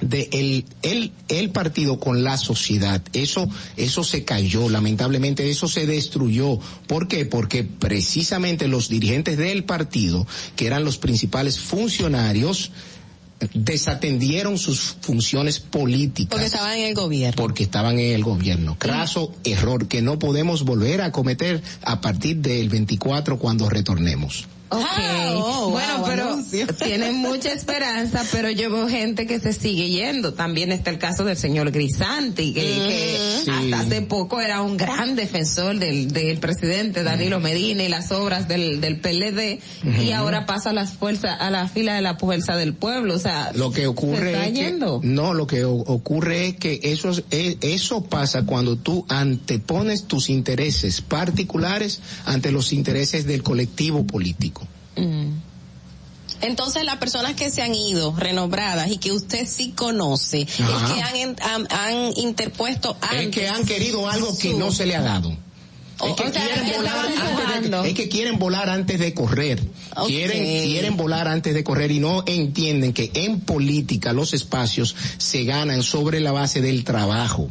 [0.00, 3.02] de el, el, el partido con la sociedad.
[3.12, 6.58] Eso, eso se cayó, lamentablemente, eso se destruyó.
[6.86, 7.24] ¿Por qué?
[7.26, 12.70] Porque precisamente los dirigentes del partido, que eran los principales funcionarios,
[13.54, 16.30] desatendieron sus funciones políticas.
[16.30, 17.36] Porque estaban en el gobierno.
[17.36, 18.76] Porque estaban en el gobierno.
[18.78, 24.46] Craso error que no podemos volver a cometer a partir del 24 cuando retornemos.
[24.70, 24.80] Ok.
[24.86, 26.66] Ah, oh, bueno, wow, pero anuncio.
[26.84, 30.34] tienen mucha esperanza, pero yo veo gente que se sigue yendo.
[30.34, 33.50] También está el caso del señor Grisanti, que, que Sí.
[33.72, 38.46] hasta hace poco era un gran defensor del, del presidente Danilo Medina y las obras
[38.48, 39.60] del, del PLD,
[40.02, 43.14] y ahora pasa a las fuerzas, a la fila de la fuerza del pueblo.
[43.14, 45.00] O sea, Lo que ocurre se está es que, yendo.
[45.02, 47.24] no, lo que ocurre es que eso es-
[47.62, 54.57] eso pasa cuando tú antepones tus intereses particulares ante los intereses del colectivo político.
[56.40, 60.62] Entonces las personas que se han ido renombradas y que usted sí conoce, es que
[60.62, 63.20] han, han, han interpuesto antes.
[63.20, 65.36] Es que han querido algo que no se le ha dado.
[66.00, 67.84] Es que, o sea, quieren volar antes de, jugando.
[67.84, 69.68] es que quieren volar antes de correr.
[70.06, 75.42] Quieren, quieren volar antes de correr y no entienden que en política los espacios se
[75.42, 77.50] ganan sobre la base del trabajo.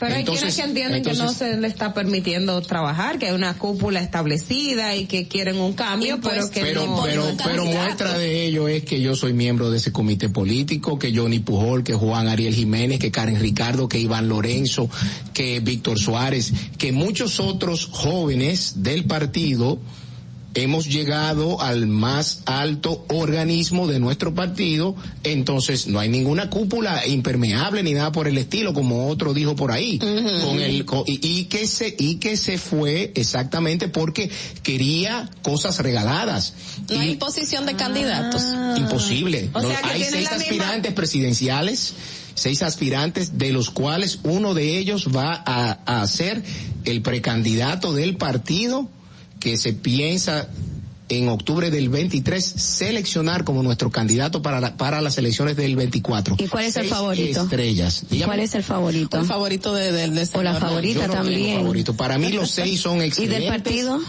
[0.00, 3.58] Pero hay quienes que entienden que no se le está permitiendo trabajar, que hay una
[3.58, 7.02] cúpula establecida y que quieren un cambio, pero que pero, no.
[7.04, 11.14] pero, pero muestra de ello es que yo soy miembro de ese comité político, que
[11.14, 14.88] Johnny Pujol, que Juan Ariel Jiménez, que Karen Ricardo, que Iván Lorenzo,
[15.34, 19.78] que Víctor Suárez, que muchos otros jóvenes del partido
[20.54, 27.82] hemos llegado al más alto organismo de nuestro partido, entonces no hay ninguna cúpula impermeable
[27.84, 31.44] ni nada por el estilo, como otro dijo por ahí, con el con- y, y
[31.44, 34.28] que se y que se fue exactamente porque
[34.64, 36.54] quería cosas regaladas.
[36.90, 38.42] No hay imposición de candidatos.
[38.76, 39.50] Imposible.
[39.52, 41.94] O No, sea, que hay seis misma- aspirantes presidenciales,
[42.34, 46.42] seis aspirantes, de los cuales uno de ellos va a, a ser
[46.84, 48.88] el precandidato del partido
[49.40, 50.48] que se piensa
[51.08, 56.36] en octubre del 23 seleccionar como nuestro candidato para, la- para las elecciones del 24.
[56.38, 57.42] ¿Y cuál es el Seis favorito?
[57.42, 58.04] Estrellas.
[58.08, 58.26] Dígame.
[58.26, 59.18] ¿Cuál es el favorito?
[59.18, 61.58] El favorito de, de, de O la favorita Yo no también.
[61.62, 61.94] favorito.
[61.96, 63.40] Para mí los seis son ¿Y excelentes.
[63.40, 64.00] del partido?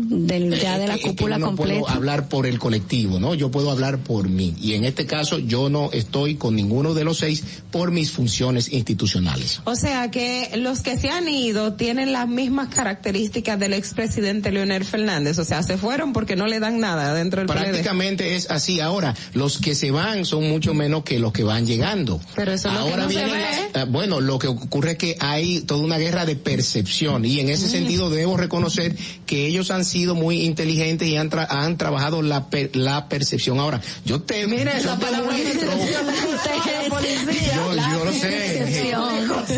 [0.00, 1.80] Del, ya de la Es que cúpula yo no completa.
[1.80, 3.34] puedo hablar por el colectivo, ¿no?
[3.34, 4.54] Yo puedo hablar por mí.
[4.60, 8.72] Y en este caso yo no estoy con ninguno de los seis por mis funciones
[8.72, 9.60] institucionales.
[9.64, 14.84] O sea que los que se han ido tienen las mismas características del expresidente Leonel
[14.84, 15.36] Fernández.
[15.40, 17.58] O sea, se fueron porque no le dan nada dentro del PLD.
[17.58, 18.78] Prácticamente es así.
[18.78, 22.20] Ahora, los que se van son mucho menos que los que van llegando.
[22.36, 23.40] Pero eso es lo que Ahora no se vienen ve.
[23.72, 27.40] las- ah, bueno, lo que ocurre es que hay toda una guerra de percepción y
[27.40, 28.94] en ese sentido debo reconocer
[29.26, 33.58] que ellos han sido muy inteligentes y han, tra- han trabajado la, per- la percepción.
[33.58, 35.70] Ahora, yo te, yo te muestro,
[37.54, 38.92] yo, yo lo sé,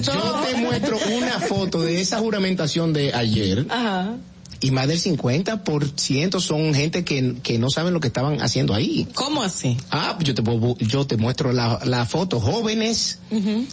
[0.02, 3.66] yo te muestro una foto de esa juramentación de ayer.
[4.62, 9.08] Y más del 50% son gente que, que no saben lo que estaban haciendo ahí.
[9.14, 9.78] ¿Cómo así?
[9.90, 10.42] Ah, yo te,
[10.84, 12.40] yo te muestro la, la foto.
[12.40, 13.20] Jóvenes,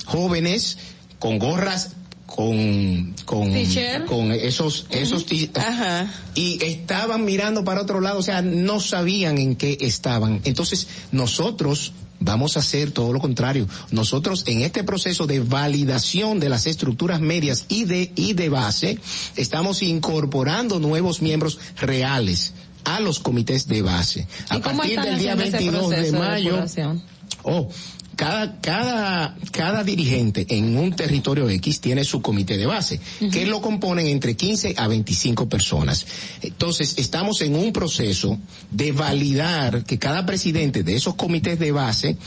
[0.05, 0.77] jóvenes
[1.19, 1.89] con gorras,
[2.37, 3.51] con, con,
[4.05, 5.49] con esos, esos, ti-
[6.35, 10.41] y estaban mirando para otro lado, o sea, no sabían en qué estaban.
[10.43, 13.67] Entonces, nosotros vamos a hacer todo lo contrario.
[13.89, 18.99] Nosotros en este proceso de validación de las estructuras medias y de, y de base,
[19.35, 22.53] estamos incorporando nuevos miembros reales
[22.85, 24.27] a los comités de base.
[24.49, 26.57] A ¿Y cómo partir del día haciendo ese 22 de mayo?
[27.43, 27.69] Oh,
[28.17, 32.99] cada, cada, cada dirigente en un territorio X tiene su comité de base,
[33.31, 36.05] que lo componen entre 15 a 25 personas.
[36.41, 38.39] Entonces, estamos en un proceso
[38.71, 42.17] de validar que cada presidente de esos comités de base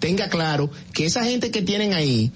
[0.00, 2.32] tenga claro que esa gente que tienen ahí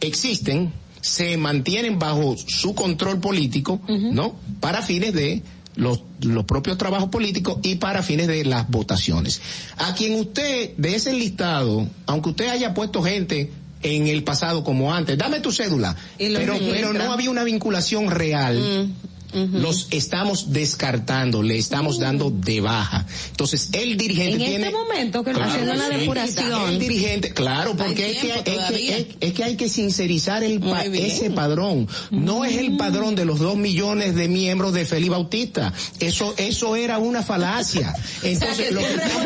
[0.00, 4.36] existen, se mantienen bajo su control político, ¿no?
[4.60, 5.42] Para fines de
[5.76, 9.40] los, los propios trabajos políticos y para fines de las votaciones.
[9.78, 13.50] A quien usted, de ese listado, aunque usted haya puesto gente
[13.82, 18.88] en el pasado como antes, dame tu cédula, pero, pero no había una vinculación real.
[19.34, 23.06] Los estamos descartando, le estamos dando de baja.
[23.30, 24.66] Entonces, el dirigente En tiene...
[24.66, 25.94] este momento que Claro, haciendo la sí.
[25.96, 26.68] depuración.
[26.70, 30.60] El dirigente, claro, porque es que, es, que, es- es que hay que sincerizar el
[30.60, 31.88] pa- ese padrón.
[32.10, 35.72] No es el padrón de los dos millones de miembros de Felipe Bautista.
[36.00, 37.94] Eso, eso era una falacia.
[38.22, 39.24] Entonces, lo, que estamos,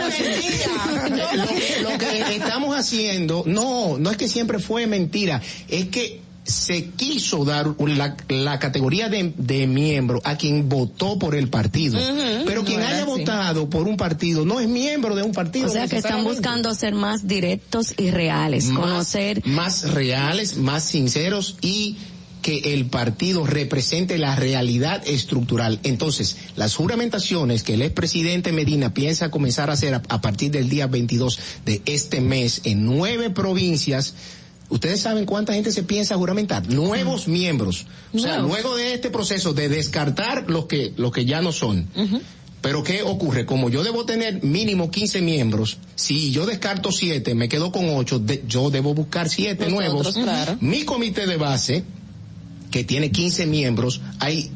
[1.82, 6.86] lo lo que estamos haciendo, no, no es que siempre fue mentira, es que se
[6.90, 12.00] quiso dar la, la categoría de, de miembro a quien votó por el partido.
[12.46, 13.06] Pero quien No haya así.
[13.06, 15.68] votado por un partido no es miembro de un partido.
[15.68, 20.84] O sea que están buscando ser más directos y reales, Más- conocer más reales, más
[20.84, 21.96] sinceros y
[22.40, 25.80] que el partido represente la realidad estructural.
[25.82, 30.68] Entonces, las juramentaciones que el expresidente Medina piensa comenzar a hacer a, a partir del
[30.70, 34.14] día 22 de este mes en nueve provincias,
[34.68, 36.68] ¿ustedes saben cuánta gente se piensa juramentar?
[36.68, 37.86] Nuevos miembros.
[38.14, 38.50] O sea, Nuevos.
[38.62, 41.86] luego de este proceso de descartar los que, los que ya no son.
[42.60, 43.46] Pero ¿qué ocurre?
[43.46, 48.22] Como yo debo tener mínimo 15 miembros, si yo descarto 7, me quedo con 8,
[48.48, 50.14] yo debo buscar 7 Nosotros, nuevos.
[50.14, 50.56] claro.
[50.60, 51.84] Mi comité de base,
[52.72, 54.50] que tiene 15 miembros, hay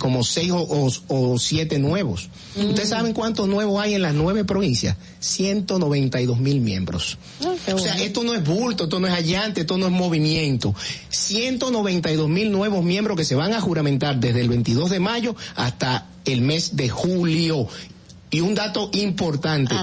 [0.00, 2.30] como 6 o, o, 7 nuevos.
[2.56, 4.96] ¿Ustedes saben cuántos nuevos hay en las nueve provincias?
[5.20, 7.18] 192 mil miembros.
[7.72, 10.74] o sea, esto no es bulto, esto no es allante, esto no es movimiento.
[11.10, 16.06] 192 mil nuevos miembros que se van a juramentar desde el 22 de mayo hasta
[16.24, 17.68] el mes de julio.
[18.30, 19.74] Y un dato importante.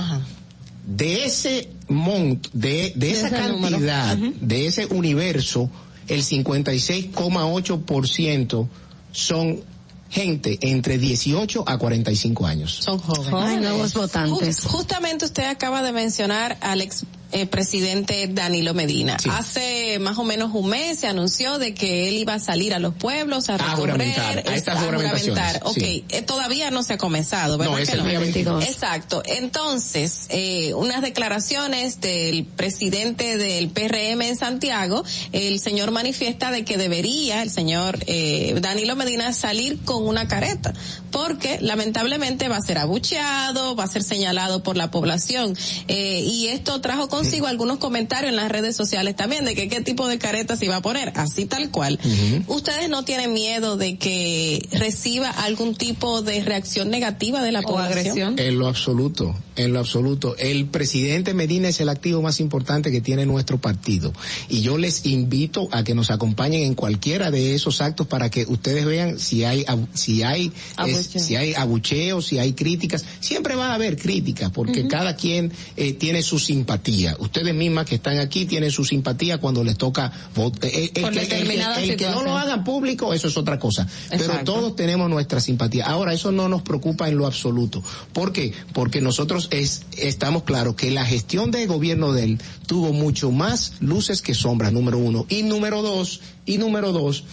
[0.84, 5.70] De ese monto, de, de esa cantidad, de ese universo,
[6.08, 8.68] el 56,8%
[9.12, 9.62] son
[10.10, 12.80] gente entre 18 a 45 años.
[12.84, 13.34] Son jóvenes.
[13.34, 14.58] Ay, nuevos votantes.
[14.64, 19.18] Just- justamente usted acaba de mencionar al ex eh, presidente Danilo Medina.
[19.20, 19.30] Sí.
[19.32, 22.80] Hace más o menos un mes se anunció de que él iba a salir a
[22.80, 25.62] los pueblos a A recorrer, juramentar, a estas a juramentaciones, juramentar.
[25.64, 26.06] Ok, sí.
[26.10, 27.74] eh, todavía no se ha comenzado, ¿verdad?
[27.74, 28.66] No, es que el día 22.
[28.66, 29.24] Exacto.
[29.26, 36.78] Entonces, eh, unas declaraciones del presidente del PRM en Santiago, el señor manifiesta de que
[36.78, 40.74] debería el señor eh, Danilo Medina salir con una careta,
[41.12, 45.58] porque lamentablemente va a ser abucheado, va a ser señalado por la población,
[45.88, 49.82] eh, y esto trajo consigo algunos comentarios en las redes sociales también de que qué
[49.82, 52.00] tipo de careta se iba a poner, así tal cual.
[52.48, 58.38] ¿Ustedes no tienen miedo de que reciba algún tipo de reacción negativa de la población?
[58.40, 59.36] En lo absoluto.
[59.58, 60.36] En lo absoluto.
[60.38, 64.14] El presidente Medina es el activo más importante que tiene nuestro partido.
[64.50, 68.46] Y yo les invito a que nos acompañen en cualquiera de esos actos para que
[68.48, 70.52] ustedes vean si hay, si hay,
[70.88, 73.04] es- si hay abucheos, si hay críticas.
[73.20, 77.16] Siempre va a haber críticas porque cada quien eh, tiene su simpatía.
[77.20, 80.70] Ustedes mismas que están aquí tienen su simpatía cuando les toca votar.
[80.72, 83.58] El, Por que, el que- determinada el que no lo hagan público, eso es otra
[83.60, 83.88] cosa.
[84.10, 85.86] Pero todos tenemos nuestra simpatía.
[85.86, 87.84] Ahora, eso no nos preocupa en lo absoluto.
[88.14, 88.54] ¿Por qué?
[88.74, 93.74] Porque nosotros es, estamos claros que la gestión de gobierno de él tuvo mucho más
[93.80, 95.26] luces que sombras, número uno.
[95.30, 97.24] Y número dos, y número dos,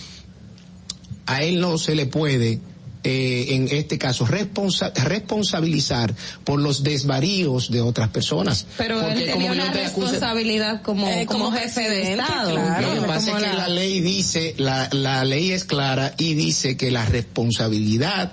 [1.27, 2.61] a él no se le puede
[3.07, 8.67] eh, en este caso responsa- responsabilizar por los desvaríos de otras personas.
[8.79, 12.53] Pero Porque él como tenía una responsabilidad como, Eh, como, como jefe de Estado.
[12.53, 12.95] claro.
[12.95, 16.15] Lo que pasa Como es que la- la ley dice, la, la ley es clara
[16.17, 18.33] y dice que la responsabilidad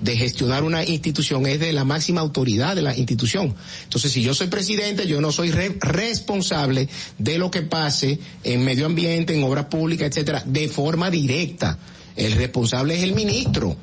[0.00, 3.54] de gestionar una institución es de la máxima autoridad de la institución.
[3.84, 8.64] Entonces, si yo soy presidente, yo no soy re- responsable de lo que pase en
[8.64, 11.78] medio ambiente, en obras públicas, etcétera, de forma directa.
[12.16, 13.76] El responsable es el ministro.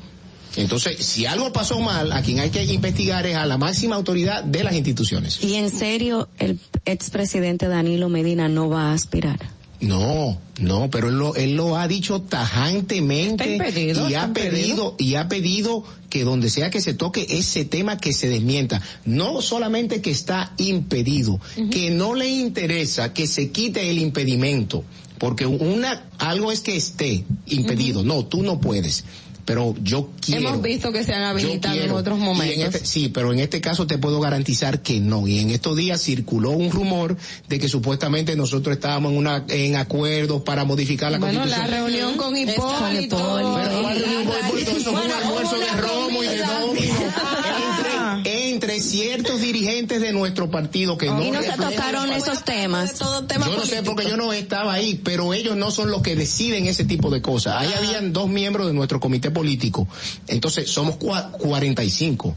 [0.57, 4.43] Entonces, si algo pasó mal, a quien hay que investigar es a la máxima autoridad
[4.43, 5.41] de las instituciones.
[5.43, 9.39] Y en serio, el expresidente Danilo Medina no va a aspirar.
[9.81, 14.51] No, no, pero él lo, él lo ha dicho tajantemente impedido, y ha impedido.
[14.51, 18.81] pedido y ha pedido que donde sea que se toque ese tema que se desmienta.
[19.05, 21.39] No solamente que está impedido,
[21.71, 24.83] que no le interesa que se quite el impedimento,
[25.17, 28.03] porque una algo es que esté impedido.
[28.03, 29.03] No, tú no puedes.
[29.45, 30.49] Pero yo quiero.
[30.49, 31.95] Hemos visto que se han habilitado en quiero.
[31.95, 32.75] otros Y en momentos.
[32.75, 35.27] este- sí, pero en este caso te puedo garantizar que no.
[35.27, 37.17] Y en estos días circuló un rumor
[37.49, 41.71] de que supuestamente nosotros estábamos en, una, en acuerdos para modificar la Bueno, constitución.
[41.71, 43.17] la reunión con Hipólito.
[43.17, 44.71] Pero ¿cuál reunión con Hipólito?
[44.71, 46.95] Eso fue un almuerzo de romo y de domingo
[48.61, 52.97] entre, ciertos dirigentes de nuestro partido que no y no se tocaron esos temas.
[52.99, 53.21] yo
[53.57, 56.85] no sé porque yo no estaba ahí, pero ellos no son los que deciden ese
[56.85, 57.55] tipo de cosas.
[57.57, 59.87] Ahí habían dos miembros de nuestro comité político.
[60.27, 62.35] Entonces, somos cua- 45.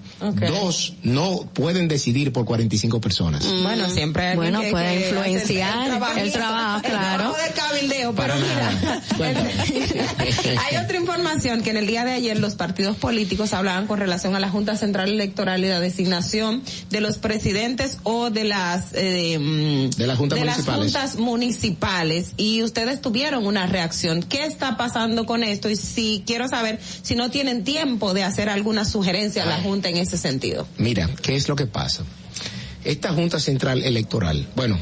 [0.49, 3.45] Dos no pueden decidir por 45 personas.
[3.63, 5.83] Bueno, siempre hay Bueno, que- puede que influenciar
[6.19, 7.23] el trabajo, el claro.
[7.33, 9.03] trabajo de cabildeo, pero mira,
[10.71, 14.35] hay otra información que en el día de ayer los partidos políticos hablaban con relación
[14.37, 16.14] a la Junta Central Electoral y la designación
[16.91, 22.33] de los presidentes o de las eh, mm, De las juntas de las juntas municipales
[22.37, 24.23] y ustedes tuvieron una reacción.
[24.23, 25.69] ¿Qué está pasando con esto?
[25.71, 29.89] Y si quiero saber si no tienen tiempo de hacer alguna sugerencia a la Junta
[29.89, 30.67] en ese sentido.
[30.79, 32.05] Mira, ¿qué es lo que pasa?
[32.85, 34.79] Esta Junta Central Electoral, bueno,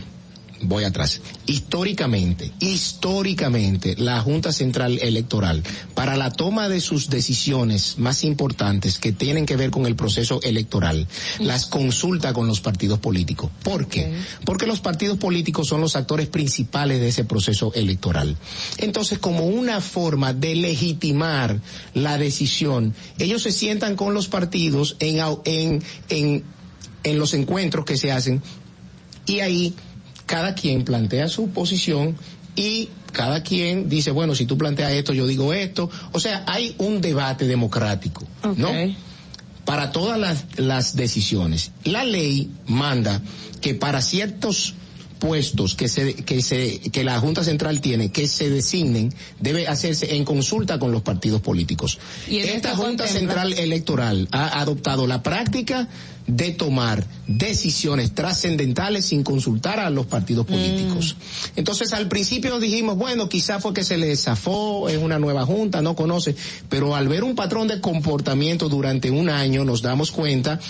[0.63, 1.21] voy atrás.
[1.47, 5.63] Históricamente, históricamente, la Junta Central Electoral,
[5.95, 10.41] para la toma de sus decisiones más importantes que tienen que ver con el proceso
[10.43, 11.07] electoral,
[11.39, 13.51] las consulta con los partidos políticos.
[13.63, 14.13] ¿Por qué?
[14.45, 18.37] Porque los partidos políticos son los actores principales de ese proceso electoral.
[18.79, 21.61] Entonces, como una forma de legitimar
[21.95, 26.45] la decisión, ellos se sientan con los partidos en, en, en,
[27.05, 28.43] en los encuentros que se hacen
[29.27, 29.75] y ahí
[30.33, 32.17] cada quien plantea su posición
[32.57, 35.91] y cada quien dice, bueno, si tú planteas esto, yo digo esto.
[36.13, 38.71] O sea, hay un debate democrático, ¿no?
[39.67, 41.71] Para todas las, las decisiones.
[41.85, 43.21] La ley manda
[43.61, 44.75] que para ciertos
[45.19, 50.17] puestos que se que se que la Junta Central tiene que se designen debe hacerse
[50.17, 51.99] en consulta con los partidos políticos.
[52.27, 55.87] Y Esta Junta contempla- Central Electoral ha adoptado la práctica
[56.27, 61.17] de tomar decisiones trascendentales sin consultar a los partidos políticos.
[61.57, 65.83] Entonces al principio dijimos, bueno, quizá fue que se le zafó, es una nueva junta,
[65.83, 66.37] no conoce,
[66.69, 70.61] pero al ver un patrón de comportamiento durante un año nos damos cuenta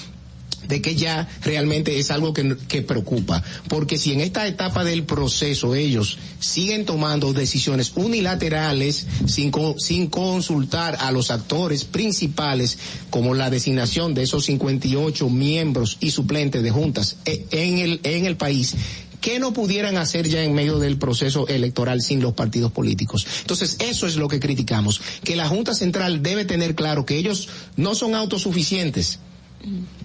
[0.68, 3.42] de que ya realmente es algo que, preocupa.
[3.68, 10.97] Porque si en esta etapa del proceso ellos siguen tomando decisiones unilaterales sin, sin consultar
[11.00, 12.78] a los actores principales,
[13.10, 18.26] como la designación de esos 58 miembros y suplentes de juntas eh, en el, en
[18.26, 18.74] el país,
[19.23, 23.24] ¿Qué no pudieran hacer ya en medio del proceso electoral sin los partidos políticos?
[23.42, 27.49] Entonces, eso es lo que criticamos, que la Junta Central debe tener claro que ellos
[27.76, 29.20] no son autosuficientes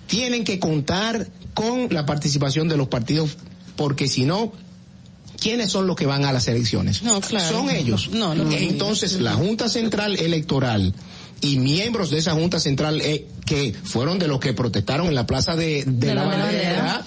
[0.07, 3.37] tienen que contar con la participación de los partidos,
[3.75, 4.53] porque si no,
[5.39, 7.03] ¿quiénes son los que van a las elecciones?
[7.03, 7.57] No, claro.
[7.57, 8.09] Son ellos.
[8.11, 8.51] No, no.
[8.51, 10.93] Entonces, la Junta Central Electoral
[11.41, 15.26] y miembros de esa Junta Central eh, que fueron de los que protestaron en la
[15.26, 17.03] plaza de, de, la, bandera,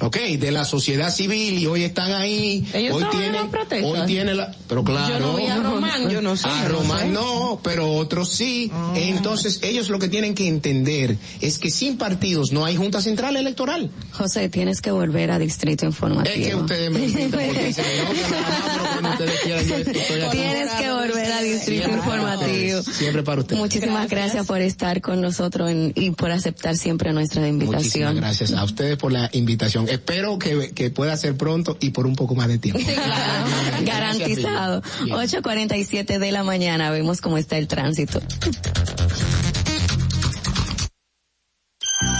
[0.00, 4.54] ok, de la sociedad civil y hoy están ahí, Ellos hoy tienen, hoy tiene la,
[4.68, 7.04] pero claro, Yo no vi a Román, yo no sé, a no Román sé.
[7.08, 7.10] Ah.
[7.12, 12.52] no, pero otros sí, entonces ellos lo que tienen que entender es que sin partidos
[12.52, 13.90] no hay junta central electoral.
[14.12, 16.34] José, tienes que volver a Distrito Informativo.
[16.36, 20.38] Es que ustedes me invitan porque dicen no, que ustedes quieran, yo estoy aquí.
[20.40, 22.82] Tienes que volver a Distrito Siempre para Informativo.
[22.82, 23.60] Siempre para ustedes.
[23.60, 24.46] Muchísimas gracias.
[24.46, 28.16] por estar con nosotros en- y por aceptar siempre nuestra Muchísimas invitación.
[28.16, 29.88] gracias a ustedes por la invitación.
[29.88, 32.80] Espero que, que pueda ser pronto y por un poco más de tiempo.
[33.84, 34.82] Garantizado.
[34.82, 36.90] 8.47 de la mañana.
[36.90, 38.20] Vemos cómo está el tránsito.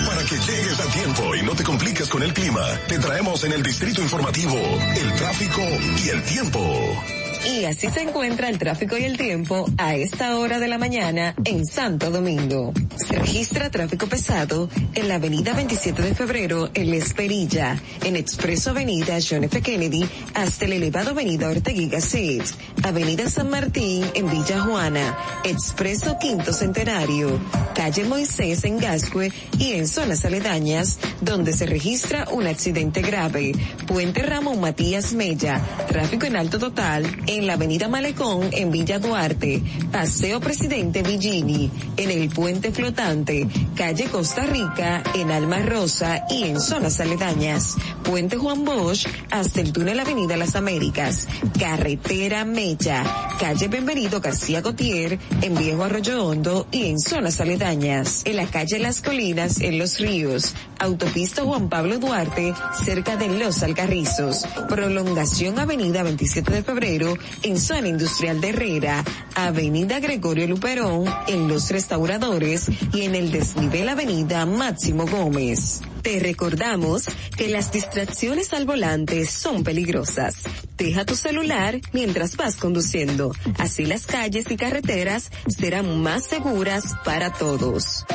[0.07, 3.53] Para que llegues a tiempo y no te compliques con el clima, te traemos en
[3.53, 5.63] el Distrito Informativo el tráfico
[6.05, 7.03] y el tiempo.
[7.45, 11.35] Y así se encuentra el tráfico y el tiempo a esta hora de la mañana
[11.45, 12.73] en Santo Domingo.
[12.97, 18.71] Se registra tráfico pesado en la avenida 27 de febrero en La Esperilla, en Expreso
[18.71, 19.63] Avenida John F.
[19.63, 22.45] Kennedy hasta el elevado avenida Ortegui Gasset,
[22.83, 27.41] avenida San Martín en Villa Juana, Expreso Quinto Centenario,
[27.75, 33.53] calle Moisés en Gascue y en zonas aledañas donde se registra un accidente grave,
[33.87, 39.63] Puente Ramón Matías Mella, tráfico en alto total en la avenida Malecón en Villa Duarte,
[39.93, 46.61] Paseo Presidente Villini, en el Puente Flotante, calle Costa Rica en Alma Rosa y en
[46.61, 53.05] zonas aledañas, Puente Juan Bosch hasta el túnel Avenida Las Américas, Carretera Mella,
[53.39, 58.81] calle Benvenido García Gautier en Viejo Arroyo Hondo y en zonas aledañas, en la calle
[58.81, 66.03] Las Colinas en Los Ríos, autopista Juan Pablo Duarte cerca de Los Alcarrizos, prolongación Avenida
[66.03, 73.03] 27 de Febrero en zona industrial de Herrera, Avenida Gregorio Luperón en Los Restauradores y
[73.03, 75.83] en el desnivel Avenida Máximo Gómez.
[76.03, 77.05] Te recordamos
[77.37, 80.45] que las distracciones al volante son peligrosas.
[80.79, 83.33] Deja tu celular mientras vas conduciendo.
[83.59, 88.07] Así las calles y carreteras serán más seguras para todos.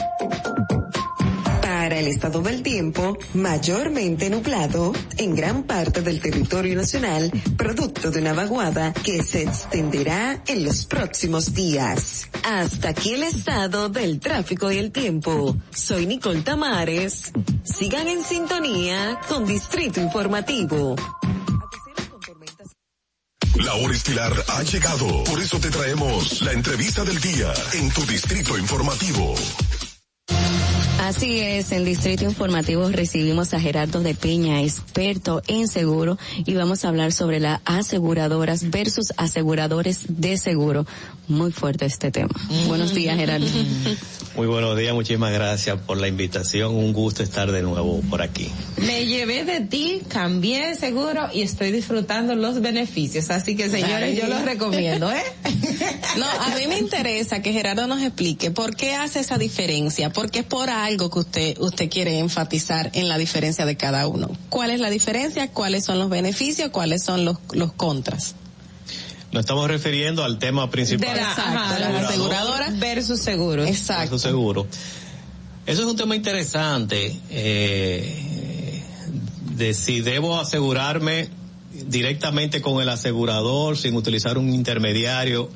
[1.85, 8.22] Para el estado del tiempo, mayormente nublado en gran parte del territorio nacional, producto de
[8.22, 12.27] una vaguada que se extenderá en los próximos días.
[12.43, 15.55] Hasta aquí el estado del tráfico y el tiempo.
[15.69, 17.31] Soy Nicole Tamares.
[17.64, 20.95] Sigan en sintonía con Distrito Informativo.
[23.64, 25.23] La hora estilar ha llegado.
[25.25, 29.35] Por eso te traemos la entrevista del día en tu Distrito Informativo.
[31.06, 36.17] Así es, en Distrito Informativo recibimos a Gerardo de Peña, experto en seguro,
[36.48, 40.88] y vamos a hablar sobre las aseguradoras versus aseguradores de seguro.
[41.27, 42.34] Muy fuerte este tema.
[42.66, 43.45] Buenos días, Gerardo.
[44.35, 46.75] Muy buenos días, muchísimas gracias por la invitación.
[46.75, 48.51] Un gusto estar de nuevo por aquí.
[48.75, 53.30] Me llevé de ti, cambié de seguro y estoy disfrutando los beneficios.
[53.30, 54.17] Así que señores, Ay.
[54.17, 55.24] yo los recomiendo, ¿eh?
[56.17, 60.40] No, a mí me interesa que Gerardo nos explique por qué hace esa diferencia, porque
[60.40, 64.30] es por algo que usted usted quiere enfatizar en la diferencia de cada uno.
[64.49, 65.51] ¿Cuál es la diferencia?
[65.51, 66.69] ¿Cuáles son los beneficios?
[66.69, 68.35] ¿Cuáles son los los contras?
[69.32, 71.14] Nos estamos refiriendo al tema principal.
[71.14, 73.67] De la, versus seguros.
[73.67, 74.17] Exacto.
[74.17, 74.65] seguro.
[75.65, 78.83] Eso es un tema interesante, eh,
[79.57, 81.27] de si debo asegurarme
[81.88, 85.49] directamente con el asegurador sin utilizar un intermediario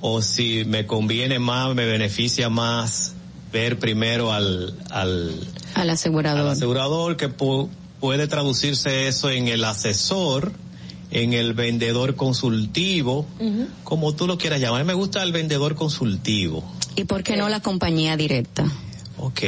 [0.00, 3.14] o si me conviene más, me beneficia más
[3.54, 5.30] ver primero al, al,
[5.74, 6.40] Al asegurador.
[6.40, 7.68] al asegurador que pu-
[8.00, 10.52] puede traducirse eso en el asesor,
[11.12, 13.24] en el vendedor consultivo,
[13.84, 14.80] como tú lo quieras llamar.
[14.80, 16.64] A mí me gusta el vendedor consultivo.
[16.96, 18.64] ¿Y por qué no la compañía directa?
[19.18, 19.40] Ok.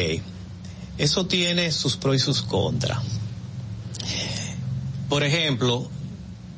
[0.99, 3.01] Eso tiene sus pros y sus contras.
[5.09, 5.89] Por ejemplo,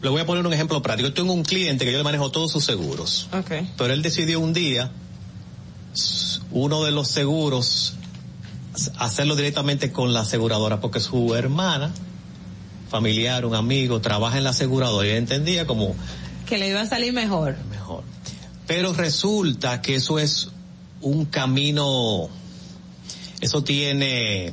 [0.03, 1.09] le voy a poner un ejemplo práctico.
[1.09, 3.27] Yo tengo un cliente que yo le manejo todos sus seguros.
[3.33, 3.71] Okay.
[3.79, 4.91] Pero él decidió un día,
[6.51, 7.95] uno de los seguros,
[8.99, 11.93] hacerlo directamente con la aseguradora, porque su hermana,
[12.91, 15.95] familiar, un amigo, trabaja en la aseguradora y entendía como,
[16.47, 17.57] Que le iba a salir mejor.
[17.71, 18.03] mejor.
[18.67, 20.51] Pero resulta que eso es
[21.01, 22.29] un camino,
[23.41, 24.53] eso tiene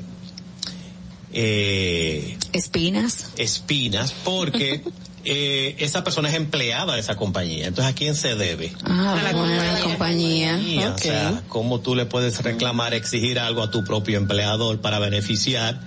[1.33, 3.27] eh, Espinas.
[3.37, 4.83] espinas, porque
[5.25, 7.67] eh, esa persona es empleada de esa compañía.
[7.67, 8.71] Entonces, ¿a quién se debe?
[8.83, 10.53] Ah, bueno, la compañía.
[10.53, 14.99] compañía, O sea, ¿cómo tú le puedes reclamar, exigir algo a tu propio empleador para
[14.99, 15.79] beneficiar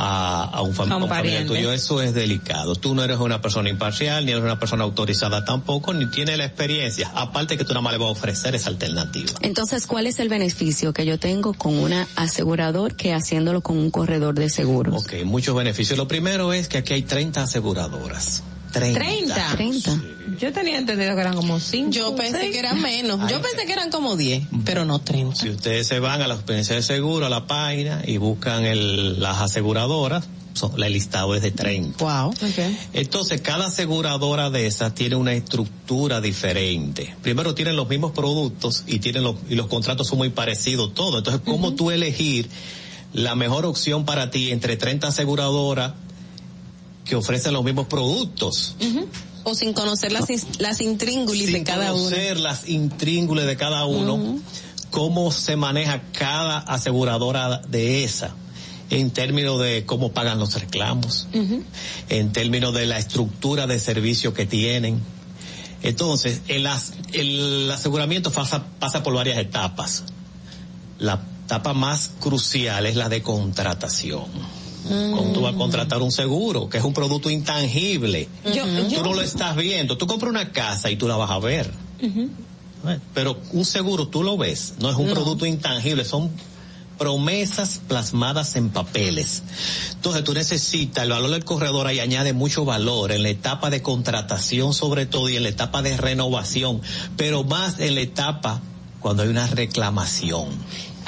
[0.00, 1.72] a, a un, fam- A un a un familiar tuyo.
[1.72, 2.76] Eso es delicado.
[2.76, 6.44] Tú no eres una persona imparcial, ni eres una persona autorizada tampoco, ni tienes la
[6.44, 7.10] experiencia.
[7.16, 9.32] Aparte que tú nada más le vas a ofrecer esa alternativa.
[9.40, 13.90] Entonces, ¿cuál es el beneficio que yo tengo con una asegurador que haciéndolo con un
[13.90, 15.02] corredor de seguros?
[15.02, 15.98] Ok, muchos beneficios.
[15.98, 18.44] Lo primero es que aquí hay 30 aseguradoras.
[18.72, 18.98] 30.
[18.98, 19.56] 30.
[19.56, 20.02] 30.
[20.38, 21.90] Yo tenía entendido que eran como 5.
[21.90, 23.30] Yo pensé que eran menos.
[23.30, 25.36] Yo pensé que eran como 10, pero no 30.
[25.36, 29.20] Si ustedes se van a la experiencia de seguro, a la página, y buscan el,
[29.20, 32.04] las aseguradoras, son, el listado es de 30.
[32.04, 32.34] Wow.
[32.92, 37.14] Entonces, cada aseguradora de esas tiene una estructura diferente.
[37.22, 41.18] Primero tienen los mismos productos y tienen los, y los contratos son muy parecidos todos.
[41.18, 42.48] Entonces, ¿cómo tú elegir
[43.12, 45.94] la mejor opción para ti entre 30 aseguradoras
[47.08, 48.76] que ofrecen los mismos productos?
[49.44, 50.26] O sin conocer las,
[50.58, 52.04] las intríngulis de Sin cada uno.
[52.04, 54.38] conocer las intríngules de cada uno,
[54.90, 58.34] cómo se maneja cada aseguradora de esa
[58.90, 61.28] en términos de cómo pagan los reclamos,
[62.08, 65.00] en términos de la estructura de servicio que tienen.
[65.82, 70.04] Entonces, el, as- el aseguramiento pasa, pasa por varias etapas.
[70.98, 74.24] La etapa más crucial es la de contratación.
[74.88, 78.28] Cuando tú vas a contratar un seguro, que es un producto intangible.
[78.54, 79.96] Yo- tú yo- no lo estás viendo.
[79.98, 81.70] Tú compras una casa y tú la vas a ver.
[82.00, 86.30] Eh, Pero un seguro tú lo ves, no es un producto intangible, son
[86.96, 89.42] promesas plasmadas en papeles.
[89.94, 93.82] Entonces tú necesitas, el valor del corredor ahí añade mucho valor en la etapa de
[93.82, 96.80] contratación sobre todo y en la etapa de renovación,
[97.16, 98.60] pero más en la etapa
[99.00, 100.46] cuando hay una reclamación.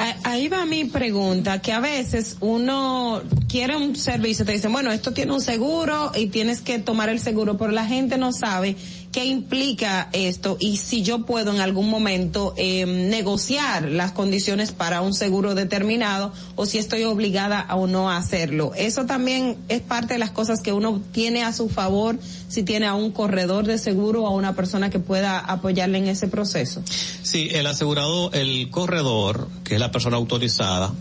[0.02, 4.90] Ah, Ahí va mi pregunta, que a veces uno quiere un servicio, te dicen, bueno,
[4.90, 8.76] esto tiene un seguro y tienes que tomar el seguro, pero la gente no sabe
[9.12, 15.00] qué implica esto y si yo puedo en algún momento eh, negociar las condiciones para
[15.00, 18.72] un seguro determinado o si estoy obligada o no a hacerlo.
[18.76, 22.86] Eso también es parte de las cosas que uno tiene a su favor si tiene
[22.86, 26.82] a un corredor de seguro o a una persona que pueda apoyarle en ese proceso.
[27.22, 30.92] Sí, el asegurado, el corredor, que es la persona autorizada,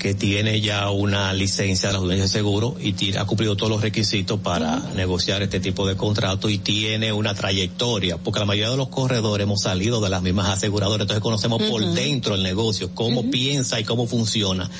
[0.00, 3.68] que tiene ya una licencia de la Junta de Seguro y tiene- ha cumplido todos
[3.70, 8.70] los requisitos para negociar este tipo de contrato y tiene una trayectoria, porque la mayoría
[8.70, 12.94] de los corredores hemos salido de las mismas aseguradoras, entonces conocemos por dentro el negocio,
[12.94, 14.70] cómo piensa y cómo funciona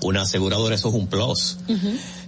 [0.00, 1.58] una aseguradora, eso es un plus.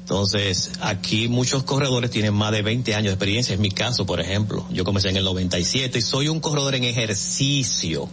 [0.01, 3.55] Entonces, aquí muchos corredores tienen más de 20 años de experiencia.
[3.55, 6.85] En mi caso, por ejemplo, yo comencé en el 97 y soy un corredor en
[6.85, 8.11] ejercicio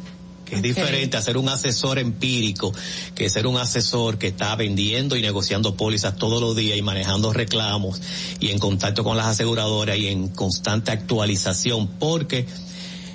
[0.50, 2.74] que es diferente a ser un asesor empírico
[3.16, 7.32] que ser un asesor que está vendiendo y negociando pólizas todos los días y manejando
[7.34, 8.02] reclamos
[8.40, 12.46] y en contacto con las aseguradoras y en constante actualización porque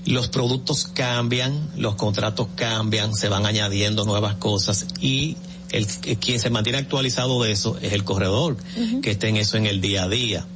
[0.07, 5.37] los productos cambian, los contratos cambian, se van añadiendo nuevas cosas y
[5.71, 8.57] el, el- quien se mantiene actualizado de eso es el corredor
[9.03, 10.47] que está en eso en el día a día.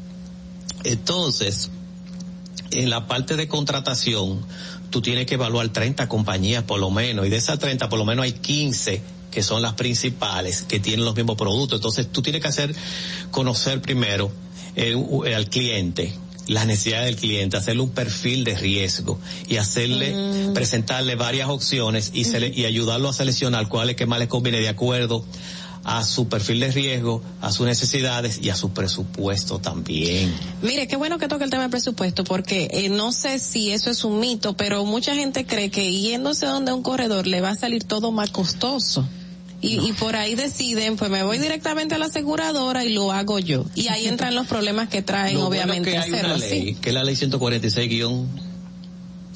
[0.84, 1.70] Entonces,
[2.70, 4.44] en la parte de contratación,
[4.90, 8.04] tú tienes que evaluar 30 compañías por lo menos, y de esas 30 por lo
[8.04, 11.78] menos hay 15 que son las principales, que tienen los mismos productos.
[11.78, 12.74] Entonces, tú tienes que hacer,
[13.30, 14.32] conocer primero
[14.74, 16.14] el- el- al cliente,
[16.46, 20.14] las necesidades del cliente, hacerle un perfil de riesgo y hacerle,
[20.54, 24.60] presentarle varias opciones y, sele- y ayudarlo a seleccionar cuál es que más le conviene
[24.60, 25.24] de acuerdo
[25.90, 30.34] a su perfil de riesgo, a sus necesidades y a su presupuesto también.
[30.60, 33.88] Mire, qué bueno que toque el tema del presupuesto, porque eh, no sé si eso
[33.88, 37.56] es un mito, pero mucha gente cree que yéndose donde un corredor le va a
[37.56, 39.08] salir todo más costoso.
[39.62, 43.38] Y, y por ahí deciden, pues me voy directamente a la aseguradora y lo hago
[43.38, 43.64] yo.
[43.74, 46.60] Y ahí entran los problemas que traen, Lo bueno obviamente, que hay hacerlo una ley,
[46.60, 46.74] así.
[46.82, 48.28] que es la ley 146 guion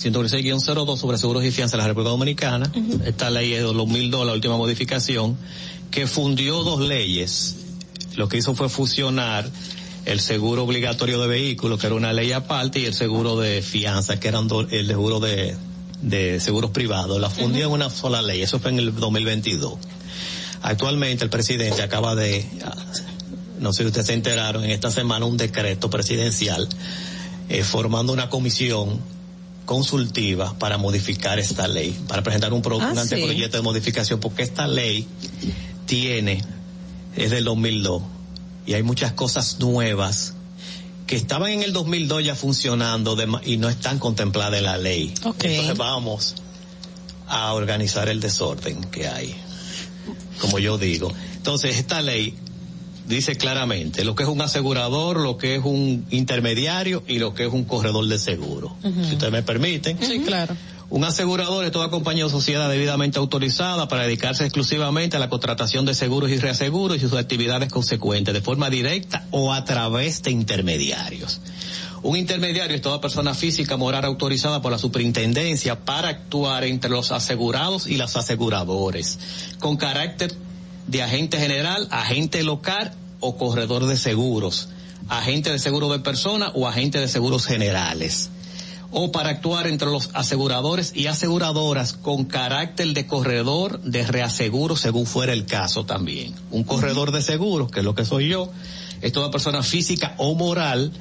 [0.02, 2.70] 146-02 sobre seguros y fianzas de la República Dominicana.
[3.04, 5.36] Esta ley es de 2002, la última modificación,
[5.92, 7.56] que fundió dos leyes.
[8.16, 9.48] Lo que hizo fue fusionar
[10.04, 14.18] el seguro obligatorio de vehículos, que era una ley aparte, y el seguro de fianza,
[14.18, 15.56] que eran do- el seguro de,
[16.02, 17.20] de seguros privados.
[17.20, 18.42] La fundió en una sola ley.
[18.42, 19.74] Eso fue en el 2022.
[20.62, 22.44] Actualmente el presidente acaba de,
[23.60, 26.68] no sé si ustedes se enteraron, en esta semana un decreto presidencial
[27.48, 29.00] eh, formando una comisión
[29.64, 33.00] consultiva para modificar esta ley, para presentar un, pro- Ah, un sí.
[33.00, 35.06] anteproyecto de modificación, porque esta ley
[35.92, 36.42] tiene,
[37.14, 38.02] es del 2002,
[38.64, 40.32] y hay muchas cosas nuevas
[41.06, 45.12] que estaban en el 2002 ya funcionando de y no están contempladas en la ley.
[45.22, 46.36] Entonces vamos
[47.28, 49.34] a organizar el desorden que hay,
[50.40, 51.12] como yo digo.
[51.36, 52.36] Entonces esta ley
[53.06, 57.44] dice claramente lo que es un asegurador, lo que es un intermediario y lo que
[57.44, 58.74] es un corredor de seguro.
[58.82, 59.98] Si ustedes me permiten.
[60.00, 60.56] Sí, claro.
[60.92, 65.86] Un asegurador es toda compañía o sociedad debidamente autorizada para dedicarse exclusivamente a la contratación
[65.86, 70.32] de seguros y reaseguros y sus actividades consecuentes, de forma directa o a través de
[70.32, 71.40] intermediarios.
[72.02, 77.10] Un intermediario es toda persona física moral autorizada por la superintendencia para actuar entre los
[77.10, 79.18] asegurados y los aseguradores,
[79.60, 80.34] con carácter
[80.88, 84.68] de agente general, agente local o corredor de seguros,
[85.08, 88.28] agente de seguro de persona o agente de seguros generales
[88.92, 95.06] o para actuar entre los aseguradores y aseguradoras con carácter de corredor de reaseguro según
[95.06, 96.34] fuera el caso también.
[96.50, 98.50] Un corredor de seguros, que es lo que soy yo,
[99.00, 100.92] es toda persona física o moral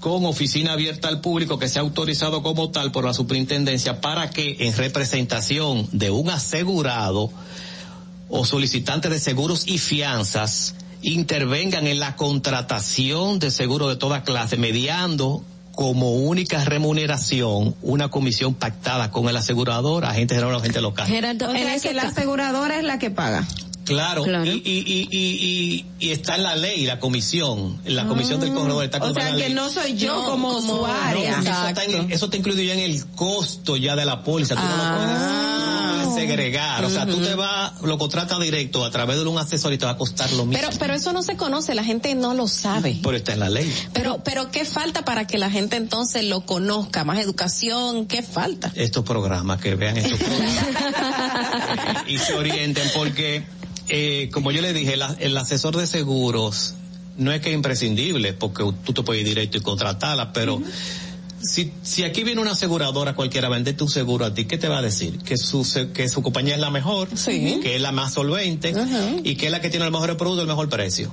[0.00, 4.56] con oficina abierta al público que sea autorizado como tal por la superintendencia para que
[4.60, 7.30] en representación de un asegurado
[8.28, 14.56] o solicitante de seguros y fianzas intervengan en la contratación de seguros de toda clase
[14.56, 15.44] mediando
[15.76, 21.06] como única remuneración una comisión pactada con el asegurador, agente general o agente local.
[21.06, 23.46] Gerardo, en ese que la aseguradora es la que paga.
[23.84, 24.44] Claro, claro.
[24.46, 28.98] Y, y, y, y, está en la ley, la comisión, la comisión del corredor está
[28.98, 31.40] O sea, que no soy yo no, como, como usuaria.
[31.42, 34.56] No, eso, está en, eso está incluido ya en el costo ya de la póliza.
[34.56, 34.68] Tú ah.
[34.68, 35.55] no lo puedes
[36.20, 36.84] segregar.
[36.84, 39.84] O sea, tú te vas, lo contratas directo a través de un asesor y te
[39.84, 40.60] va a costar lo mismo.
[40.60, 42.98] Pero, pero eso no se conoce, la gente no lo sabe.
[43.02, 43.72] Pero está en la ley.
[43.92, 47.04] Pero, pero ¿qué falta para que la gente entonces lo conozca?
[47.04, 48.72] Más educación, ¿qué falta?
[48.74, 50.64] Estos programas, que vean estos programas.
[52.06, 53.44] y se orienten porque
[53.88, 56.74] eh, como yo le dije, la, el asesor de seguros
[57.16, 60.60] no es que es imprescindible, porque tú te puedes ir directo y contratarla, pero uh
[60.60, 61.05] -huh.
[61.42, 64.68] Si, si aquí viene una aseguradora cualquiera a venderte un seguro a ti, ¿qué te
[64.68, 65.18] va a decir?
[65.18, 67.60] Que su, que su compañía es la mejor, sí.
[67.62, 69.20] que es la más solvente uh -huh.
[69.22, 71.12] y que es la que tiene el mejor producto, el mejor precio.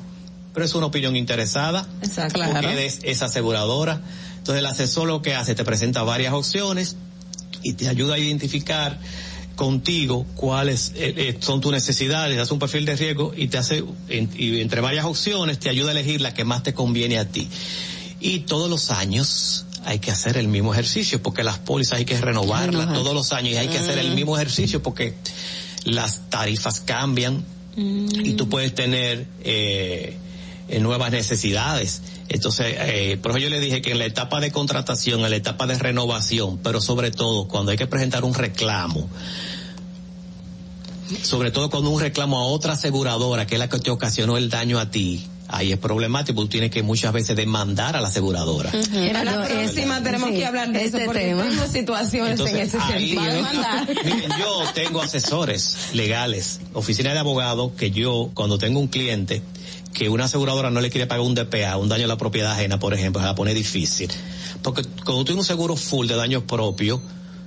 [0.54, 2.40] Pero es una opinión interesada, Exacto.
[2.40, 2.70] porque Claro.
[2.70, 4.02] es, es aseguradora.
[4.38, 6.96] Entonces el asesor lo que hace, te presenta varias opciones
[7.62, 9.00] y te ayuda a identificar
[9.56, 13.84] contigo cuáles eh, eh, son tus necesidades, hace un perfil de riesgo y te hace,
[14.10, 17.48] y entre varias opciones, te ayuda a elegir la que más te conviene a ti.
[18.20, 22.20] Y todos los años hay que hacer el mismo ejercicio porque las pólizas hay que
[22.20, 22.94] renovarlas Renovar.
[22.96, 24.16] todos los años y hay que hacer el Mm.
[24.16, 25.14] mismo ejercicio porque
[25.86, 27.44] las tarifas cambian
[27.76, 30.16] y tú puedes tener eh,
[30.70, 32.02] eh, nuevas necesidades.
[32.30, 35.36] Entonces, eh, por eso yo le dije que en la etapa de contratación, en la
[35.36, 39.10] etapa de renovación, pero sobre todo cuando hay que presentar un reclamo,
[41.22, 44.50] sobre todo cuando un reclamo a otra aseguradora, que es la que te ocasionó el
[44.50, 48.72] daño a ti, ahí es problemático, tú tienes que muchas veces demandar a la aseguradora.
[48.72, 51.44] A la próxima tenemos sí, que hablar de este eso porque tema.
[51.44, 53.22] tengo situaciones en ese ahí- sentido.
[54.04, 59.42] Miren, yo tengo asesores legales, oficina de abogados, que yo, cuando tengo un cliente,
[59.94, 62.80] que una aseguradora no le quiere pagar un DPA, un daño a la propiedad ajena,
[62.80, 64.10] por ejemplo, se la pone difícil.
[64.64, 67.00] Porque cuando tienes un seguro full de daños propios,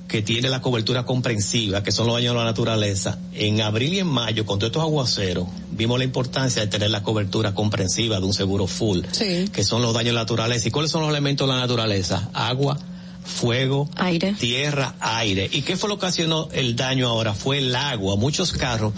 [0.09, 3.99] que tiene la cobertura comprensiva, que son los daños a la naturaleza, en abril y
[3.99, 8.27] en mayo, con todos estos aguaceros, vimos la importancia de tener la cobertura comprensiva de
[8.27, 9.47] un seguro full, Sí.
[9.53, 10.69] que son los daños a la naturaleza.
[10.69, 12.31] ¿Y cuáles son los elementos de la naturaleza?
[12.33, 12.79] Agua,
[13.25, 14.35] fuego, Aire.
[14.35, 15.49] tierra, aire.
[15.53, 17.35] ¿Y qué fue lo que ocasionó el daño ahora?
[17.35, 18.15] Fue el agua.
[18.17, 18.93] Muchos carros,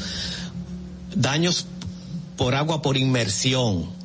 [1.14, 1.66] daños
[2.36, 3.96] por agua por inmersión.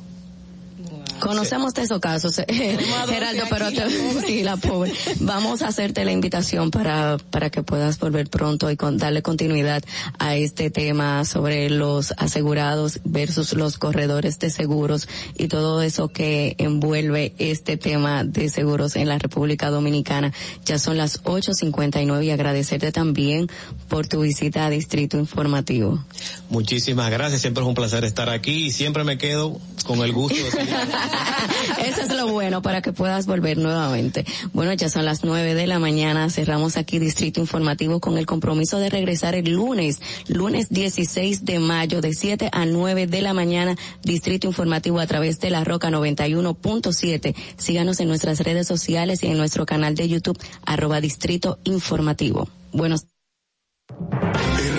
[1.24, 2.76] Conocemos de esos casos, eh,
[3.08, 3.88] Geraldo, pero te,
[4.26, 4.92] sí, la pobre.
[5.20, 9.82] Vamos a hacerte la invitación para, para que puedas volver pronto y con, darle continuidad
[10.18, 16.56] a este tema sobre los asegurados versus los corredores de seguros y todo eso que
[16.58, 20.30] envuelve este tema de seguros en la República Dominicana.
[20.66, 23.48] Ya son las 8.59 y agradecerte también
[23.88, 26.04] por tu visita a Distrito Informativo.
[26.50, 27.40] Muchísimas gracias.
[27.40, 30.50] Siempre es un placer estar aquí y siempre me quedo con el gusto de
[31.84, 34.24] Eso es lo bueno para que puedas volver nuevamente.
[34.52, 36.30] Bueno, ya son las nueve de la mañana.
[36.30, 42.00] Cerramos aquí Distrito Informativo con el compromiso de regresar el lunes, lunes 16 de mayo,
[42.00, 43.76] de 7 a 9 de la mañana.
[44.02, 47.34] Distrito Informativo a través de la Roca 91.7.
[47.56, 52.48] Síganos en nuestras redes sociales y en nuestro canal de YouTube, arroba Distrito Informativo.
[52.72, 53.06] Buenos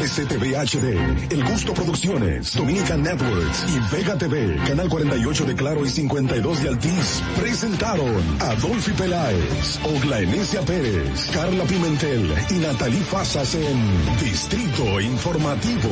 [0.06, 5.90] RCTV HD, El Gusto Producciones, Dominican Networks y Vega TV, Canal 48 de Claro y
[5.90, 13.56] 52 de Altiz, presentaron a Dolphy Peláez, Ogla Enesia Pérez, Carla Pimentel y Natalie Fasas
[13.56, 15.90] en Distrito Informativo.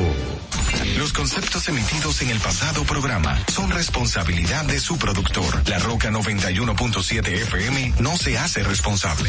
[0.96, 5.68] Los conceptos emitidos en el pasado programa son responsabilidad de su productor.
[5.68, 9.28] La Roca 91.7 FM no se hace responsable.